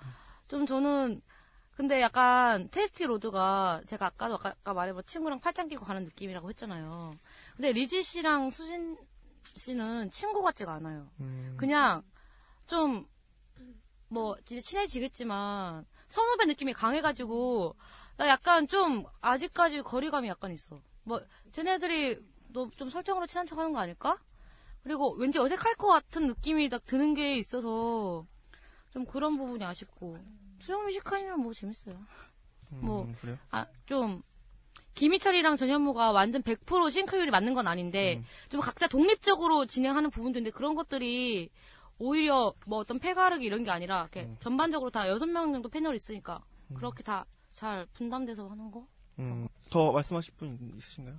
좀 0.47 0.65
저는 0.65 1.21
근데 1.75 2.01
약간 2.01 2.69
테스티 2.69 3.05
로드가 3.05 3.81
제가 3.85 4.07
아까도 4.07 4.35
아까, 4.35 4.49
아까 4.49 4.73
말해 4.73 4.93
뭐 4.93 5.01
친구랑 5.01 5.39
팔짱 5.39 5.67
끼고 5.67 5.83
가는 5.85 6.03
느낌이라고 6.05 6.49
했잖아요. 6.49 7.17
근데 7.55 7.71
리지 7.73 8.01
씨랑 8.03 8.51
수진 8.51 8.97
씨는 9.55 10.09
친구 10.11 10.41
같지가 10.41 10.73
않아요. 10.73 11.09
음. 11.19 11.55
그냥 11.57 12.03
좀 12.67 13.05
뭐 14.07 14.37
이제 14.45 14.61
친해지겠지만 14.61 15.85
선후배 16.07 16.45
느낌이 16.45 16.73
강해가지고 16.73 17.75
나 18.17 18.27
약간 18.27 18.67
좀 18.67 19.03
아직까지 19.21 19.81
거리감이 19.81 20.27
약간 20.27 20.51
있어. 20.51 20.79
뭐 21.03 21.21
쟤네들이 21.51 22.19
너 22.49 22.69
좀 22.77 22.89
설정으로 22.89 23.27
친한 23.27 23.45
척하는 23.45 23.73
거 23.73 23.79
아닐까? 23.79 24.17
그리고 24.83 25.11
왠지 25.15 25.39
어색할 25.39 25.75
것 25.75 25.87
같은 25.87 26.27
느낌이 26.27 26.69
딱 26.69 26.85
드는 26.85 27.13
게 27.15 27.35
있어서 27.35 28.25
좀 28.91 29.05
그런 29.05 29.35
부분이 29.35 29.65
아쉽고 29.65 30.17
수영 30.59 30.83
뮤지컬이면 30.85 31.39
뭐 31.39 31.53
재밌어요. 31.53 31.95
뭐 32.69 33.03
음, 33.03 33.15
그래요? 33.21 33.37
아, 33.51 33.65
좀, 33.85 34.21
김희철이랑 34.95 35.57
전현무가 35.57 36.11
완전 36.11 36.41
100% 36.41 36.89
sync율이 36.91 37.29
맞는 37.31 37.53
건 37.53 37.67
아닌데, 37.67 38.23
좀 38.49 38.61
각자 38.61 38.87
독립적으로 38.87 39.65
진행하는 39.65 40.09
부분도 40.09 40.39
있는데, 40.39 40.55
그런 40.55 40.73
것들이 40.75 41.49
오히려 41.99 42.53
뭐 42.65 42.79
어떤 42.79 42.99
패가르기 42.99 43.45
이런 43.45 43.63
게 43.63 43.71
아니라, 43.71 44.01
이렇게 44.13 44.29
전반적으로 44.39 44.89
다 44.89 45.03
6명 45.05 45.51
정도 45.51 45.69
패널이 45.69 45.95
있으니까, 45.95 46.41
그렇게 46.73 47.03
다 47.03 47.25
잘 47.55 47.85
분담돼서 47.93 48.49
하는 48.49 48.69
거? 48.69 48.85
음, 49.17 49.47
더 49.69 49.93
말씀하실 49.93 50.33
분 50.35 50.73
있으신가요? 50.75 51.17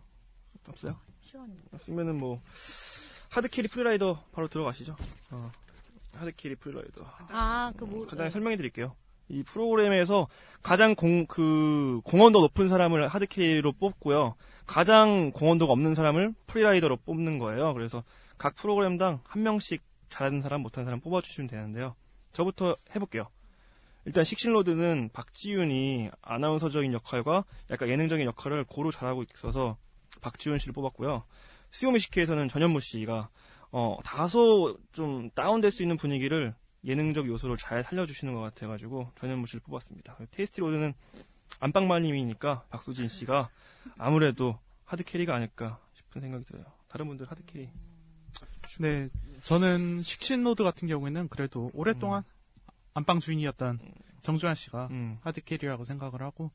없어요? 0.68 1.00
시간이. 1.22 1.56
없으면은 1.72 2.18
뭐 2.18 2.42
hard 3.30 3.47
carry 3.47 3.68
free 3.68 3.92
rider 3.92 4.22
바로 4.32 4.46
들어가시죠. 4.46 4.96
어, 5.30 5.50
hard 6.12 6.32
carry 6.32 6.56
free 6.56 6.75
rider. 6.75 7.02
아, 7.30 7.72
그 7.74 7.84
뭐. 7.84 8.06
간단히 8.06 8.30
설명해 8.30 8.58
드릴게요. 8.58 8.94
이 9.28 9.42
프로그램에서 9.42 10.28
가장 10.62 10.94
공, 10.94 11.26
그, 11.26 12.00
공헌도 12.04 12.40
높은 12.40 12.68
사람을 12.68 13.08
하드캐리로 13.08 13.72
뽑고요. 13.72 14.34
가장 14.66 15.30
공헌도가 15.32 15.72
없는 15.72 15.94
사람을 15.94 16.34
프리라이더로 16.46 16.98
뽑는 16.98 17.38
거예요. 17.38 17.74
그래서 17.74 18.02
각 18.38 18.54
프로그램당 18.56 19.20
한 19.24 19.42
명씩 19.42 19.82
잘하는 20.08 20.42
사람, 20.42 20.62
못하는 20.62 20.84
사람 20.84 21.00
뽑아주시면 21.00 21.48
되는데요. 21.48 21.94
저부터 22.32 22.76
해볼게요. 22.94 23.28
일단 24.04 24.22
식신로드는 24.22 25.10
박지윤이 25.12 26.10
아나운서적인 26.22 26.92
역할과 26.92 27.44
약간 27.70 27.88
예능적인 27.88 28.24
역할을 28.26 28.64
고루 28.64 28.92
잘하고 28.92 29.24
있어서 29.34 29.76
박지윤 30.20 30.58
씨를 30.58 30.72
뽑았고요. 30.74 31.24
수요미식회에서는 31.70 32.48
전현무 32.48 32.80
씨가 32.80 33.28
어, 33.72 33.98
다소 34.04 34.78
좀 34.92 35.30
다운될 35.30 35.72
수 35.72 35.82
있는 35.82 35.96
분위기를 35.96 36.54
예능적 36.84 37.26
요소를 37.26 37.56
잘 37.56 37.82
살려주시는 37.82 38.34
것 38.34 38.40
같아가지고 38.40 39.10
전현무 39.16 39.46
씨를 39.46 39.60
뽑았습니다. 39.60 40.16
테이스티 40.30 40.60
로드는 40.60 40.94
안방마님이니까 41.60 42.64
박수진 42.70 43.08
씨가 43.08 43.48
아무래도 43.98 44.58
hard 44.84 45.02
carry가 45.04 45.34
아닐까 45.34 45.80
싶은 45.94 46.20
생각이 46.20 46.44
들어요. 46.44 46.64
다른 46.88 47.06
분들 47.06 47.28
hard 47.30 47.44
carry. 47.46 47.70
네, 48.80 49.08
저는 49.42 50.02
식신 50.02 50.42
로드 50.44 50.62
같은 50.62 50.86
경우에는 50.88 51.28
그래도 51.28 51.70
오랫동안 51.74 52.22
안방 52.94 53.20
주인이었던 53.20 53.78
정준하 54.22 54.54
씨가 54.54 54.88
hard 55.22 55.42
carry라고 55.42 55.84
생각을 55.84 56.22
하고 56.22 56.50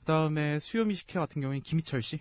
그다음에 0.00 0.58
수요미식회 0.60 1.18
같은 1.18 1.40
경우에는 1.42 1.62
김희철 1.62 2.02
씨. 2.02 2.20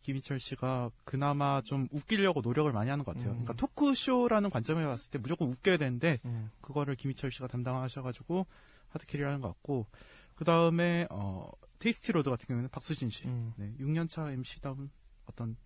김희철 0.00 0.38
씨가 0.40 0.90
그나마 1.04 1.60
좀 1.62 1.88
웃기려고 1.90 2.40
노력을 2.40 2.70
많이 2.72 2.88
하는 2.90 3.04
것 3.04 3.12
같아요. 3.14 3.30
그러니까 3.32 3.52
토크쇼라는 3.54 4.50
관점에 4.50 4.84
봤을 4.84 5.10
때 5.10 5.18
무조건 5.18 5.48
웃겨야 5.48 5.76
되는데 5.76 6.18
그거를 6.60 6.94
김희철 6.96 7.30
씨가 7.32 7.46
담당하셔가지고 7.48 8.46
hard 8.88 9.00
carry를 9.00 9.26
하는 9.26 9.40
것 9.40 9.48
같고 9.48 9.86
그 10.34 10.44
다음에 10.44 11.06
어, 11.10 11.50
테이스티 11.78 12.12
로드 12.12 12.30
같은 12.30 12.46
경우에는 12.46 12.70
박수진 12.70 13.10
씨. 13.10 13.26
네, 13.56 13.74
6년차 13.78 14.32
MC다운 14.32 14.90
어떤 15.26 15.56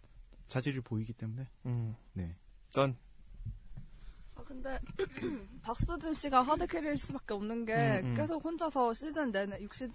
자질이 0.49 0.81
보이기 0.81 1.13
때문에 1.13 1.49
네. 2.15 2.37
넌 2.75 2.97
아, 4.35 4.43
근데 4.45 4.79
박수진 5.63 6.13
씨가 6.13 6.43
hard 6.43 6.62
carry일 6.62 6.97
수밖에 6.97 7.35
없는 7.35 7.65
게 7.65 7.75
음, 7.75 8.07
음. 8.07 8.15
계속 8.15 8.45
혼자서 8.45 8.95
시즌 8.95 9.31
내내 9.31 9.59
6시, 9.59 9.93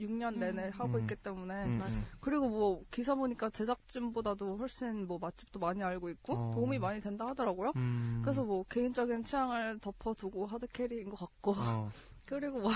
6년 0.00 0.36
내내 0.36 0.70
하고 0.74 0.96
음. 0.96 1.00
있기 1.00 1.16
때문에 1.16 1.64
음, 1.64 1.82
음. 1.82 2.06
그리고 2.20 2.48
뭐 2.48 2.84
기사 2.90 3.14
보니까 3.14 3.50
제작진보다도 3.50 4.56
훨씬 4.56 5.06
뭐 5.06 5.18
맛집도 5.18 5.58
많이 5.58 5.82
알고 5.82 6.10
있고 6.10 6.34
어. 6.34 6.54
도움이 6.54 6.78
많이 6.78 7.00
된다 7.00 7.26
하더라고요. 7.26 7.72
음. 7.76 8.20
그래서 8.22 8.42
뭐 8.42 8.64
개인적인 8.68 9.24
취향을 9.24 9.78
덮어두고 9.80 10.46
hard 10.46 10.69
carry인 10.69 11.10
것 11.10 11.18
같고 11.18 11.54
어. 11.56 11.90
그리고 12.26 12.60
뭐 12.60 12.72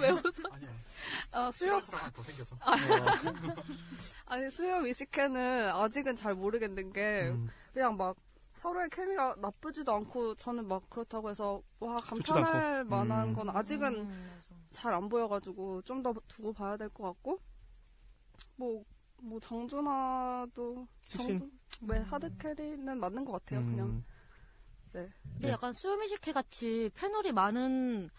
왜 0.00 0.10
웃어? 0.10 0.30
아, 1.32 1.50
수요 1.50 1.80
더 2.12 2.22
생겨서. 2.22 2.56
아, 2.60 2.72
아니 4.26 4.50
수요 4.50 4.80
미식회는 4.80 5.70
아직은 5.70 6.16
잘 6.16 6.34
모르겠는 6.34 6.92
게 6.92 7.28
음. 7.28 7.48
그냥 7.72 7.96
막 7.96 8.16
서로의 8.58 8.90
케미가 8.90 9.36
나쁘지도 9.38 9.92
않고 9.92 10.34
저는 10.34 10.66
막 10.66 10.88
그렇다고 10.90 11.30
해서 11.30 11.62
와 11.80 11.96
감탄할. 11.96 12.84
만한 12.84 13.28
음. 13.28 13.32
건 13.34 13.48
아직은 13.50 14.08
잘안 14.72 15.08
보여가지고 15.08 15.82
좀 15.82 16.02
더 16.02 16.12
두고 16.28 16.52
봐야 16.52 16.76
될 16.76 16.88
것 16.90 17.04
같고 17.04 17.38
뭐뭐 18.56 19.40
정준하도 19.40 20.86
식신? 21.04 21.38
정준 21.38 21.58
네 21.80 21.98
하드 22.00 22.36
캐리는 22.38 22.98
맞는 22.98 23.24
것 23.24 23.32
같아요 23.32 23.64
그냥 23.64 24.04
네. 24.92 25.08
근데 25.34 25.50
약간 25.50 25.72
수요미식회 25.72 26.32
같이 26.32 26.90
패널이 26.94 27.30
많은 27.32 28.10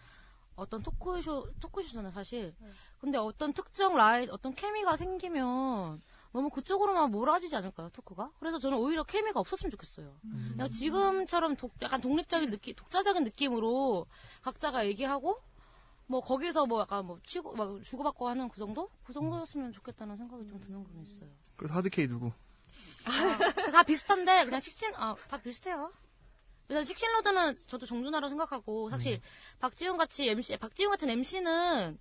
어떤 0.56 0.82
토크쇼, 0.82 1.52
토크쇼잖아요, 1.58 2.12
사실. 2.12 2.54
근데 2.98 3.16
어떤 3.16 3.52
특정 3.54 3.96
라인, 3.96 4.28
어떤 4.30 4.52
케미가 4.54 4.94
생기면 4.96 6.00
너무 6.32 6.48
그쪽으로만 6.50 7.10
몰아지지 7.10 7.56
않을까요, 7.56 7.90
토크가? 7.90 8.30
그래서 8.38 8.58
저는 8.58 8.78
오히려 8.78 9.02
케미가 9.02 9.40
없었으면 9.40 9.70
좋겠어요. 9.70 10.16
그냥 10.52 10.70
지금처럼 10.70 11.56
독, 11.56 11.72
약간 11.82 12.00
독립적인 12.00 12.50
느낌, 12.50 12.74
독자적인 12.74 13.24
느낌으로 13.24 14.06
각자가 14.42 14.86
얘기하고, 14.86 15.40
뭐 16.06 16.20
거기서 16.20 16.66
뭐 16.66 16.80
약간 16.80 17.06
뭐 17.06 17.18
치고, 17.26 17.54
막 17.54 17.82
주고받고 17.82 18.28
하는 18.28 18.48
그 18.48 18.58
정도? 18.58 18.90
그 19.04 19.12
정도였으면 19.12 19.72
좋겠다는 19.72 20.16
생각이 20.16 20.46
좀 20.48 20.60
드는 20.60 20.84
건 20.84 21.02
있어요. 21.02 21.28
그래서 21.56 21.74
하드캐리 21.74 22.08
누구? 22.08 22.30
아, 23.06 23.70
다 23.72 23.82
비슷한데 23.82 24.44
그냥 24.44 24.60
식신 24.60 24.94
아 24.94 25.14
다 25.28 25.36
비슷해요. 25.38 25.90
일단 26.68 26.84
식신로드는 26.84 27.56
저도 27.66 27.84
정준하라고 27.84 28.28
생각하고 28.28 28.90
사실 28.90 29.20
박지훈 29.58 29.96
같이 29.96 30.28
MC 30.28 30.56
박지훈 30.58 30.90
같은 30.90 31.10
MC는 31.10 31.98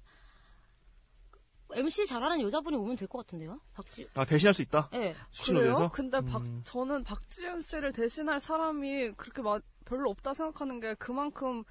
MC 1.75 2.05
잘하는 2.07 2.41
여자분이 2.41 2.75
오면 2.75 2.95
될 2.95 3.07
것 3.07 3.19
같은데요. 3.19 3.59
박지 3.73 4.09
아 4.15 4.25
대신할 4.25 4.53
수 4.53 4.61
있다. 4.61 4.89
네. 4.91 5.15
그래요? 5.45 5.89
근데 5.93 6.17
음. 6.19 6.25
박, 6.25 6.43
저는 6.63 7.03
박지윤 7.03 7.61
씨를 7.61 7.91
대신할 7.93 8.39
사람이 8.39 9.13
그렇게 9.13 9.41
마- 9.41 9.59
별로 9.85 10.09
없다 10.11 10.33
생각하는 10.33 10.79
게 10.79 10.93
그만큼 10.95 11.63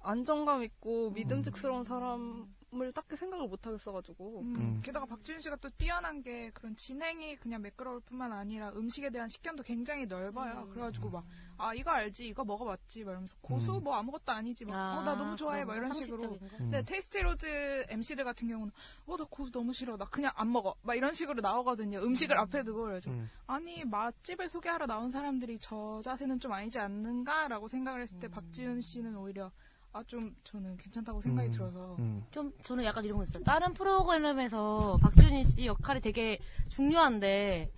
안정감 0.00 0.62
있고 0.64 1.10
믿음직스러운 1.10 1.84
사람 1.84 2.46
을 2.72 2.92
딱히 2.92 3.16
생각을 3.16 3.48
못 3.48 3.66
하겠어가지고. 3.66 4.42
음, 4.42 4.80
게다가 4.80 5.04
박지윤 5.04 5.40
씨가 5.40 5.56
또 5.56 5.68
뛰어난 5.70 6.22
게 6.22 6.50
그런 6.50 6.76
진행이 6.76 7.34
그냥 7.36 7.62
매끄러울 7.62 8.00
뿐만 8.00 8.32
아니라 8.32 8.70
음식에 8.70 9.10
대한 9.10 9.28
식견도 9.28 9.64
굉장히 9.64 10.06
넓어요. 10.06 10.68
그래가지고 10.68 11.10
막, 11.10 11.26
아, 11.56 11.74
이거 11.74 11.90
알지, 11.90 12.28
이거 12.28 12.44
먹어봤지, 12.44 13.02
막 13.02 13.10
이러면서 13.10 13.34
고수 13.40 13.76
음. 13.76 13.82
뭐 13.82 13.96
아무것도 13.96 14.30
아니지, 14.30 14.64
막, 14.66 14.76
아, 14.76 14.98
어, 14.98 15.02
나 15.02 15.16
너무 15.16 15.34
좋아해, 15.34 15.64
막 15.64 15.74
이런 15.74 15.88
거, 15.88 16.00
식으로. 16.00 16.38
근데 16.58 16.78
음. 16.78 16.84
테이스티로즈 16.84 17.86
MC들 17.88 18.22
같은 18.22 18.46
경우는, 18.46 18.72
어, 19.06 19.16
나 19.16 19.24
고수 19.28 19.50
너무 19.50 19.72
싫어, 19.72 19.96
나 19.96 20.04
그냥 20.04 20.30
안 20.36 20.52
먹어, 20.52 20.76
막 20.82 20.94
이런 20.94 21.12
식으로 21.12 21.40
나오거든요. 21.40 21.98
음식을 21.98 22.38
앞에 22.38 22.62
두고, 22.62 22.82
그래서. 22.84 23.10
음. 23.10 23.28
아니, 23.48 23.84
맛집을 23.84 24.48
소개하러 24.48 24.86
나온 24.86 25.10
사람들이 25.10 25.58
저 25.58 26.00
자세는 26.04 26.38
좀 26.38 26.52
아니지 26.52 26.78
않는가라고 26.78 27.66
생각을 27.66 28.02
했을 28.02 28.20
때 28.20 28.28
박지윤 28.28 28.82
씨는 28.82 29.16
오히려, 29.16 29.50
아, 29.92 30.02
좀 30.04 30.34
저는 30.44 30.76
괜찮다고 30.76 31.20
생각이 31.20 31.48
음. 31.48 31.52
들어서. 31.52 31.96
좀 32.30 32.52
저는 32.62 32.84
약간 32.84 33.04
이런 33.04 33.16
거 33.18 33.24
있어요. 33.24 33.42
다른 33.42 33.74
프로그램에서 33.74 34.98
박준희 35.02 35.44
씨 35.44 35.66
역할이 35.66 36.00
되게 36.00 36.38
중요한데, 36.68 37.70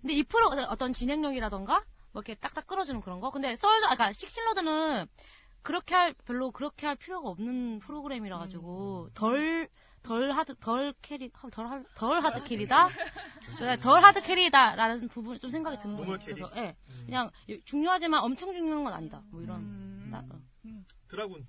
근데 0.00 0.14
이 0.14 0.22
프로 0.22 0.46
어떤 0.68 0.92
진행력이라던가 0.92 1.84
뭐 2.12 2.22
이렇게 2.22 2.34
딱딱 2.34 2.66
끌어주는 2.68 3.00
그런 3.00 3.20
거. 3.20 3.30
근데 3.30 3.56
썰, 3.56 3.70
아까 3.88 4.12
식신로드는 4.12 5.06
그렇게 5.62 5.94
할 5.96 6.14
별로 6.24 6.52
그렇게 6.52 6.86
할 6.86 6.94
필요가 6.94 7.28
없는 7.30 7.80
프로그램이라 7.80 8.38
가지고 8.38 9.08
덜 9.14 9.68
덜 10.04 10.30
hard 10.30 10.54
덜 10.60 10.94
carry 11.02 11.32
덜, 11.50 11.66
하- 11.66 11.82
덜 11.96 12.20
hard 12.22 12.44
carry다 12.44 12.88
그러니까 13.58 13.76
덜 13.82 14.00
hard 14.04 14.22
carry다라는 14.22 15.08
부분이 15.08 15.40
좀 15.40 15.50
생각이 15.50 15.76
드는 15.78 15.96
부분이 15.96 16.22
있어서 16.22 16.48
예 16.58 16.76
그냥 17.06 17.28
중요하지만 17.64 18.22
엄청 18.22 18.52
중요한 18.52 18.84
건 18.84 18.92
아니다 18.92 19.20
뭐 19.32 19.42
이런 19.42 20.08
나- 20.08 20.22
어. 20.30 20.38
드라군. 21.08 21.44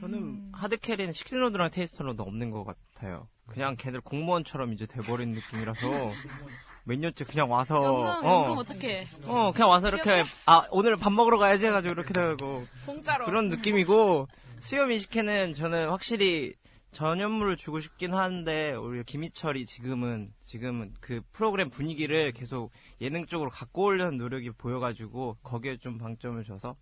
저는 0.00 0.50
하드캐리는 0.52 1.12
식신로드랑 1.12 1.70
테이스터로도 1.70 2.22
없는 2.24 2.50
것 2.50 2.64
같아요. 2.64 3.28
그냥 3.46 3.76
걔들 3.76 4.00
공무원처럼 4.00 4.72
이제 4.72 4.86
돼버린 4.86 5.32
느낌이라서 5.32 5.80
몇 6.84 6.98
년째 6.98 7.24
그냥 7.24 7.50
와서 7.50 7.82
연금, 7.84 8.26
어, 8.28 8.34
연금 8.40 8.58
어떻게? 8.58 9.06
어 9.26 9.52
그냥 9.52 9.70
와서 9.70 9.88
이렇게 9.88 10.24
아 10.46 10.66
오늘 10.70 10.96
밥 10.96 11.12
먹으러 11.12 11.38
가야지 11.38 11.66
해가지고 11.66 11.92
이렇게 11.92 12.12
되고 12.12 12.66
공짜로. 12.86 13.24
그런 13.26 13.48
느낌이고 13.48 14.28
수요 14.60 14.86
미식회는 14.86 15.54
저는 15.54 15.90
확실히 15.90 16.54
전현무를 16.92 17.56
주고 17.56 17.80
싶긴 17.80 18.14
한데 18.14 18.72
오히려 18.74 19.02
김희철이 19.02 19.66
지금은 19.66 20.32
지금은 20.42 20.94
그 21.00 21.20
프로그램 21.32 21.68
분위기를 21.70 22.32
계속 22.32 22.70
예능 23.00 23.26
쪽으로 23.26 23.50
갖고 23.50 23.84
오려는 23.84 24.16
노력이 24.18 24.50
보여가지고 24.52 25.38
거기에 25.42 25.76
좀 25.78 25.98
방점을 25.98 26.42
줘서 26.44 26.76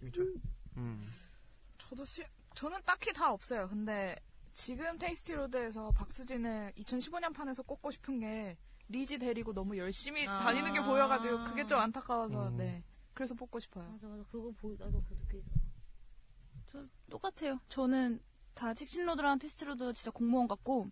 김희철. 0.00 0.26
저도 1.88 2.04
시, 2.04 2.24
저는 2.54 2.80
딱히 2.84 3.12
다 3.12 3.32
없어요. 3.32 3.68
근데 3.68 4.16
지금 4.52 4.98
테이스티 4.98 5.34
로드에서 5.34 5.90
박수진을 5.92 6.72
2015년 6.76 7.32
판에서 7.34 7.62
꼽고 7.62 7.90
싶은 7.90 8.20
게 8.20 8.56
리지 8.88 9.18
데리고 9.18 9.52
너무 9.52 9.76
열심히 9.76 10.26
아. 10.26 10.40
다니는 10.40 10.72
게 10.72 10.82
보여가지고 10.82 11.44
그게 11.44 11.66
좀 11.66 11.78
안타까워서 11.78 12.48
음. 12.48 12.56
네 12.56 12.82
그래서 13.14 13.34
뽑고 13.34 13.58
싶어요. 13.60 13.84
맞아 13.92 14.06
맞아 14.06 14.24
그거 14.30 14.50
보 14.56 14.70
나도 14.78 15.02
그 15.08 15.14
느끼 15.14 15.44
저 16.72 16.84
똑같아요. 17.10 17.60
저는 17.68 18.20
다 18.54 18.74
식신로드랑 18.74 19.38
테이스티로드 19.38 19.92
진짜 19.94 20.10
공무원 20.10 20.48
같고 20.48 20.90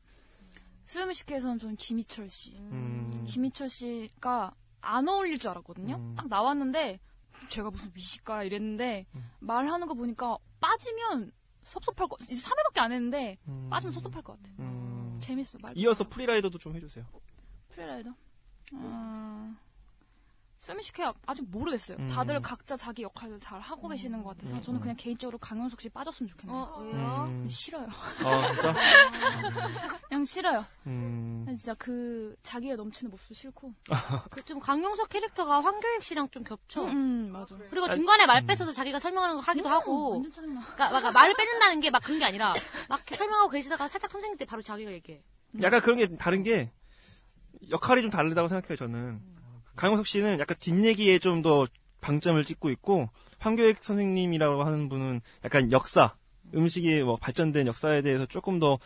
수요미식회에서는 0.84 1.59
저는 1.59 1.76
김희철 1.76 2.28
씨. 2.28 2.57
음. 2.57 3.24
김희철 3.26 3.68
씨가 3.68 4.55
안 4.80 5.09
어울릴 5.09 5.38
줄 5.38 5.51
알았거든요. 5.51 5.97
음. 5.97 6.14
딱 6.14 6.28
나왔는데 6.28 7.01
제가 7.49 7.70
무슨 7.70 7.90
미식가 7.95 8.45
이랬는데 8.45 9.07
음. 9.14 9.30
말하는 9.40 9.86
거 9.86 9.95
보니까 9.95 10.36
빠지면 10.65 11.31
섭섭할 11.62 12.09
거 12.09 12.17
이제 12.23 12.35
3회밖에 12.35 12.79
안 12.79 12.93
했는데 12.93 13.37
음. 13.49 13.69
빠지면 13.71 13.93
섭섭할 13.93 14.23
것 14.23 14.37
같아. 14.37 14.51
음. 14.61 15.19
재밌어. 15.23 15.59
말 15.61 15.77
이어서 15.77 16.09
free 16.09 16.27
rider도 16.27 16.59
좀 16.59 16.75
해주세요. 16.75 17.05
free 17.68 17.87
rider. 17.87 18.14
어... 18.73 19.57
수요미식회 20.65 21.05
아직 21.27 21.45
모르겠어요. 21.51 21.99
음. 22.01 22.09
다들 22.09 22.41
각자 22.41 22.75
자기 22.75 23.03
역할을 23.03 23.39
잘 23.39 23.61
하고 23.61 23.87
계시는 23.89 24.23
것 24.23 24.31
같아서 24.31 24.57
음. 24.57 24.62
저는 24.62 24.81
그냥 24.81 24.97
개인적으로 24.97 25.37
강용석 25.37 25.78
씨 25.83 25.91
빠졌으면 25.91 26.31
좋겠네요. 26.31 26.59
어, 26.59 26.79
왜요? 26.81 27.25
음. 27.29 27.47
싫어요. 27.51 27.87
아 28.25 28.53
진짜? 28.53 28.75
그냥 30.09 30.25
싫어요. 30.25 30.65
음. 30.87 31.43
그냥 31.45 31.57
진짜 31.57 31.75
그 31.75 32.35
자기의 32.43 32.77
넘치는 32.77 33.11
모습도 33.11 33.35
싫고. 33.35 33.75
그 34.31 34.45
좀 34.45 34.59
강용석 34.61 35.09
캐릭터가 35.11 35.62
황교익 35.62 36.03
씨랑 36.03 36.29
좀 36.31 36.45
겹쳐. 36.45 36.83
음, 36.85 37.29
맞아. 37.33 37.57
그리고 37.71 37.89
중간에 37.91 38.25
말 38.27 38.45
뺏어서 38.47 38.73
자기가 38.73 38.99
설명하는 38.99 39.37
거 39.37 39.41
하기도 39.43 39.69
하고. 39.69 40.23
그러니까 40.23 40.91
막 41.01 41.12
말을 41.12 41.35
뺏는다는 41.37 41.81
게 41.81 41.91
막 41.91 42.03
그런 42.03 42.19
게 42.19 42.25
아니라 42.25 42.55
막 42.89 43.01
설명하고 43.15 43.51
계시다가 43.51 43.87
살짝 43.89 44.11
선생님 44.11 44.37
때 44.39 44.45
바로 44.47 44.61
자기가 44.62 44.91
얘기해. 44.93 45.23
약간 45.62 45.81
그런 45.83 45.97
게 45.99 46.17
다른 46.17 46.43
게 46.43 46.71
역할이 47.71 48.03
좀 48.03 48.11
다르다고 48.11 48.49
생각해요 48.49 48.77
저는 48.77 49.21
강영석 49.77 50.07
씨는 50.07 50.39
약간 50.39 50.57
뒷얘기에 50.61 51.18
좀 51.18 51.43
더 51.43 51.66
방점을 52.01 52.43
찍고 52.45 52.70
있고 52.70 53.09
황교익 53.39 53.83
선생님이라고 53.83 54.62
하는 54.64 54.89
분은 54.91 55.20
약간 55.45 55.72
역사 55.72 56.14
음식이 56.55 57.03
뭐 57.03 57.16
발전된 57.16 57.66
역사에 57.66 58.03
대해서 58.03 58.27
조금 58.27 58.59
더 58.59 58.79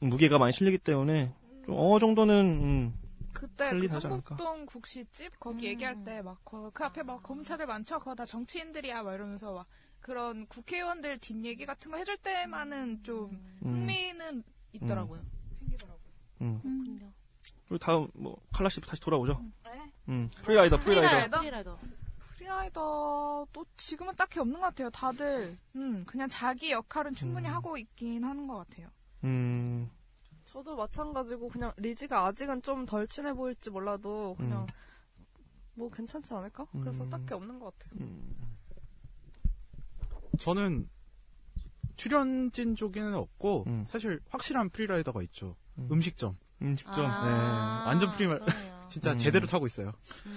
무게가 0.00 0.36
많이 0.38 0.52
실리기 0.52 0.78
때문에 0.78 1.32
좀 1.64 1.74
어느 1.78 1.98
정도는 1.98 2.34
음, 2.62 2.94
그때 3.32 3.64
할 3.64 3.80
그. 3.80 3.88
성북동 3.88 4.66
국시집 4.66 5.40
거기 5.40 5.66
얘기할 5.66 6.04
때 6.04 6.20
막 6.22 6.44
그 6.44 6.84
앞에 6.84 7.02
막 7.02 7.22
검사들 7.22 7.66
많죠. 7.66 7.98
그거 7.98 8.14
다 8.14 8.24
정치인들이야 8.26 9.02
막 9.02 9.14
이러면서 9.14 9.54
막 9.54 9.66
그런 10.00 10.46
국회의원들 10.46 11.18
뒷얘기 11.18 11.64
같은 11.66 11.90
거 11.90 11.96
해줄 11.96 12.16
때만은 12.18 13.02
좀 13.02 13.30
음, 13.64 13.72
흥미는 13.74 14.42
있더라고요. 14.72 15.22
생기더라고요. 15.60 16.04
음. 16.42 16.60
음. 16.64 17.12
그리고 17.68 17.78
다음 17.78 18.08
뭐 18.14 18.38
칼라 18.52 18.68
씨 18.68 18.80
다시 18.80 19.00
돌아오죠. 19.02 19.38
네. 19.42 19.50
음, 20.08 20.30
free 20.42 20.58
rider 20.58 20.78
free 20.78 20.90
rider. 20.90 21.08
free 21.08 21.20
rider? 21.20 21.38
free 21.40 21.55
rider. 21.55 21.78
free 22.36 22.82
rider도 22.82 23.64
지금은 23.76 24.14
딱히 24.16 24.40
없는 24.40 24.54
것 24.60 24.66
같아요. 24.68 24.90
다들 24.90 25.54
음, 25.76 26.04
그냥 26.06 26.28
자기 26.28 26.70
역할은 26.70 27.14
충분히 27.14 27.48
음. 27.48 27.54
하고 27.54 27.76
있긴 27.76 28.24
하는 28.24 28.46
것 28.46 28.56
같아요. 28.58 28.88
음, 29.24 29.90
저도 30.46 30.76
마찬가지고 30.76 31.48
그냥 31.48 31.72
리지가 31.76 32.26
아직은 32.26 32.62
좀 32.62 32.86
덜 32.86 33.06
친해 33.08 33.32
보일지 33.34 33.70
몰라도 33.70 34.34
그냥 34.38 34.66
뭐 35.74 35.90
괜찮지 35.90 36.32
않을까? 36.32 36.66
그래서 36.80 37.04
음. 37.04 37.10
딱히 37.10 37.34
없는 37.34 37.58
것 37.58 37.76
같아요. 37.78 38.00
음. 38.00 38.34
저는 40.38 40.88
출연진 41.96 42.76
쪽에는 42.76 43.14
없고 43.14 43.64
음. 43.66 43.84
사실 43.86 44.20
확실한 44.30 44.70
free 44.70 44.89
rider가 44.89 45.22
있죠. 45.24 45.56
음. 45.78 45.88
음. 45.90 46.00
식점 46.00 46.36
음식점. 46.62 47.04
네, 47.06 47.30
완전 47.86 48.10
프리마 48.12 48.38
진짜 48.88 49.12
음. 49.12 49.18
제대로 49.18 49.46
타고 49.46 49.66
있어요. 49.66 49.92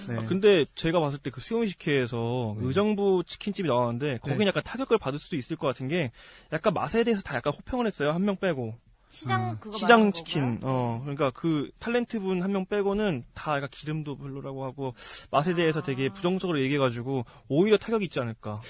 네. 0.10 0.16
아, 0.18 0.20
근데 0.28 0.66
제가 0.76 1.00
봤을 1.00 1.18
때 1.20 1.30
그 1.32 1.40
수요미식회에서 1.42 2.56
네. 2.60 2.66
의정부 2.68 3.24
치킨집이 3.26 3.68
나왔는데 3.70 4.18
거긴 4.20 4.40
네. 4.40 4.48
약간 4.48 4.64
타격을 4.64 4.98
받을 4.98 5.18
수도 5.20 5.36
있을 5.38 5.56
것 5.56 5.68
같은 5.68 5.88
게 5.88 6.12
약간 6.52 6.74
맛에 6.74 7.04
대해서 7.04 7.22
다 7.22 7.36
약간 7.36 7.54
호평을 7.54 7.86
했어요 7.88 8.12
한 8.12 8.22
명 8.26 8.36
빼고 8.36 8.76
시장 9.10 9.52
음. 9.52 9.58
그거 9.60 9.78
시장 9.78 10.12
치킨 10.14 10.60
거고요? 10.62 10.72
어 10.74 11.00
그러니까 11.02 11.32
그 11.32 11.70
탤런트 11.80 12.20
분 12.20 12.42
한 12.42 12.52
명 12.52 12.66
빼고는 12.66 13.24
다 13.34 13.56
약간 13.58 13.68
기름도 13.72 14.18
별로라고 14.18 14.64
하고 14.66 14.94
맛에 15.32 15.54
대해서 15.54 15.82
되게 15.82 16.08
아. 16.10 16.14
부정적으로 16.14 16.60
얘기해 16.62 16.78
가지고 16.80 17.26
오히려 17.48 17.78
타격이 17.78 18.06
있지 18.06 18.20
않을까 18.20 18.62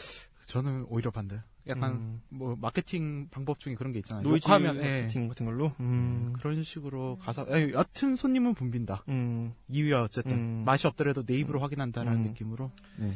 저는 0.48 0.86
오히려 0.90 1.12
반대. 1.12 1.42
약간 1.68 1.92
음. 1.92 2.22
뭐 2.30 2.56
마케팅 2.60 3.28
방법 3.30 3.60
중에 3.60 3.76
그런 3.76 3.92
게 3.94 4.00
있잖아요. 4.00 4.24
노이즈 4.24 4.48
욕하면 4.48 4.78
예, 4.78 5.02
마케팅 5.02 5.28
같은 5.28 5.46
걸로 5.46 5.72
음. 5.80 6.34
그런 6.40 6.64
식으로 6.64 7.18
가서 7.22 7.46
예, 7.52 7.72
여튼 7.74 8.16
손님은 8.16 8.56
붐빈다. 8.56 9.04
음. 9.10 9.54
이유야 9.70 10.02
어쨌든 10.02 10.32
음. 10.34 10.64
맛이 10.66 10.88
없더라도 10.88 11.24
내 11.24 11.36
입으로 11.38 11.60
확인한다는 11.60 12.14
음. 12.14 12.22
느낌으로. 12.24 12.72
네. 12.98 13.14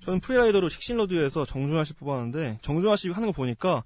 저는 0.00 0.20
free 0.20 0.38
rider로 0.38 0.68
식신로드에서 0.68 1.44
정준하 1.44 1.84
씨 1.84 1.92
뽑았는데 1.94 2.60
정준하 2.62 2.96
씨 2.96 3.10
하는 3.10 3.26
거 3.28 3.32
보니까 3.32 3.82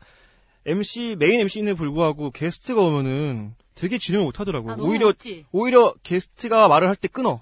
MC 0.67 1.17
메인 1.19 1.41
MC는 1.41 1.75
불구하고 1.75 2.31
게스트가 2.31 2.81
오면은 2.83 3.55
되게 3.75 3.99
진행을 3.99 4.27
못 4.27 4.39
하더라고요. 4.39 4.73
아, 4.75 4.77
오히려 4.79 5.09
없지? 5.09 5.47
오히려 5.51 5.95
게스트가 6.03 6.69
말을 6.69 6.89
할 6.89 6.97
때 6.97 7.09
끊어. 7.09 7.41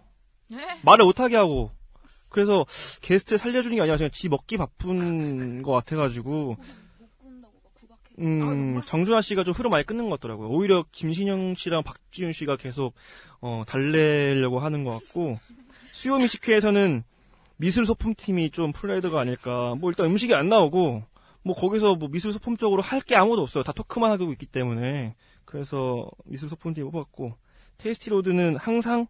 네. 0.49 0.79
말을 0.83 1.05
못 1.05 1.19
하게 1.21 1.37
하고. 1.37 1.71
그래서 2.31 2.65
게스트 3.03 3.37
살려주는 3.37 3.77
게 3.77 3.83
아니라 3.83 3.97
그냥 3.99 4.11
지 4.13 4.29
먹기 4.29 4.57
바쁜 4.57 5.63
것 5.63 5.73
같아가지고. 5.73 6.57
음, 8.19 8.81
정준하 8.85 9.23
씨가 9.23 9.45
좀 9.45 9.55
흐름 9.55 9.71
많이 9.71 9.85
끊는 9.87 10.11
것 10.11 10.21
같더라고요. 10.21 10.49
오히려 10.49 10.85
김신영 10.93 11.55
씨랑 11.55 11.83
박지윤 11.83 12.33
씨가 12.33 12.57
계속, 12.57 12.95
어, 13.41 13.65
달래려고 13.67 14.59
하는 14.59 14.85
것 14.85 14.91
같고, 14.93 15.39
수요미식회에서는 15.93 17.03
미술 17.57 17.87
소품팀이 17.87 18.51
좀 18.51 18.73
free 18.73 18.89
rider가 18.89 19.19
아닐까. 19.21 19.75
뭐 19.79 19.91
일단 19.91 20.07
음식이 20.07 20.35
안 20.35 20.51
나오고, 20.51 21.03
뭐 21.43 21.55
거기서 21.55 21.95
뭐 21.95 22.09
미술 22.11 22.33
소품 22.35 22.59
쪽으로 22.59 22.83
할 22.83 23.01
게 23.01 23.17
아무도 23.17 23.41
없어요. 23.41 23.65
다 23.65 23.73
토크만 23.73 24.11
하고 24.11 24.31
있기 24.33 24.45
때문에. 24.45 25.15
그래서 25.47 26.07
미술 26.27 26.51
소품팀 26.51 26.91
뽑았고, 26.91 27.35
테이스티로드는 27.79 28.57
항상 28.57 29.07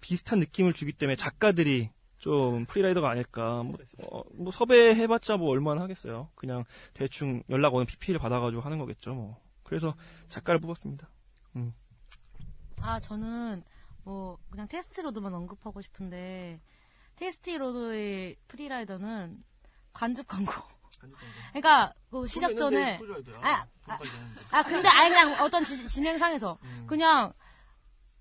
비슷한 0.00 0.40
느낌을 0.40 0.72
주기 0.72 0.92
때문에 0.92 1.14
작가들이 1.14 1.90
좀 2.22 2.66
free 2.66 2.82
rider가 2.82 3.10
아닐까. 3.10 3.64
뭐, 3.64 3.76
어, 3.98 4.22
뭐 4.32 4.52
섭외해봤자 4.52 5.36
뭐 5.38 5.50
얼마나 5.50 5.82
하겠어요. 5.82 6.28
그냥 6.36 6.64
대충 6.94 7.42
연락 7.50 7.74
오는 7.74 7.84
PPL을 7.84 8.20
받아가지고 8.20 8.62
하는 8.62 8.78
거겠죠. 8.78 9.12
뭐. 9.12 9.36
그래서 9.64 9.92
작가를 10.28 10.60
뽑았습니다. 10.60 11.08
음. 11.56 11.74
아, 12.80 13.00
저는 13.00 13.64
뭐 14.04 14.38
그냥 14.50 14.68
테이스티 14.68 15.00
로드만 15.00 15.34
언급하고 15.34 15.82
싶은데 15.82 16.60
테이스티 17.16 17.50
로드의 17.50 18.36
free 18.46 18.76
rider는 18.76 19.42
간접 19.92 20.24
광고. 20.28 20.52
그러니까 21.48 21.92
그 22.08 22.24
시작 22.28 22.56
전에 22.56 23.00
아, 23.42 23.66
아, 23.86 23.98
아 24.52 24.62
근데 24.62 24.88
아예 24.88 25.08
그냥 25.08 25.44
어떤 25.44 25.64
지- 25.64 25.88
진행상에서 25.88 26.56
음. 26.62 26.86
그냥 26.86 27.32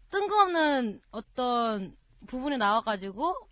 뜬금없는 0.09 1.01
어떤 1.11 1.95
부분에 2.25 2.57
나와가지고 2.57 3.50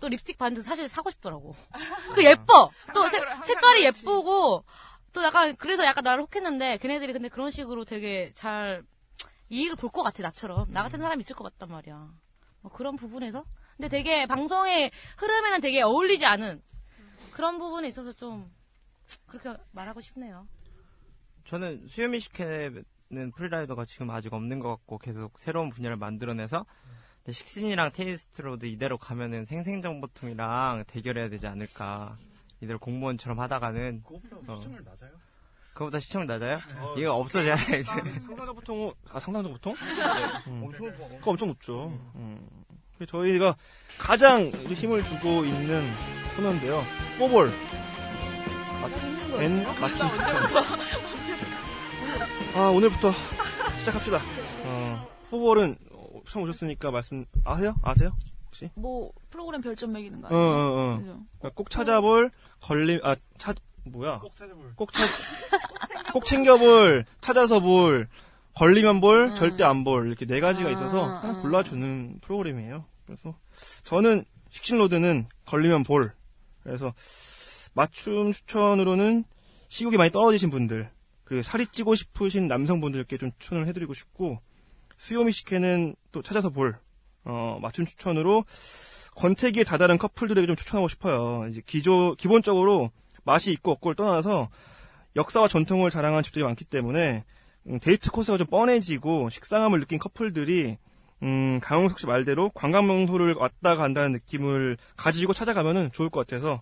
또 0.00 0.08
립스틱 0.08 0.38
바르는데 0.38 0.62
사실 0.62 0.88
사고 0.88 1.10
싶더라고. 1.10 1.54
그 2.14 2.24
예뻐. 2.24 2.70
또 2.94 3.08
색, 3.08 3.20
항상 3.22 3.42
색깔이 3.42 3.80
그렇지. 3.82 4.02
예쁘고 4.06 4.64
또 5.12 5.22
약간 5.24 5.56
그래서 5.56 5.84
약간 5.84 6.04
나를 6.04 6.22
혹했는데 6.24 6.78
걔네들이 6.78 7.12
근데 7.12 7.28
그런 7.28 7.50
식으로 7.50 7.84
되게 7.84 8.32
잘 8.34 8.82
이익을 9.48 9.76
볼 9.76 9.90
것 9.90 10.02
같아 10.02 10.22
나처럼 10.22 10.70
나 10.72 10.82
같은 10.82 10.98
사람이 11.00 11.20
있을 11.20 11.34
것 11.36 11.44
같단 11.44 11.68
말이야. 11.70 12.08
뭐 12.62 12.72
그런 12.72 12.96
부분에서 12.96 13.44
근데 13.76 13.88
되게 13.88 14.26
방송의 14.26 14.90
흐름에는 15.18 15.60
되게 15.60 15.82
어울리지 15.82 16.26
않은 16.26 16.62
그런 17.32 17.58
부분에 17.58 17.88
있어서 17.88 18.12
좀 18.12 18.50
그렇게 19.26 19.54
말하고 19.72 20.00
싶네요. 20.00 20.48
저는 21.44 21.86
수요미식회는 21.86 22.18
free 22.20 23.32
rider가 23.36 23.84
지금 23.84 24.10
아직 24.10 24.32
없는 24.32 24.58
것 24.58 24.68
같고 24.70 24.98
계속 24.98 25.38
새로운 25.38 25.68
분야를 25.68 25.96
만들어내서 25.96 26.66
식신이랑 27.28 27.90
테이스티로드 27.92 28.66
이대로 28.66 28.98
가면은 28.98 29.44
생생정보통이랑 29.44 30.84
대결해야 30.86 31.28
되지 31.28 31.46
않을까. 31.46 32.14
이대로 32.60 32.78
공무원처럼 32.78 33.38
하다가는 33.40 34.02
그거보다 34.04 34.52
어. 34.52 34.56
시청률 34.56 34.84
낮아요? 34.84 35.10
그거보다 35.72 35.98
시청률 36.00 36.26
낮아요? 36.26 36.60
어, 36.78 36.94
이거 36.96 37.14
없어져야 37.14 37.54
이제. 37.54 37.82
상상자 37.82 38.52
보통 38.52 38.94
아 39.10 39.18
상상자 39.20 39.48
보통? 39.50 39.74
음. 40.46 40.62
엄청 40.64 40.90
그거 41.18 41.30
엄청 41.32 41.48
높죠. 41.48 41.88
음. 42.14 42.48
그래서 42.96 43.10
저희가 43.10 43.56
가장 43.98 44.48
힘을 44.50 45.04
주고 45.04 45.44
있는 45.44 45.92
코너인데요. 46.36 46.82
포볼. 47.18 47.50
N 49.38 49.64
맞춤 49.64 50.08
추천. 50.10 50.64
아 52.54 52.68
오늘부터 52.70 53.12
시작합시다. 53.80 54.18
어, 54.64 55.08
포볼은 55.28 55.76
어, 55.85 55.85
처음 56.26 56.44
오셨으니까 56.44 56.90
말씀 56.90 57.24
아세요? 57.44 57.74
아세요? 57.82 58.16
혹시? 58.46 58.70
뭐 58.74 59.12
프로그램 59.30 59.60
별점 59.60 59.92
매기는 59.92 60.20
거 60.20 60.28
어, 60.28 60.30
아니에요? 60.30 60.46
어, 60.46 60.94
어. 60.94 60.98
그죠? 60.98 61.20
그러니까 61.38 61.50
꼭 61.54 61.70
찾아볼 61.70 62.30
걸림 62.60 63.00
아찾 63.02 63.56
뭐야? 63.90 64.18
꼭 64.18 64.34
찾아볼. 64.34 64.72
꼭 64.74 64.92
찾, 64.92 65.08
꼭 66.12 66.24
챙겨볼, 66.24 67.04
찾아서 67.20 67.60
볼, 67.60 68.08
걸리면 68.54 69.00
볼, 69.00 69.30
음. 69.30 69.34
절대 69.36 69.64
안 69.64 69.84
볼, 69.84 70.06
이렇게 70.06 70.26
네 70.26 70.40
가지가 70.40 70.68
아, 70.68 70.72
있어서 70.72 71.04
아. 71.04 71.22
하나 71.22 71.40
골라주는 71.40 72.18
프로그램이에요. 72.20 72.84
그래서 73.06 73.36
저는 73.84 74.24
식신로드는 74.50 75.28
걸리면 75.44 75.82
볼. 75.84 76.12
그래서 76.62 76.92
맞춤 77.74 78.32
추천으로는 78.32 79.24
식욕이 79.68 79.96
많이 79.96 80.10
떨어지신 80.10 80.50
분들, 80.50 80.90
그리고 81.24 81.42
살이 81.42 81.66
찌고 81.66 81.94
싶으신 81.94 82.48
남성분들께 82.48 83.18
좀 83.18 83.30
추천을 83.38 83.66
해드리고 83.68 83.94
싶고, 83.94 84.40
수요미식회는 84.96 85.94
또 86.12 86.22
찾아서 86.22 86.50
볼, 86.50 86.76
어, 87.24 87.58
맞춤 87.60 87.84
추천으로 87.84 88.44
권태기에 89.16 89.64
다다른 89.64 89.98
커플들에게 89.98 90.46
좀 90.46 90.56
추천하고 90.56 90.88
싶어요. 90.88 91.46
이제 91.48 91.62
기조, 91.64 92.14
기본적으로 92.18 92.90
맛이 93.24 93.50
있고 93.52 93.72
없고를 93.72 93.94
떠나서 93.96 94.48
역사와 95.16 95.48
전통을 95.48 95.90
자랑하는 95.90 96.22
집들이 96.22 96.44
많기 96.44 96.64
때문에 96.64 97.24
음, 97.68 97.80
데이트 97.80 98.10
코스가 98.10 98.38
좀 98.38 98.46
뻔해지고 98.46 99.30
식상함을 99.30 99.80
느낀 99.80 99.98
커플들이 99.98 100.76
음, 101.22 101.60
강용석 101.60 101.98
씨 101.98 102.06
말대로 102.06 102.50
관광 102.50 102.86
명소를 102.86 103.34
왔다 103.34 103.74
간다는 103.74 104.12
느낌을 104.12 104.76
가지고 104.96 105.32
찾아가면은 105.32 105.90
좋을 105.92 106.10
것 106.10 106.26
같아서 106.26 106.60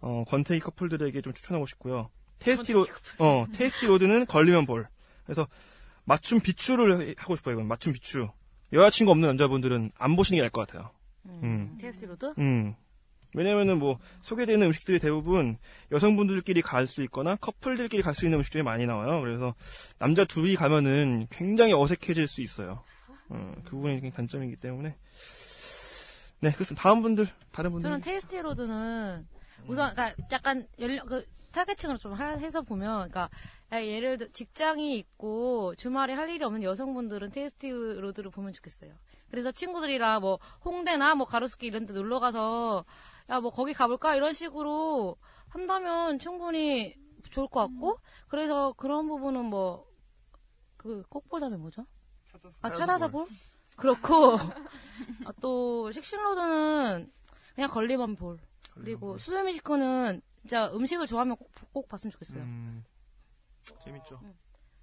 어, 0.00 0.24
권태기 0.26 0.60
커플들에게 0.60 1.20
좀 1.22 1.32
추천하고 1.32 1.66
싶고요. 1.66 2.10
테이스티 2.40 2.72
로 2.72 2.86
어 3.20 3.46
테이스티 3.54 3.86
로드는 3.86 4.26
걸리면 4.26 4.66
볼. 4.66 4.88
그래서 5.24 5.46
맞춤 6.04 6.40
비추를 6.40 7.14
하고 7.18 7.36
싶어요. 7.36 7.54
이건 7.54 7.66
맞춤 7.68 7.92
비추. 7.92 8.28
여자친구 8.72 9.12
없는 9.12 9.28
남자분들은 9.28 9.92
안 9.96 10.16
보시는 10.16 10.36
게 10.38 10.42
나을 10.42 10.50
것 10.50 10.66
같아요. 10.66 10.90
음. 11.26 11.76
테이스티로드? 11.80 12.34
음. 12.38 12.74
왜냐면은 13.36 13.78
뭐 13.78 13.98
소개되는 14.22 14.64
음식들이 14.66 14.98
대부분 15.00 15.58
여성분들끼리 15.90 16.62
갈 16.62 16.86
수 16.86 17.02
있거나 17.04 17.34
커플들끼리 17.36 18.02
갈 18.02 18.14
수 18.14 18.26
있는 18.26 18.38
음식들이 18.38 18.62
많이 18.62 18.86
나와요. 18.86 19.20
그래서 19.20 19.54
남자 19.98 20.24
둘이 20.24 20.54
가면은 20.54 21.26
굉장히 21.30 21.72
어색해질 21.72 22.28
수 22.28 22.42
있어요. 22.42 22.84
어, 23.30 23.54
그 23.64 23.70
부분이 23.70 23.94
굉장히 23.94 24.12
단점이기 24.12 24.56
때문에. 24.56 24.94
네, 26.40 26.52
그렇습니다. 26.52 26.82
다음 26.82 27.02
분들, 27.02 27.28
다른 27.50 27.72
분들. 27.72 27.88
저는 27.88 28.00
테이스티로드는 28.02 29.26
우선 29.66 29.94
그러니까 29.94 30.14
약간 30.30 30.66
연령 30.78 31.06
그 31.06 31.24
타겟층으로 31.54 31.98
좀 31.98 32.12
하- 32.14 32.36
해서 32.36 32.62
보면 32.62 33.08
그러니까 33.10 33.30
예를 33.72 34.18
들어 34.18 34.30
직장이 34.32 34.98
있고 34.98 35.74
주말에 35.76 36.12
할 36.14 36.28
일이 36.28 36.44
없는 36.44 36.62
여성분들은 36.62 37.30
테이스티 37.30 37.66
로드를 37.66 38.30
보면 38.30 38.52
좋겠어요. 38.52 38.92
그래서 39.30 39.50
친구들이랑 39.52 40.20
뭐 40.20 40.38
홍대나 40.64 41.14
뭐 41.14 41.26
가로수길 41.26 41.68
이런 41.68 41.86
데 41.86 41.92
놀러 41.92 42.20
가서 42.20 42.84
야 43.30 43.40
뭐 43.40 43.50
거기 43.50 43.72
가볼까 43.72 44.14
이런 44.16 44.32
식으로 44.34 45.16
한다면 45.48 46.18
충분히 46.18 46.94
좋을 47.30 47.48
것 47.48 47.60
같고 47.60 47.98
그래서 48.28 48.72
그런 48.76 49.08
부분은 49.08 49.46
뭐 49.46 49.86
그 50.76 51.02
꼭 51.08 51.26
보자면 51.30 51.60
뭐죠? 51.60 51.86
아 52.60 52.68
찾아서 52.76 53.08
볼? 53.08 53.26
그렇고 53.76 54.36
아, 55.24 55.32
또 55.40 55.90
식신로드는 55.90 57.10
그냥 57.54 57.70
걸리면 57.70 58.16
볼 58.16 58.38
그리고 58.74 59.16
수요미식회는 59.18 60.20
진짜 60.44 60.70
음식을 60.74 61.06
좋아하면 61.06 61.36
꼭, 61.36 61.50
꼭 61.72 61.88
봤으면 61.88 62.10
좋겠어요. 62.12 62.42
음, 62.42 62.84
재밌죠. 63.82 64.20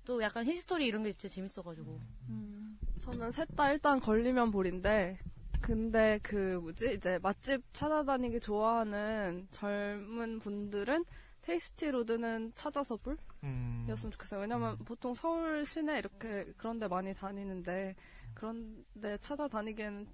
또 0.03 0.19
약간 0.23 0.43
history 0.43 0.87
이런 0.87 1.03
게 1.03 1.11
진짜 1.11 1.27
재밌어가지고. 1.35 1.99
음, 2.29 2.79
저는 2.99 3.31
셋 3.31 3.47
다 3.55 3.71
일단 3.71 3.99
걸리면 3.99 4.49
볼인데, 4.49 5.19
근데 5.61 6.19
그 6.23 6.59
뭐지 6.59 6.95
이제 6.95 7.19
맛집 7.21 7.63
찾아다니기 7.73 8.39
좋아하는 8.39 9.47
젊은 9.51 10.39
분들은 10.39 11.05
테이스티 11.43 11.91
로드는 11.91 12.53
찾아서 12.55 12.97
볼? 12.97 13.17
음. 13.43 13.85
였으면 13.87 14.11
좋겠어요. 14.11 14.41
왜냐면 14.41 14.77
보통 14.79 15.13
서울 15.13 15.63
시내 15.63 15.99
이렇게 15.99 16.45
그런 16.57 16.79
데 16.79 16.87
많이 16.87 17.13
다니는데 17.13 17.95
그런 18.33 18.83
데 18.99 19.15
찾아다니기에는 19.19 20.07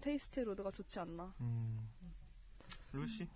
테이스티 0.00 0.42
로드가 0.42 0.70
좋지 0.70 1.00
않나. 1.00 1.34
음. 1.40 1.88
루시? 2.92 3.26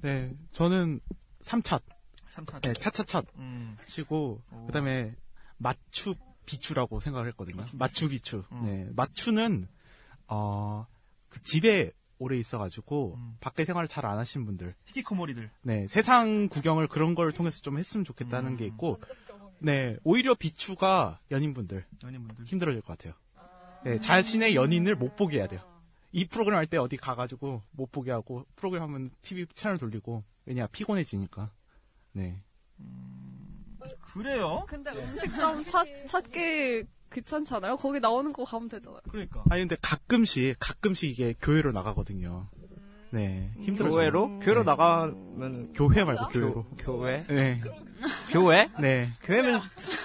네, 0.00 0.32
저는 0.52 1.00
3차. 1.42 1.80
삼차. 2.28 2.60
네, 2.60 2.72
차차차 2.72 3.22
음. 3.36 3.76
치고 3.86 4.40
그 4.66 4.72
다음에 4.72 5.14
맞추 5.56 6.14
비추라고 6.46 7.00
생각을 7.00 7.26
했거든요. 7.28 7.64
맞추 7.72 8.08
비추. 8.08 8.44
음. 8.52 8.64
네, 8.64 8.88
맞추는 8.94 9.66
어, 10.28 10.86
그 11.28 11.42
집에 11.42 11.90
오래 12.18 12.36
있어가지고 12.38 13.14
음. 13.16 13.36
밖에 13.40 13.64
생활을 13.64 13.88
잘 13.88 14.04
안 14.06 14.18
하신 14.18 14.44
분들, 14.44 14.74
히키코모리들. 14.86 15.50
네, 15.62 15.86
세상 15.88 16.48
구경을 16.48 16.86
그런 16.88 17.14
걸 17.14 17.32
통해서 17.32 17.60
좀 17.60 17.78
했으면 17.78 18.04
좋겠다는 18.04 18.52
음. 18.52 18.56
게 18.56 18.66
있고, 18.66 19.00
네, 19.60 19.96
오히려 20.04 20.34
비추가 20.34 21.20
연인분들 21.30 21.84
연인분들. 22.04 22.44
힘들어질 22.44 22.82
것 22.82 22.96
같아요. 22.98 23.14
네, 23.84 23.98
자신의 23.98 24.54
연인을 24.54 24.96
못 24.96 25.16
보게 25.16 25.38
해야 25.38 25.46
돼요. 25.48 25.60
이 26.12 26.26
프로그램 26.26 26.58
할 26.58 26.66
때 26.66 26.76
어디 26.78 26.96
가가지고 26.96 27.62
못 27.70 27.92
보게 27.92 28.10
하고 28.10 28.44
프로그램 28.56 28.82
하면 28.84 29.10
TV 29.22 29.46
채널 29.54 29.78
돌리고 29.78 30.24
왜냐 30.46 30.66
피곤해지니까. 30.68 31.50
네. 32.12 32.42
그래요? 34.12 34.64
근데 34.68 34.90
음식점 34.90 35.62
찾, 35.62 35.86
찾기 36.06 36.84
귀찮잖아요. 37.12 37.76
거기 37.76 38.00
나오는 38.00 38.32
거 38.32 38.44
가면 38.44 38.68
되잖아요. 38.68 39.00
그러니까. 39.10 39.42
아니 39.50 39.62
근데 39.62 39.76
가끔씩 39.80 40.56
가끔씩 40.58 41.10
이게 41.10 41.34
교회로 41.40 41.72
나가거든요. 41.72 42.48
네 43.10 43.52
힘들어요. 43.60 43.92
교회로? 43.92 44.40
교회로 44.40 44.60
네. 44.60 44.64
나가면 44.66 45.72
교회 45.72 46.04
말고 46.04 46.28
교회로. 46.28 46.64
교 46.78 47.08
회? 47.08 47.26
네. 47.28 47.60
교회? 48.30 48.68
네. 48.78 49.10
교회면 49.24 49.60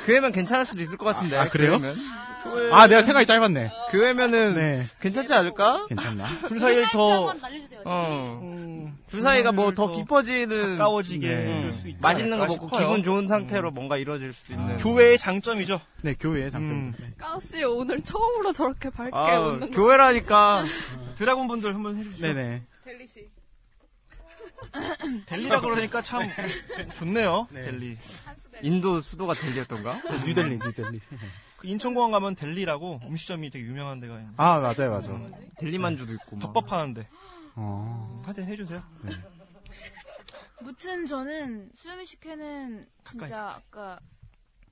교회면 0.05 0.31
괜찮을 0.31 0.65
수도 0.65 0.81
있을 0.81 0.97
것 0.97 1.05
같은데. 1.05 1.37
아, 1.37 1.49
그래요? 1.49 1.77
교회면. 1.79 1.95
교회- 2.43 2.71
아 2.73 2.87
내가 2.87 3.03
생각이 3.03 3.25
짧았네. 3.25 3.71
교회면은 3.91 4.55
네. 4.55 4.83
괜찮지 4.99 5.33
않을까? 5.33 5.85
괜찮나? 5.87 6.27
둘 6.47 6.59
사이를 6.59 6.89
더 6.91 7.27
한번 7.29 7.39
날려주세요. 7.41 7.81
어. 7.85 8.39
음, 8.43 8.97
둘 9.07 9.21
사이가 9.21 9.53
뭐더더 9.53 9.95
깊어지는 9.95 10.77
가까워지게 10.77 11.27
네. 11.27 11.55
해줄 11.55 11.71
수 11.73 11.87
맛있는 12.01 12.37
거 12.37 12.45
먹고 12.47 12.67
싶어요. 12.67 12.87
기분 12.89 13.03
좋은 13.03 13.27
상태로 13.29 13.71
뭔가 13.71 13.95
이루어질 13.97 14.33
수도 14.33 14.53
있는. 14.53 14.75
교회의 14.75 15.17
장점이죠. 15.17 15.79
네 16.01 16.15
교회 16.19 16.49
장점. 16.49 16.71
음. 16.73 16.93
네. 16.99 17.13
까우씨 17.17 17.63
오늘 17.63 18.01
처음으로 18.01 18.51
저렇게 18.51 18.89
밝게 18.89 19.15
아, 19.15 19.39
웃는 19.39 19.71
거. 19.71 19.77
교회라니까. 19.81 20.65
드라군 21.17 21.47
분들 21.47 21.73
한번 21.73 21.95
해주시죠. 21.97 22.27
네네. 22.27 22.63
델리 22.83 23.07
씨. 23.07 23.29
델리라 25.25 25.59
그러니까 25.61 26.01
참 26.01 26.23
좋네요. 26.95 27.47
네. 27.51 27.65
델리. 27.65 27.97
인도 28.61 29.01
수도가 29.01 29.33
델리였던가? 29.33 30.01
뉴델리 30.25 30.57
뉴델리. 30.57 30.99
그 31.57 31.67
인천공항 31.67 32.11
가면 32.11 32.35
델리라고 32.35 32.99
음식점이 33.03 33.49
되게 33.49 33.65
유명한 33.65 33.99
데가 33.99 34.15
있는데 34.15 34.35
아 34.37 34.59
맞아요 34.59 34.91
맞아. 34.91 35.11
델리 35.57 35.77
만주도 35.77 36.13
있고. 36.13 36.35
막. 36.35 36.41
덮밥 36.41 36.65
파는데 36.67 37.07
어. 37.55 38.21
하여튼 38.25 38.45
해주세요. 38.47 38.83
무튼 40.61 41.05
저는 41.05 41.71
수요미 41.73 42.05
식회는 42.05 42.87
진짜 43.05 43.51
아까 43.55 43.99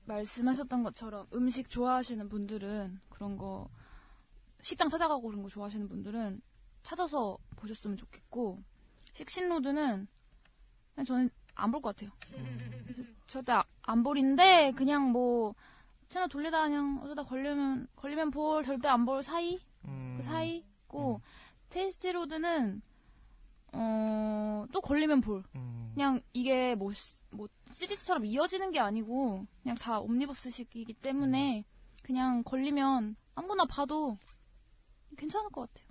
말씀하셨던 0.06 0.82
것처럼 0.82 1.26
음식 1.34 1.68
좋아하시는 1.70 2.28
분들은 2.28 2.98
그런 3.10 3.36
거 3.36 3.68
식당 4.60 4.88
찾아가고 4.88 5.22
그런 5.28 5.42
거 5.42 5.48
좋아하시는 5.48 5.88
분들은 5.88 6.40
찾아서 6.82 7.38
보셨으면 7.56 7.96
좋겠고 7.96 8.62
식신로드는 9.12 10.06
저는 11.06 11.30
안 11.54 11.70
볼 11.70 11.80
것 11.82 11.94
같아요. 11.96 12.10
절대 13.26 13.52
아- 13.52 13.64
안 13.82 14.02
볼인데 14.02 14.72
그냥 14.72 15.10
뭐 15.10 15.54
채널 16.08 16.28
돌리다 16.28 16.64
그냥 16.64 17.00
어쩌다 17.02 17.22
걸리면 17.24 17.88
걸리면 17.96 18.30
볼 18.30 18.64
절대 18.64 18.88
안 18.88 19.04
볼 19.04 19.22
사이 19.22 19.60
음. 19.84 20.14
그 20.18 20.22
사이고 20.24 21.20
테이스티 21.70 22.12
로드는 22.12 22.82
어, 23.74 24.66
또 24.72 24.80
걸리면 24.82 25.20
볼. 25.22 25.42
음. 25.56 25.90
그냥 25.94 26.20
이게 26.34 26.74
뭐, 26.74 26.92
시- 26.92 27.22
뭐 27.30 27.48
시리즈처럼 27.72 28.26
이어지는 28.26 28.70
게 28.70 28.78
아니고 28.80 29.46
그냥 29.62 29.76
다 29.76 29.98
옴니버스식이기 30.00 30.92
때문에 30.94 31.64
그냥 32.02 32.42
걸리면 32.44 33.16
아무거나 33.34 33.64
봐도 33.64 34.18
괜찮을 35.16 35.48
것 35.50 35.72
같아요. 35.72 35.88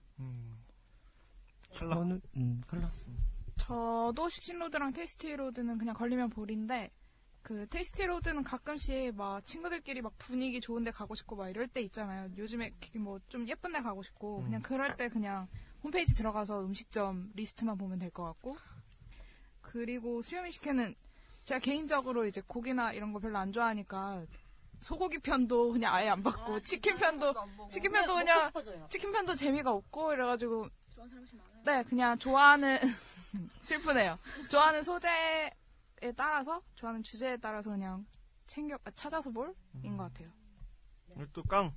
저는 1.73 2.21
음, 2.37 2.61
칼라. 2.67 2.89
저도 3.57 4.29
식신로드랑 4.29 4.93
테이스티로드는 4.93 5.77
그냥 5.77 5.95
걸리면 5.95 6.29
볼인데 6.29 6.91
그 7.43 7.67
테이스티로드는 7.69 8.43
가끔씩 8.43 9.15
막 9.15 9.45
친구들끼리 9.45 10.01
막 10.01 10.13
분위기 10.17 10.61
좋은데 10.61 10.91
가고 10.91 11.15
싶고 11.15 11.35
막 11.35 11.49
이럴 11.49 11.67
때 11.67 11.81
있잖아요. 11.81 12.29
요즘에 12.37 12.71
뭐 12.99 13.19
좀 13.29 13.47
예쁜데 13.47 13.81
가고 13.81 14.03
싶고 14.03 14.43
그냥 14.43 14.61
그럴 14.61 14.95
때 14.97 15.09
그냥 15.09 15.47
홈페이지 15.83 16.15
들어가서 16.15 16.63
음식점 16.65 17.31
리스트만 17.35 17.77
보면 17.77 17.99
될 17.99 18.11
것 18.11 18.23
같고. 18.23 18.57
그리고 19.61 20.21
수요미식회는 20.21 20.95
제가 21.45 21.59
개인적으로 21.59 22.25
이제 22.25 22.41
고기나 22.45 22.93
이런 22.93 23.13
거 23.13 23.19
별로 23.19 23.37
안 23.37 23.51
좋아하니까 23.53 24.25
소고기 24.81 25.19
편도 25.19 25.71
그냥 25.73 25.93
아예 25.93 26.09
안 26.09 26.21
받고 26.23 26.59
치킨 26.61 26.97
편도 26.97 27.33
치킨 27.71 27.91
편도 27.91 28.15
그냥 28.15 28.51
치킨 28.89 29.11
편도 29.11 29.35
재미가 29.35 29.71
없고 29.71 30.13
이래가지고 30.13 30.67
네 31.63 31.83
그냥 31.83 32.17
좋아하는 32.17 32.77
슬프네요. 33.61 34.17
좋아하는 34.49 34.83
소재에 34.83 35.51
따라서 36.15 36.61
좋아하는 36.75 37.03
주제에 37.03 37.37
따라서 37.37 37.69
그냥 37.69 38.05
챙겨 38.47 38.75
아, 38.83 38.91
찾아서 38.91 39.29
볼인 39.29 39.95
것 39.97 40.03
같아요. 40.03 40.29
또 41.33 41.43
깡. 41.43 41.71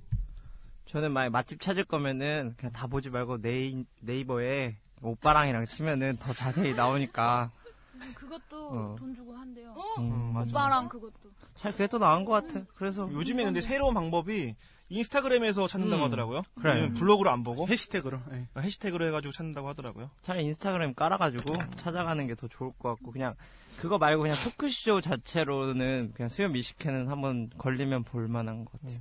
저는 0.85 1.11
만약 1.11 1.29
맛집 1.31 1.59
찾을 1.61 1.83
거면은 1.85 2.53
그냥 2.57 2.71
다 2.71 2.87
보지 2.87 3.09
말고 3.09 3.41
네이, 3.41 3.85
네이버에 4.01 4.77
오빠랑이랑 5.01 5.65
치면은 5.65 6.17
더 6.17 6.33
자세히 6.33 6.73
나오니까 6.73 7.51
그것도 8.13 8.69
어. 8.69 8.95
돈 8.97 9.15
주고 9.15 9.35
한대요. 9.35 9.73
음, 9.99 10.33
맞아. 10.33 10.49
오빠랑 10.49 10.89
그것도. 10.89 11.31
잘 11.55 11.71
그게 11.71 11.87
더 11.87 11.97
나은 11.97 12.25
것 12.25 12.33
같아. 12.33 12.65
그래서 12.75 13.09
요즘에 13.11 13.43
근데 13.45 13.61
새로운 13.61 13.93
방법이 13.93 14.55
인스타그램에서 14.89 15.67
찾는다고 15.67 16.03
음. 16.03 16.05
하더라고요. 16.05 16.41
그래. 16.61 16.89
블로그로 16.93 17.31
안 17.31 17.41
보고 17.43 17.67
해시태그로. 17.67 18.19
예. 18.33 18.47
해시태그로 18.61 19.07
해가지고 19.07 19.31
찾는다고 19.31 19.67
하더라고요. 19.69 20.11
차라리 20.21 20.45
인스타그램 20.45 20.93
깔아가지고 20.93 21.55
찾아가는 21.77 22.27
게 22.27 22.35
더 22.35 22.47
좋을 22.47 22.71
것 22.77 22.89
같고 22.89 23.11
그냥 23.11 23.33
그거 23.77 23.97
말고 23.97 24.23
그냥 24.23 24.37
토크쇼 24.43 25.01
자체로는 25.01 26.11
그냥 26.13 26.29
수요 26.29 26.49
미식회는 26.49 27.07
한번 27.09 27.49
걸리면 27.57 28.03
볼만한 28.03 28.65
것 28.65 28.73
같아요. 28.81 28.99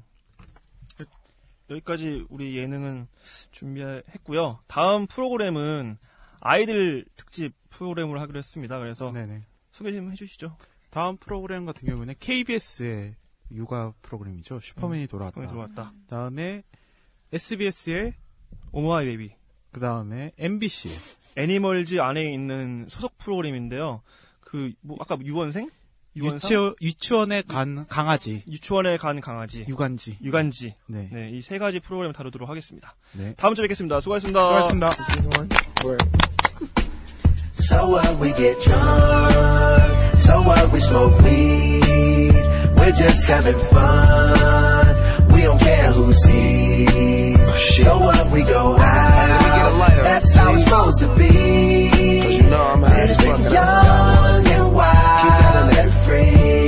여기까지 1.70 2.26
우리 2.28 2.56
예능은 2.56 3.06
준비했고요. 3.50 4.60
다음 4.66 5.06
프로그램은 5.06 5.96
아이들 6.40 7.04
특집 7.16 7.54
프로그램을 7.70 8.20
하기로 8.20 8.38
했습니다. 8.38 8.78
그래서 8.78 9.10
네네. 9.12 9.40
소개 9.72 9.92
좀 9.92 10.12
해주시죠. 10.12 10.56
다음 10.90 11.16
프로그램 11.16 11.64
같은 11.64 11.88
경우는 11.88 12.14
KBS의 12.20 13.14
육아 13.54 13.92
프로그램이죠. 14.02 14.60
슈퍼맨이 14.60 15.06
돌아왔다. 15.06 15.34
슈퍼맨이 15.40 15.50
돌아왔다. 15.52 15.92
다음에 16.08 16.62
SBS의 17.32 18.14
오마이 18.72 19.06
베이비. 19.06 19.30
그 19.72 19.80
다음에 19.80 20.32
MBC. 20.38 20.88
애니멀즈 21.36 22.00
안에 22.00 22.32
있는 22.32 22.86
소속 22.88 23.18
프로그램인데요. 23.18 24.02
그, 24.40 24.72
뭐, 24.82 24.96
아까 25.00 25.16
유원생? 25.24 25.68
유치원, 26.16 26.76
유치원에 26.80 27.42
간 27.42 27.86
강아지. 27.88 28.44
유치원에 28.46 28.98
간 28.98 29.20
강아지. 29.20 29.64
유관지. 29.68 30.16
유관지. 30.22 30.76
네. 30.86 31.08
네, 31.12 31.30
이 31.30 31.42
세 31.42 31.58
가지 31.58 31.80
프로그램 31.80 32.12
다루도록 32.12 32.48
하겠습니다. 32.48 32.94
네. 33.14 33.34
다음 33.36 33.56
주에 33.56 33.64
뵙겠습니다. 33.64 34.00
수고하셨습니다. 34.00 34.62
수고하셨습니다. 34.62 34.90
So 37.56 37.86
what 37.86 38.20
we 38.20 38.32
get 38.34 38.60
drunk, 38.62 39.32
so 40.16 40.40
what 40.42 40.70
we 40.72 40.78
smoke 40.78 41.18
weed, 41.24 42.34
we're 42.84 42.92
just 42.92 43.26
having 43.26 43.58
fun, 43.68 45.32
we 45.32 45.42
don't 45.42 45.58
care 45.58 45.92
who 45.92 46.12
sees. 46.12 47.82
So 47.82 47.98
what 47.98 48.30
we 48.30 48.42
go 48.42 48.76
out, 48.78 50.02
that's 50.02 50.34
how 50.34 50.52
it's 50.52 50.64
supposed 50.64 51.00
to 51.00 51.08
be. 51.16 52.20
Cause 52.20 52.40
you 52.40 52.50
know 52.50 52.62
I'm 52.62 52.82
Living 52.82 53.52
young 53.52 54.46
and 54.48 54.74
wild 54.74 55.74
and 55.74 55.92
free. 56.04 56.63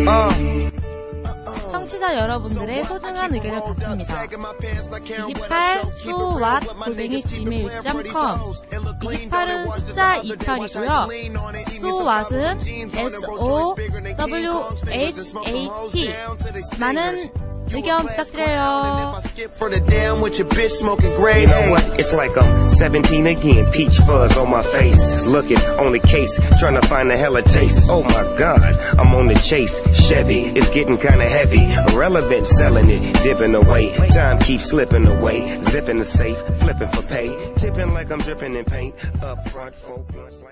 청취자 2.06 2.16
여러분들의 2.16 2.84
소중한 2.84 3.34
의견을 3.34 3.60
받습니다. 3.60 4.24
28 5.28 5.82
so 5.86 6.36
what 6.36 6.66
골뱅이 6.84 7.20
gmail.com 7.22 8.40
28은 9.00 9.70
숫자 9.80 10.20
28이고요. 10.22 11.08
so 11.74 12.04
what은 12.06 12.58
s 12.60 13.26
o 13.26 13.74
w 14.16 14.50
h 14.88 15.34
a 15.46 15.68
t 15.92 16.78
많은 16.78 17.55
의견 17.73 18.05
부탁드려요. 18.05 19.21
For 19.55 19.69
the 19.69 19.79
damn 19.79 20.21
with 20.21 20.37
your 20.37 20.47
bitch 20.47 20.71
smoking 20.71 21.13
gray 21.15 21.41
You 21.41 21.47
know 21.47 21.71
what? 21.71 21.99
It's 21.99 22.13
like 22.13 22.37
I'm 22.37 22.69
17 22.69 23.27
again. 23.27 23.71
Peach 23.71 23.97
fuzz 23.99 24.37
on 24.37 24.49
my 24.49 24.61
face. 24.61 25.25
Looking 25.27 25.57
on 25.79 25.93
the 25.93 25.99
case, 25.99 26.37
trying 26.59 26.79
to 26.79 26.85
find 26.87 27.11
a 27.11 27.17
hella 27.17 27.41
taste. 27.41 27.87
Oh 27.89 28.03
my 28.03 28.23
god, 28.37 28.61
I'm 28.99 29.13
on 29.15 29.27
the 29.27 29.35
chase. 29.35 29.79
Chevy, 29.93 30.51
it's 30.51 30.69
getting 30.69 30.97
kinda 30.97 31.25
heavy. 31.25 31.63
Irrelevant, 31.93 32.47
selling 32.47 32.89
it, 32.89 33.01
dipping 33.23 33.55
away. 33.55 33.95
Time 34.09 34.39
keeps 34.39 34.65
slipping 34.69 35.07
away. 35.07 35.61
Zipping 35.63 35.99
the 35.99 36.03
safe, 36.03 36.37
flipping 36.59 36.89
for 36.89 37.03
pay. 37.03 37.29
Tipping 37.55 37.93
like 37.93 38.11
I'm 38.11 38.19
dripping 38.19 38.55
in 38.55 38.65
paint. 38.65 38.95
Up 39.23 39.47
front, 39.49 39.75
four 39.75 39.99
blunts 40.11 40.41
like. 40.41 40.49